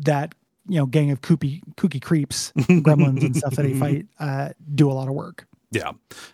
that 0.00 0.34
you 0.66 0.78
know 0.78 0.86
gang 0.86 1.10
of 1.10 1.20
kooky 1.20 1.60
kooky 1.76 2.00
creeps, 2.00 2.50
gremlins 2.56 3.22
and 3.22 3.36
stuff 3.36 3.54
that 3.56 3.66
he 3.66 3.74
fight 3.74 4.06
uh, 4.18 4.50
do 4.74 4.90
a 4.90 4.94
lot 4.94 5.08
of 5.08 5.14
work. 5.14 5.46
Yeah. 5.70 5.92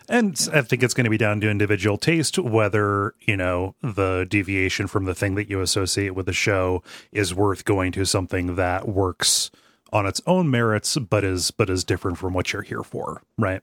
And 0.09 0.49
I 0.53 0.61
think 0.61 0.83
it's 0.83 0.93
going 0.93 1.05
to 1.05 1.09
be 1.09 1.17
down 1.17 1.39
to 1.41 1.49
individual 1.49 1.97
taste 1.97 2.37
whether, 2.37 3.15
you 3.21 3.37
know, 3.37 3.73
the 3.81 4.27
deviation 4.29 4.87
from 4.87 5.05
the 5.05 5.15
thing 5.15 5.35
that 5.35 5.49
you 5.49 5.61
associate 5.61 6.13
with 6.13 6.25
the 6.25 6.33
show 6.33 6.83
is 7.13 7.33
worth 7.33 7.63
going 7.63 7.93
to 7.93 8.05
something 8.05 8.57
that 8.57 8.89
works 8.89 9.49
on 9.93 10.05
its 10.05 10.21
own 10.27 10.51
merits 10.51 10.97
but 10.97 11.23
is 11.23 11.51
but 11.51 11.69
is 11.69 11.85
different 11.85 12.17
from 12.17 12.33
what 12.33 12.51
you're 12.51 12.63
here 12.63 12.83
for, 12.83 13.21
right? 13.37 13.61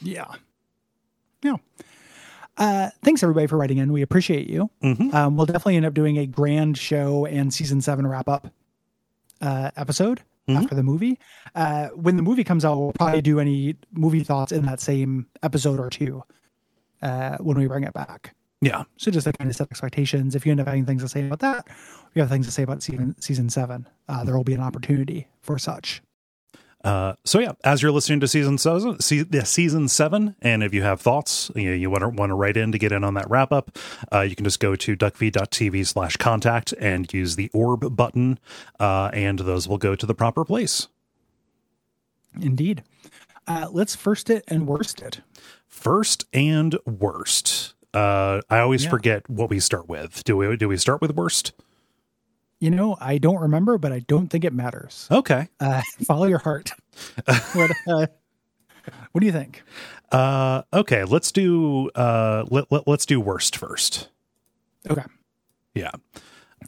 Yeah, 0.00 0.26
yeah. 1.42 1.56
Uh, 2.62 2.90
thanks 3.02 3.24
everybody 3.24 3.48
for 3.48 3.56
writing 3.56 3.78
in. 3.78 3.92
We 3.92 4.02
appreciate 4.02 4.48
you. 4.48 4.70
Mhm. 4.84 5.12
Um, 5.12 5.36
we'll 5.36 5.46
definitely 5.46 5.74
end 5.76 5.84
up 5.86 5.94
doing 5.94 6.16
a 6.18 6.26
grand 6.26 6.78
show 6.78 7.26
and 7.26 7.52
season 7.52 7.80
seven 7.80 8.06
wrap 8.06 8.28
up 8.28 8.52
uh, 9.40 9.72
episode 9.76 10.20
Mhm. 10.48 10.62
after 10.62 10.76
the 10.76 10.84
movie. 10.84 11.18
Uh, 11.56 11.88
when 11.88 12.14
the 12.14 12.22
movie 12.22 12.44
comes 12.44 12.64
out, 12.64 12.78
we'll 12.78 12.92
probably 12.92 13.20
do 13.20 13.40
any 13.40 13.74
movie 13.92 14.22
thoughts 14.22 14.52
in 14.52 14.64
that 14.66 14.78
same 14.78 15.26
episode 15.42 15.80
or 15.80 15.90
two 15.90 16.22
uh, 17.02 17.36
when 17.38 17.58
we 17.58 17.66
bring 17.66 17.82
it 17.82 17.92
back. 17.92 18.32
Yeah. 18.60 18.84
So 18.96 19.10
just 19.10 19.24
to 19.26 19.32
kind 19.32 19.50
of 19.50 19.56
set 19.56 19.66
expectations. 19.72 20.36
If 20.36 20.46
you 20.46 20.52
end 20.52 20.60
up 20.60 20.68
having 20.68 20.86
things 20.86 21.02
to 21.02 21.08
say 21.08 21.26
about 21.26 21.40
that, 21.40 21.66
we 22.14 22.20
have 22.20 22.28
things 22.28 22.46
to 22.46 22.52
say 22.52 22.62
about 22.62 22.80
season 22.80 23.16
season 23.20 23.50
seven. 23.50 23.88
Uh, 24.08 24.22
there 24.22 24.36
will 24.36 24.44
be 24.44 24.54
an 24.54 24.60
opportunity 24.60 25.26
for 25.40 25.58
such. 25.58 26.00
Uh, 26.84 27.14
so 27.24 27.38
yeah, 27.38 27.52
as 27.62 27.80
you're 27.80 27.92
listening 27.92 28.18
to 28.20 28.26
season 28.26 28.58
seven, 28.58 28.98
se- 29.00 29.26
yeah, 29.30 29.44
season 29.44 29.86
seven, 29.86 30.34
and 30.42 30.62
if 30.64 30.74
you 30.74 30.82
have 30.82 31.00
thoughts, 31.00 31.50
you 31.54 31.70
know, 31.70 31.76
you 31.76 31.88
want 31.90 32.02
to 32.02 32.08
want 32.08 32.30
to 32.30 32.34
write 32.34 32.56
in 32.56 32.72
to 32.72 32.78
get 32.78 32.90
in 32.90 33.04
on 33.04 33.14
that 33.14 33.30
wrap 33.30 33.52
up, 33.52 33.78
uh, 34.12 34.20
you 34.20 34.34
can 34.34 34.44
just 34.44 34.58
go 34.58 34.74
to 34.74 34.96
duckfeed.tv 34.96 35.86
slash 35.86 36.16
contact 36.16 36.72
and 36.80 37.12
use 37.12 37.36
the 37.36 37.48
orb 37.54 37.94
button, 37.94 38.38
uh, 38.80 39.10
and 39.12 39.38
those 39.40 39.68
will 39.68 39.78
go 39.78 39.94
to 39.94 40.04
the 40.06 40.14
proper 40.14 40.44
place. 40.44 40.88
Indeed. 42.40 42.82
Uh, 43.46 43.68
let's 43.70 43.94
first 43.94 44.30
it 44.30 44.44
and 44.48 44.66
worst 44.66 45.00
it. 45.02 45.20
First 45.68 46.24
and 46.32 46.76
worst. 46.86 47.74
Uh, 47.94 48.40
I 48.48 48.58
always 48.60 48.84
Yeah. 48.84 48.90
forget 48.90 49.28
what 49.28 49.50
we 49.50 49.60
start 49.60 49.88
with. 49.88 50.24
Do 50.24 50.36
we 50.36 50.56
do 50.56 50.68
we 50.68 50.76
start 50.76 51.00
with 51.00 51.12
worst? 51.14 51.52
You 52.62 52.70
know, 52.70 52.96
I 53.00 53.18
don't 53.18 53.40
remember, 53.40 53.76
but 53.76 53.90
I 53.90 53.98
don't 54.06 54.28
think 54.28 54.44
it 54.44 54.52
matters. 54.52 55.08
Okay. 55.10 55.48
Uh, 55.58 55.82
follow 56.04 56.26
your 56.26 56.38
heart. 56.38 56.70
what, 57.54 57.72
uh, 57.88 58.06
what 59.10 59.18
do 59.18 59.26
you 59.26 59.32
think? 59.32 59.64
Uh, 60.12 60.62
okay. 60.72 61.02
Let's 61.02 61.32
do 61.32 61.90
uh, 61.96 62.44
let, 62.50 62.70
let 62.70 62.86
let's 62.86 63.04
do 63.04 63.20
worst 63.20 63.56
first. 63.56 64.10
Okay. 64.88 65.02
Yeah. 65.74 65.90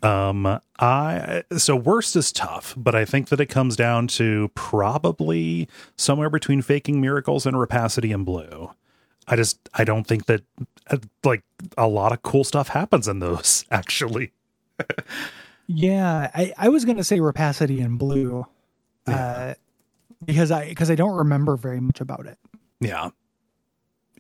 Um 0.03 0.59
I 0.81 1.45
so 1.57 1.77
worst 1.77 2.17
is 2.17 2.33
tough, 2.33 2.75
but 2.77 2.97
I 2.97 3.05
think 3.05 3.29
that 3.29 3.41
it 3.41 3.47
comes 3.47 3.77
down 3.77 4.09
to 4.09 4.51
probably 4.57 5.69
somewhere 5.97 6.29
between 6.29 6.61
faking 6.61 7.01
miracles 7.01 7.47
and 7.47 7.57
rapacity 7.57 8.11
and 8.11 8.27
blue. 8.27 8.73
I 9.29 9.37
just 9.37 9.69
I 9.75 9.85
don't 9.85 10.09
think 10.09 10.27
that 10.27 10.43
uh, 10.91 10.97
like 11.23 11.45
a 11.79 11.87
lot 11.87 12.11
of 12.11 12.23
cool 12.23 12.43
stuff 12.43 12.67
happens 12.67 13.07
in 13.07 13.21
those 13.21 13.65
actually. 13.71 14.33
Yeah, 15.67 16.31
I, 16.35 16.53
I 16.59 16.69
was 16.69 16.85
gonna 16.85 17.05
say 17.05 17.21
rapacity 17.21 17.81
and 17.81 17.99
blue, 17.99 18.47
uh, 19.07 19.55
because 20.25 20.51
I 20.51 20.69
because 20.69 20.91
I 20.91 20.95
don't 20.95 21.17
remember 21.17 21.57
very 21.57 21.81
much 21.81 22.01
about 22.01 22.27
it. 22.27 22.39
Yeah. 22.81 23.11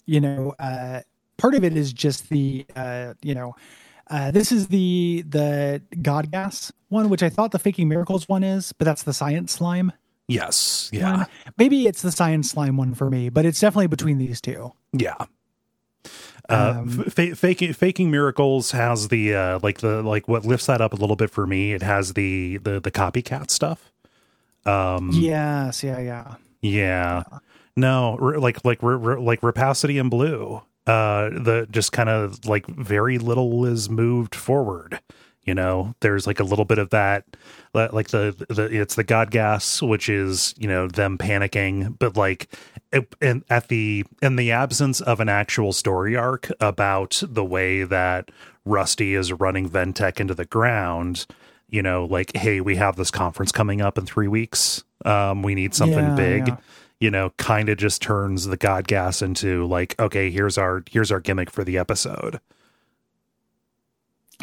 You 0.07 0.21
know, 0.21 0.55
uh, 0.59 1.01
part 1.37 1.55
of 1.55 1.65
it 1.65 1.77
is 1.77 1.93
just 1.93 2.29
the 2.31 2.67
uh, 2.75 3.15
you 3.23 3.35
know, 3.35 3.55
uh, 4.09 4.31
this 4.31 4.53
is 4.53 4.69
the 4.69 5.25
the 5.29 5.83
God 6.01 6.31
gas 6.31 6.73
one, 6.89 7.09
which 7.09 7.23
I 7.23 7.29
thought 7.29 7.53
the 7.53 7.59
faking 7.59 7.89
miracles 7.89 8.29
one 8.29 8.43
is, 8.43 8.73
but 8.73 8.85
that's 8.85 9.03
the 9.03 9.13
science 9.13 9.53
slime. 9.53 9.93
Yes. 10.29 10.89
Yeah. 10.93 11.19
one. 11.19 11.27
Maybe 11.59 11.87
it's 11.87 12.03
the 12.03 12.13
science 12.13 12.51
slime 12.51 12.77
one 12.77 12.95
for 12.95 13.11
me, 13.11 13.29
but 13.29 13.45
it's 13.45 13.61
definitely 13.61 13.89
between 13.89 14.19
these 14.19 14.41
two. 14.41 14.73
Yeah. 14.93 15.17
Uh, 16.49 16.75
Um, 16.79 17.05
f- 17.17 17.39
faking 17.39 17.73
faking 17.73 18.11
miracles 18.11 18.73
has 18.73 19.09
the 19.09 19.35
uh, 19.35 19.59
like 19.63 19.79
the 19.79 20.03
like 20.03 20.29
what 20.29 20.45
lifts 20.45 20.67
that 20.67 20.81
up 20.81 20.93
a 20.93 20.97
little 20.97 21.17
bit 21.17 21.31
for 21.31 21.47
me. 21.47 21.73
It 21.73 21.83
has 21.83 22.13
the 22.15 22.59
the 22.59 22.81
the 22.81 22.91
copycat 22.91 23.51
stuff. 23.51 23.91
Um, 24.67 25.11
yes, 25.13 25.83
yeah, 25.83 25.99
yeah. 26.01 26.35
yeah. 26.63 27.23
No, 27.77 28.19
r- 28.21 28.39
like 28.39 28.65
like 28.65 28.83
like 28.83 29.43
rapacity 29.43 29.99
and 29.99 30.11
blue. 30.11 30.63
Uh, 30.87 31.31
the 31.31 31.67
just 31.71 31.93
kind 31.93 32.09
of 32.11 32.45
like 32.45 32.67
very 32.67 33.17
little 33.19 33.65
is 33.65 33.89
moved 33.89 34.35
forward. 34.35 35.01
You 35.45 35.55
know, 35.55 35.95
there's 36.01 36.27
like 36.27 36.41
a 36.41 36.45
little 36.45 36.65
bit 36.65 36.79
of 36.79 36.91
that, 36.91 37.25
like 37.75 38.09
the 38.09 38.35
the 38.49 38.65
it's 38.65 38.95
the 38.95 39.05
god 39.05 39.31
gas, 39.31 39.83
which 39.83 40.09
is 40.09 40.55
you 40.59 40.67
know 40.67 40.89
them 40.89 41.19
panicking, 41.19 41.99
but 41.99 42.17
like, 42.17 42.49
it, 42.93 43.15
and 43.21 43.45
at 43.51 43.69
the 43.69 44.05
in 44.23 44.37
the 44.37 44.53
absence 44.53 45.01
of 45.03 45.21
an 45.21 45.29
actual 45.29 45.73
story 45.73 46.17
arc 46.17 46.51
about 46.61 47.23
the 47.27 47.45
way 47.45 47.85
that 47.85 48.31
Rusty 48.65 49.15
is 49.15 49.33
running 49.33 49.69
Ventec 49.69 50.19
into 50.19 50.35
the 50.35 50.47
ground. 50.47 51.27
You 51.69 51.83
know, 51.83 52.05
like, 52.05 52.35
hey, 52.37 52.61
we 52.61 52.77
have 52.77 52.97
this 52.97 53.11
conference 53.11 53.53
coming 53.53 53.81
up 53.81 53.99
in 53.99 54.07
three 54.07 54.29
weeks. 54.29 54.85
Um, 55.05 55.43
we 55.43 55.55
need 55.55 55.75
something 55.75 55.99
Yeah, 55.99 56.15
big 56.15 56.49
yeah. 56.49 56.57
you 57.01 57.11
know 57.11 57.31
kind 57.37 57.69
of 57.69 57.77
just 57.77 58.01
turns 58.01 58.47
the 58.47 58.57
god 58.57 58.87
gas 58.87 59.21
into 59.21 59.67
like 59.67 59.95
okay 59.99 60.31
here's 60.31 60.57
our 60.57 60.83
here's 60.91 61.11
our 61.13 61.21
gimmick 61.21 61.51
for 61.51 61.65
the 61.65 61.77
episode 61.77 62.41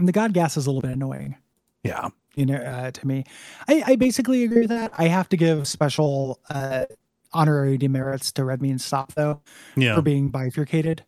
And 0.01 0.07
the 0.07 0.11
god 0.13 0.33
gas 0.33 0.57
is 0.57 0.65
a 0.65 0.69
little 0.71 0.81
bit 0.81 0.91
annoying. 0.91 1.35
yeah 1.83 2.09
you 2.35 2.45
know, 2.45 2.55
uh, 2.55 2.89
to 2.91 3.05
me. 3.07 3.25
I, 3.67 3.83
I 3.87 3.95
basically 3.97 4.45
agree 4.45 4.61
with 4.61 4.69
that. 4.69 4.93
I 4.97 5.09
have 5.09 5.27
to 5.29 5.35
give 5.37 5.67
special 5.67 6.39
uh, 6.49 6.85
honorary 7.33 7.77
demerits 7.77 8.31
to 8.33 8.45
Red 8.45 8.61
Means 8.61 8.83
Stop 8.85 9.13
though 9.15 9.41
yeah 9.75 9.95
for 9.95 10.01
being 10.01 10.29
bifurcated. 10.29 11.03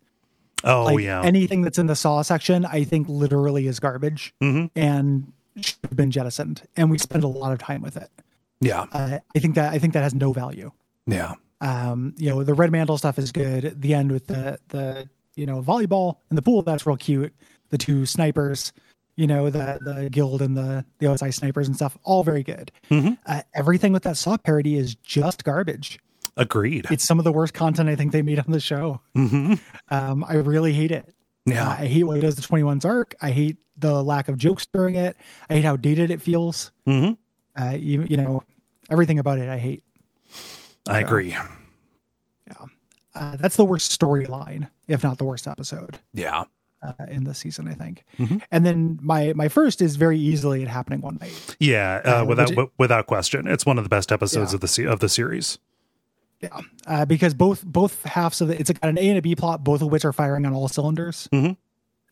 oh 0.66 0.84
like 0.84 1.00
yeah 1.00 1.22
anything 1.24 1.62
that's 1.64 1.78
in 1.80 1.88
the 1.88 1.96
Saw 1.96 2.22
section, 2.22 2.66
I 2.66 2.84
think 2.84 3.08
literally 3.10 3.68
is 3.68 3.80
garbage 3.80 4.34
Mhm. 4.44 4.70
and 4.76 5.32
should 5.62 5.78
have 5.84 5.96
been 5.96 6.12
jettisoned. 6.12 6.64
And 6.78 6.92
we 6.92 6.98
spend 6.98 7.24
a 7.24 7.28
lot 7.28 7.52
of 7.54 7.60
time 7.60 7.82
with 7.82 7.98
it. 7.98 8.10
yeah 8.62 8.86
Uh, 8.92 9.20
I 9.36 9.40
think 9.40 9.56
that 9.56 9.74
I 9.74 9.80
think 9.80 9.94
that 9.94 10.04
has 10.04 10.14
no 10.14 10.34
value. 10.34 10.72
yeah 11.08 11.34
Um, 11.62 12.14
you 12.18 12.30
know, 12.30 12.44
the 12.44 12.54
red 12.54 12.72
mantle 12.72 12.98
stuff 12.98 13.18
is 13.18 13.32
good. 13.32 13.82
The 13.82 13.94
end 13.94 14.12
with 14.12 14.28
the 14.28 14.60
the 14.70 15.10
you 15.36 15.46
know 15.46 15.62
volleyball 15.62 16.18
in 16.30 16.36
the 16.36 16.42
pool 16.42 16.62
that's 16.64 16.86
real 16.86 16.98
cute. 16.98 17.34
The 17.74 17.80
two 17.80 18.06
snipers, 18.06 18.72
you 19.16 19.26
know, 19.26 19.50
the 19.50 19.80
the 19.82 20.08
guild 20.12 20.44
and 20.44 20.56
the 20.56 20.86
the 21.00 21.08
OSI 21.08 21.34
snipers 21.34 21.66
and 21.66 21.76
stuff, 21.76 21.98
all 22.04 22.24
very 22.24 22.44
good. 22.44 22.72
Mhm. 22.92 23.18
Uh, 23.26 23.42
everything 23.56 23.92
with 23.94 24.04
that 24.04 24.16
Saw 24.16 24.38
parody 24.38 24.76
is 24.78 24.94
just 24.94 25.44
garbage. 25.44 25.98
agreed 26.38 26.86
It's 26.92 27.04
some 27.04 27.18
of 27.18 27.26
the 27.26 27.32
worst 27.32 27.56
content 27.56 27.90
I 27.90 27.96
think 27.96 28.12
they 28.12 28.22
made 28.22 28.38
on 28.38 28.46
the 28.52 28.60
show. 28.60 29.02
hmm 29.16 29.56
Um, 29.90 30.24
I 30.28 30.36
really 30.36 30.72
hate 30.74 30.92
it. 30.92 31.06
Uh, 31.48 31.54
yeah 31.54 31.68
I 31.80 31.88
hate 31.88 32.04
what 32.04 32.18
it 32.18 32.22
does 32.22 32.36
to 32.36 32.42
21's 32.44 32.86
arc. 32.86 33.16
I 33.24 33.32
hate 33.32 33.58
the 33.76 34.04
lack 34.04 34.28
of 34.30 34.38
jokes 34.38 34.68
during 34.72 34.94
it. 34.94 35.18
I 35.50 35.56
hate 35.56 35.64
how 35.66 35.76
dated 35.78 36.12
it 36.12 36.22
feels. 36.22 36.72
hmm 36.86 37.14
Uh, 37.60 37.76
you, 37.76 38.04
you 38.08 38.18
know, 38.18 38.44
everything 38.92 39.18
about 39.18 39.40
it 39.40 39.50
I 39.50 39.58
hate. 39.58 39.84
i 40.88 41.00
agree 41.00 41.36
Uh, 43.16 43.36
that's 43.38 43.56
the 43.56 43.66
worst 43.66 44.00
storyline, 44.00 44.70
if 44.88 45.04
not 45.04 45.18
the 45.18 45.24
worst 45.26 45.48
episode 45.48 45.98
yeah 46.14 46.44
uh, 46.84 47.06
in 47.08 47.24
this 47.24 47.38
season, 47.40 47.68
I 47.68 47.74
think. 47.74 48.04
Mhm. 48.20 48.42
And 48.52 48.66
then 48.66 49.00
my 49.02 49.34
my 49.34 49.48
first 49.48 49.82
is 49.82 49.96
very 49.96 50.20
easily 50.20 50.62
it 50.64 50.68
happening 50.68 51.02
one 51.02 51.18
night. 51.22 51.56
yeah 51.60 52.02
uh, 52.06 52.22
Uh, 52.22 52.26
without 52.26 52.50
w- 52.50 52.72
without 52.78 53.08
question 53.08 53.48
it's 53.48 53.66
one 53.66 53.78
of 53.78 53.84
the 53.86 53.90
best 53.90 54.12
episodes 54.12 54.52
Yeah. 54.52 54.56
of 54.58 54.62
the 54.62 54.92
of 54.92 55.00
the 55.00 55.10
series 55.10 55.58
Yeah, 56.42 56.60
uh, 56.88 57.06
because 57.06 57.34
both 57.34 57.64
both 57.66 58.04
halves 58.04 58.42
of 58.42 58.50
it, 58.50 58.60
it's 58.60 58.70
got 58.70 58.90
an 58.90 58.98
A 58.98 59.08
and 59.10 59.18
a 59.18 59.22
B 59.22 59.34
plot, 59.36 59.64
both 59.64 59.82
of 59.82 59.90
which 59.92 60.04
are 60.04 60.12
firing 60.12 60.46
on 60.46 60.54
all 60.54 60.68
cylinders. 60.68 61.30
Mhm. 61.32 61.56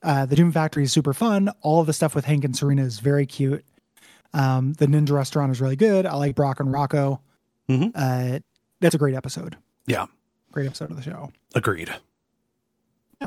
Uh, 0.04 0.26
the 0.26 0.36
Doom 0.38 0.52
Factory 0.54 0.84
is 0.84 0.92
super 0.94 1.14
fun. 1.14 1.50
All 1.62 1.82
of 1.82 1.86
the 1.88 1.94
stuff 1.94 2.16
with 2.16 2.24
Hank 2.26 2.44
and 2.46 2.56
Serena 2.56 2.82
is 2.84 3.00
very 3.00 3.26
cute. 3.26 3.64
Um, 4.34 4.72
the 4.74 4.88
Ninja 4.88 5.12
Restaurant 5.12 5.52
is 5.52 5.60
really 5.60 5.76
good. 5.76 6.06
I 6.06 6.16
like 6.16 6.34
Brock 6.36 6.60
and 6.62 6.72
Rocco. 6.72 7.20
Mhm. 7.70 7.92
Uh, 7.94 8.40
that's 8.80 8.96
a 8.96 8.98
great 8.98 9.16
episode. 9.16 9.58
yeah 9.86 10.06
Great 10.54 10.68
episode 10.68 10.90
of 10.92 10.96
the 10.98 11.04
show. 11.04 11.32
agreed 11.56 11.90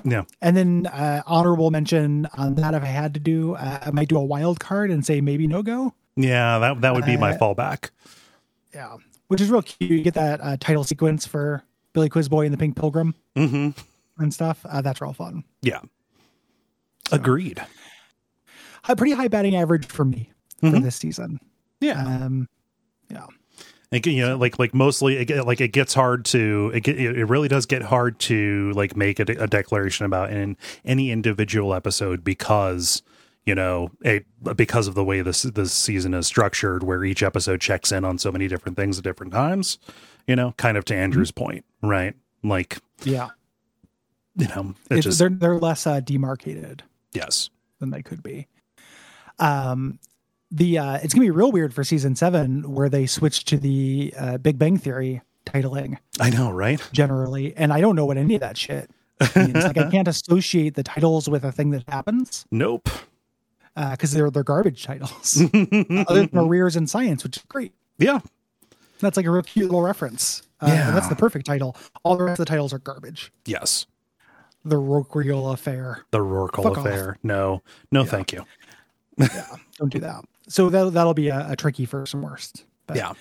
yeah 0.04 0.24
And 0.42 0.56
then 0.56 0.86
uh, 0.86 1.22
honorable 1.26 1.70
mention 1.70 2.26
on 2.36 2.54
that 2.56 2.74
if 2.74 2.82
I 2.82 2.86
had 2.86 3.14
to 3.14 3.20
do, 3.20 3.54
uh, 3.54 3.78
I 3.86 3.90
might 3.90 4.08
do 4.08 4.16
a 4.16 4.24
wild 4.24 4.58
card 4.60 4.90
and 4.90 5.04
say 5.06 5.20
maybe 5.20 5.46
no 5.46 5.62
go. 5.62 5.94
yeah 6.16 6.58
that 6.58 6.80
that 6.80 6.94
would 6.94 7.06
be 7.06 7.16
my 7.16 7.32
Uh, 7.32 7.38
fallback 7.38 7.90
Yeah, 8.74 8.96
which 9.28 9.40
is 9.40 9.50
real 9.50 9.62
cute. 9.62 9.90
You 9.90 10.02
get 10.02 10.14
that 10.14 10.40
uh, 10.40 10.56
title 10.58 10.84
sequence 10.84 11.26
for 11.26 11.62
Billy 11.92 12.08
Quizboy 12.08 12.44
and 12.44 12.52
the 12.52 12.58
Pink 12.58 12.76
Pilgrim 12.76 13.14
hmm 13.36 13.70
and 14.18 14.32
stuff. 14.34 14.64
Uh, 14.68 14.80
that's 14.80 15.00
real 15.00 15.12
fun. 15.12 15.44
yeah 15.62 15.80
agreed 17.12 17.62
A 18.88 18.96
pretty 18.96 19.12
high 19.14 19.28
batting 19.28 19.54
average 19.56 19.86
for 19.86 20.04
me 20.04 20.30
for 20.60 20.66
Mhm. 20.68 20.82
this 20.82 20.96
season. 20.96 21.40
yeah 21.80 22.02
Um, 22.04 22.48
yeah, 23.10 23.26
Like, 23.94 24.06
you 24.06 24.26
know, 24.26 24.36
like 24.36 24.58
like 24.58 24.74
mostly, 24.74 25.18
it, 25.18 25.46
like 25.46 25.60
it 25.60 25.68
gets 25.68 25.94
hard 25.94 26.24
to 26.24 26.72
it. 26.74 26.80
Get, 26.80 26.98
it 26.98 27.26
really 27.26 27.46
does 27.46 27.64
get 27.64 27.82
hard 27.82 28.18
to 28.20 28.72
like 28.72 28.96
make 28.96 29.20
a, 29.20 29.22
a 29.22 29.46
declaration 29.46 30.04
about 30.04 30.32
in 30.32 30.56
any 30.84 31.12
individual 31.12 31.72
episode 31.72 32.24
because 32.24 33.04
you 33.46 33.54
know 33.54 33.92
it 34.00 34.26
because 34.56 34.88
of 34.88 34.96
the 34.96 35.04
way 35.04 35.20
this 35.22 35.42
this 35.42 35.72
season 35.72 36.12
is 36.12 36.26
structured, 36.26 36.82
where 36.82 37.04
each 37.04 37.22
episode 37.22 37.60
checks 37.60 37.92
in 37.92 38.04
on 38.04 38.18
so 38.18 38.32
many 38.32 38.48
different 38.48 38.76
things 38.76 38.98
at 38.98 39.04
different 39.04 39.32
times. 39.32 39.78
You 40.26 40.34
know, 40.34 40.54
kind 40.56 40.76
of 40.76 40.84
to 40.86 40.96
Andrew's 40.96 41.30
point, 41.30 41.64
right? 41.80 42.16
Like 42.42 42.78
yeah. 43.04 43.28
you 44.34 44.48
know, 44.48 44.74
it 44.90 44.96
It's, 44.96 45.04
just 45.04 45.20
they're 45.20 45.28
they're 45.28 45.60
less 45.60 45.86
uh, 45.86 46.00
demarcated 46.00 46.82
yes, 47.12 47.48
than 47.78 47.90
they 47.90 48.02
could 48.02 48.24
be. 48.24 48.48
Um, 49.38 50.00
the 50.50 50.78
uh, 50.78 50.94
it's 51.02 51.14
gonna 51.14 51.26
be 51.26 51.30
real 51.30 51.50
weird 51.52 51.74
for 51.74 51.84
season 51.84 52.14
seven 52.16 52.72
where 52.72 52.88
they 52.88 53.06
switch 53.06 53.44
to 53.46 53.56
the 53.56 54.14
uh, 54.18 54.38
Big 54.38 54.58
Bang 54.58 54.76
Theory 54.76 55.22
titling 55.46 55.98
I 56.20 56.30
know, 56.30 56.50
right? 56.50 56.80
generally, 56.92 57.54
and 57.56 57.72
I 57.72 57.80
don't 57.80 57.96
know 57.96 58.06
what 58.06 58.16
any 58.16 58.34
of 58.36 58.40
that 58.40 58.56
shit 58.56 58.90
means. 59.36 59.54
like 59.54 59.78
I 59.78 59.90
can't 59.90 60.08
associate 60.14 60.74
the 60.74 60.82
titles 60.82 61.28
with 61.28 61.44
a 61.44 61.52
thing 61.52 61.70
that 61.70 61.84
happens 61.88 62.44
Nope. 62.50 62.88
Uh 63.76 63.90
because 63.92 64.12
they're 64.12 64.30
they're 64.30 64.42
garbage 64.44 64.84
titles. 64.84 65.40
Other 65.52 66.26
than 66.26 66.30
arrears 66.38 66.76
in 66.76 66.86
science, 66.86 67.24
which 67.24 67.36
is 67.38 67.42
great. 67.48 67.72
yeah, 67.98 68.20
That's 69.00 69.16
like 69.16 69.26
a 69.26 69.30
real 69.30 69.42
cute 69.42 69.66
little 69.66 69.82
reference. 69.82 70.42
Uh, 70.60 70.66
Yeah. 70.68 70.90
that's 70.92 71.08
the 71.08 71.16
perfect 71.16 71.44
title. 71.46 71.76
All 72.04 72.16
the 72.16 72.24
rest 72.24 72.38
of 72.40 72.46
the 72.46 72.50
titles 72.50 72.72
are 72.72 72.78
garbage. 72.78 73.32
yes. 73.44 73.86
The 74.66 74.76
Rorqual 74.76 75.52
Affair. 75.52 76.06
The 76.10 76.20
Rorqual 76.20 76.62
Fuck 76.62 76.78
off. 76.78 76.86
affair. 76.86 77.18
No, 77.22 77.60
no, 77.92 78.06
thank 78.06 78.32
you. 78.32 78.46
yeah, 79.18 79.44
Don't 79.76 79.92
do 79.92 79.98
that. 79.98 80.24
So 80.48 80.68
that 80.70 80.92
that'll 80.92 81.14
be 81.14 81.28
a, 81.28 81.50
a 81.52 81.56
tricky 81.56 81.86
first 81.86 82.14
and 82.14 82.22
worst. 82.22 82.64
But, 82.86 82.96
Yeah. 82.96 83.12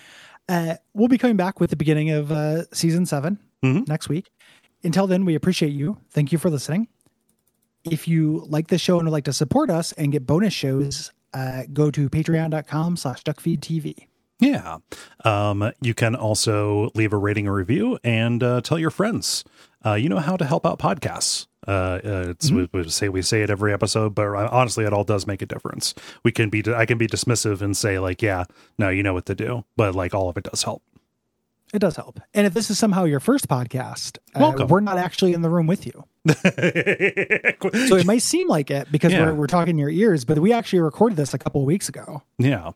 Uh, 0.49 0.75
we'll 0.93 1.07
be 1.07 1.17
coming 1.17 1.37
back 1.37 1.61
with 1.61 1.69
the 1.69 1.77
beginning 1.77 2.09
of 2.11 2.29
uh, 2.31 2.65
season 2.73 3.05
7 3.05 3.39
Mhm. 3.63 3.87
next 3.87 4.09
week. 4.09 4.29
Until 4.83 5.07
then, 5.07 5.23
we 5.23 5.35
appreciate 5.35 5.71
you. 5.71 5.97
Thank 6.11 6.33
you 6.33 6.37
for 6.37 6.49
listening. 6.49 6.89
If 7.85 8.07
you 8.09 8.45
like 8.49 8.67
the 8.67 8.77
show 8.77 8.97
and 8.99 9.07
would 9.07 9.13
like 9.13 9.23
to 9.25 9.33
support 9.33 9.69
us 9.69 9.93
and 9.93 10.11
get 10.11 10.25
bonus 10.25 10.53
shows, 10.53 11.11
uh, 11.33 11.63
go 11.71 11.89
to 11.91 12.09
patreon.com 12.09 12.97
slash 12.97 13.23
duckfeedtv. 13.23 13.95
Yeah. 14.39 14.79
Um, 15.23 15.71
you 15.81 15.93
can 15.93 16.15
also 16.15 16.91
leave 16.95 17.13
a 17.13 17.17
rating 17.17 17.47
or 17.47 17.53
review 17.53 17.97
and 18.03 18.43
uh, 18.43 18.59
tell 18.61 18.77
your 18.77 18.89
friends. 18.89 19.45
Uh, 19.85 19.93
you 19.95 20.09
know 20.09 20.19
how 20.19 20.37
to 20.37 20.45
help 20.45 20.65
out 20.65 20.79
podcasts. 20.79 21.47
Uh, 21.67 21.71
uh, 21.71 22.25
it's 22.29 22.51
we, 22.51 22.67
we 22.73 22.87
say 22.89 23.09
we 23.09 23.21
say 23.21 23.41
it 23.41 23.49
every 23.49 23.73
episode, 23.73 24.13
but 24.15 24.23
honestly, 24.27 24.85
it 24.85 24.93
all 24.93 25.03
does 25.03 25.25
make 25.27 25.41
a 25.41 25.45
difference. 25.45 25.93
We 26.23 26.31
can 26.31 26.49
be 26.49 26.63
I 26.73 26.85
can 26.85 26.97
be 26.97 27.07
dismissive 27.07 27.61
and 27.61 27.75
say 27.75 27.99
like, 27.99 28.21
yeah, 28.21 28.45
no, 28.77 28.89
you 28.89 29.03
know 29.03 29.13
what 29.13 29.25
to 29.27 29.35
do, 29.35 29.63
but 29.77 29.95
like 29.95 30.13
all 30.13 30.29
of 30.29 30.37
it 30.37 30.43
does 30.45 30.63
help. 30.63 30.83
It 31.73 31.79
does 31.79 31.95
help. 31.95 32.19
And 32.35 32.45
if 32.45 32.53
this 32.53 32.69
is 32.69 32.77
somehow 32.77 33.05
your 33.05 33.19
first 33.19 33.47
podcast, 33.47 34.17
uh, 34.35 34.39
Welcome. 34.41 34.67
we're 34.67 34.79
not 34.79 34.97
actually 34.99 35.33
in 35.33 35.41
the 35.41 35.49
room 35.49 35.65
with 35.67 35.85
you. 35.87 36.03
So 37.87 37.95
it 37.97 38.05
might 38.05 38.21
seem 38.21 38.47
like 38.47 38.69
it 38.69 38.91
because 38.91 39.11
Yeah. 39.11 39.25
we're, 39.27 39.33
we're 39.33 39.47
talking 39.47 39.71
in 39.71 39.77
your 39.79 39.89
ears, 39.89 40.23
but 40.25 40.37
we 40.39 40.53
actually 40.53 40.79
recorded 40.81 41.15
this 41.17 41.33
a 41.33 41.37
couple 41.39 41.61
of 41.61 41.65
weeks 41.67 41.89
ago. 41.89 42.21
yeah. 42.37 42.71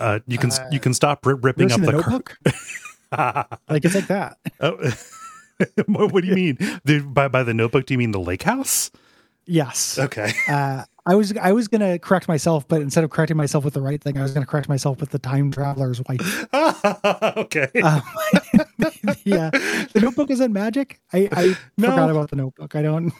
Uh, 0.00 0.20
you 0.26 0.38
can 0.38 0.50
you 0.72 0.80
can 0.80 0.94
stop 0.94 1.24
ri- 1.26 1.34
ripping 1.34 1.70
up 1.70 1.80
the, 1.80 1.86
the 1.86 1.92
notebook? 1.92 2.38
like 3.68 3.84
it's 3.84 3.94
like 3.94 4.06
that. 4.08 4.38
Oh. 4.60 4.78
what, 5.86 6.12
what 6.12 6.22
do 6.22 6.28
you 6.28 6.34
mean? 6.34 6.56
The, 6.84 7.00
by 7.00 7.28
by 7.28 7.42
the 7.42 7.54
notebook? 7.54 7.86
Do 7.86 7.94
you 7.94 7.98
mean 7.98 8.10
the 8.12 8.20
lake 8.20 8.42
house? 8.42 8.90
Yes. 9.46 9.98
Okay. 9.98 10.32
Uh, 10.48 10.84
I 11.04 11.16
was 11.16 11.36
I 11.36 11.50
was 11.50 11.66
gonna 11.66 11.98
correct 11.98 12.28
myself, 12.28 12.68
but 12.68 12.80
instead 12.80 13.02
of 13.02 13.10
correcting 13.10 13.36
myself 13.36 13.64
with 13.64 13.74
the 13.74 13.80
right 13.82 14.00
thing, 14.00 14.16
I 14.16 14.22
was 14.22 14.30
gonna 14.30 14.46
correct 14.46 14.68
myself 14.68 15.00
with 15.00 15.10
the 15.10 15.18
time 15.18 15.50
traveler's 15.50 16.00
wife. 16.08 16.46
okay. 17.36 17.68
Um, 17.82 18.02
yeah, 19.24 19.50
the 19.50 20.00
notebook 20.00 20.30
isn't 20.30 20.52
magic. 20.52 21.00
I, 21.12 21.28
I 21.32 21.56
No. 21.76 21.90
forgot 21.90 22.10
about 22.10 22.30
the 22.30 22.36
notebook. 22.36 22.76
I 22.76 22.82
don't. 22.82 23.12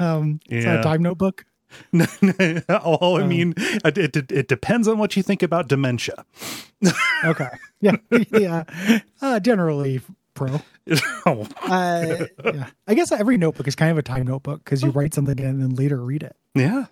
um, 0.00 0.40
it's 0.50 0.66
not 0.66 0.74
Yeah. 0.74 0.80
a 0.80 0.82
time 0.82 1.02
notebook. 1.02 1.44
No, 1.92 2.06
no, 2.22 2.60
oh, 2.70 3.16
I 3.18 3.22
Um, 3.22 3.28
mean, 3.28 3.54
it, 3.56 4.16
it, 4.16 4.32
it 4.32 4.48
depends 4.48 4.88
on 4.88 4.98
what 4.98 5.16
you 5.16 5.22
think 5.22 5.42
about 5.44 5.68
dementia. 5.68 6.24
Okay. 7.24 7.48
Yeah. 7.80 7.96
yeah. 8.32 8.64
Uh, 9.20 9.38
generally 9.40 10.00
Pro. 10.36 10.60
oh, 11.26 11.48
Uh, 11.62 12.26
yeah, 12.44 12.68
I 12.86 12.94
guess 12.94 13.10
every 13.10 13.36
notebook 13.38 13.66
is 13.66 13.74
kind 13.74 13.90
of 13.90 13.98
a 13.98 14.02
time 14.02 14.26
notebook 14.26 14.62
because 14.62 14.82
you 14.82 14.90
write 14.90 15.14
something 15.14 15.40
and 15.40 15.60
then 15.60 15.74
later 15.74 16.00
read 16.00 16.22
it. 16.22 16.36
yeah. 16.54 16.84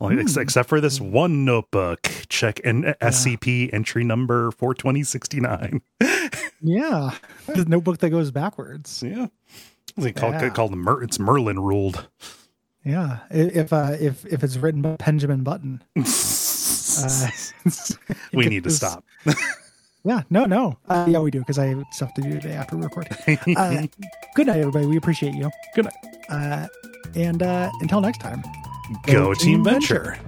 Well, 0.00 0.10
Hmm. 0.10 0.20
except 0.38 0.68
for 0.68 0.80
this 0.80 1.00
one 1.00 1.44
notebook. 1.44 2.02
Check 2.28 2.60
an 2.64 2.94
SCP 3.00 3.72
entry 3.72 4.04
number 4.04 4.50
42069. 4.52 5.80
Yeah, 6.60 7.12
the 7.46 7.64
notebook 7.66 7.98
that 7.98 8.10
goes 8.10 8.32
backwards. 8.32 9.00
Yeah. 9.06 9.28
They 9.96 10.12
call 10.12 10.30
Yeah. 10.32 10.48
called 10.50 10.72
the 10.72 10.76
Mer- 10.76 11.02
it's 11.04 11.18
Merlin 11.20 11.60
ruled. 11.60 12.08
Yeah, 12.84 13.18
if 13.30 13.72
uh, 13.72 13.96
if 14.00 14.26
if 14.26 14.42
it's 14.42 14.56
written 14.56 14.82
by 14.82 14.96
Benjamin 14.96 15.44
Button, 15.44 15.82
uh, 15.96 17.28
we 18.32 18.46
need 18.46 18.64
to 18.64 18.70
stop. 18.70 19.04
Yeah, 20.04 20.22
no, 20.30 20.44
no. 20.44 20.78
Uh, 20.88 21.06
yeah, 21.08 21.18
we 21.18 21.30
do 21.30 21.40
because 21.40 21.58
I 21.58 21.66
have 21.66 21.84
stuff 21.90 22.14
to 22.14 22.22
do 22.22 22.30
today 22.40 22.54
after 22.54 22.76
we 22.76 22.84
record. 22.84 23.08
Uh, 23.56 23.86
good 24.34 24.46
night, 24.46 24.58
everybody. 24.58 24.86
We 24.86 24.96
appreciate 24.96 25.34
you. 25.34 25.50
Good 25.74 25.86
night. 25.86 25.94
Uh, 26.28 26.66
and 27.14 27.42
uh, 27.42 27.70
until 27.80 28.00
next 28.00 28.18
time, 28.20 28.42
Go 29.06 29.34
Team 29.34 29.64
Venture. 29.64 30.18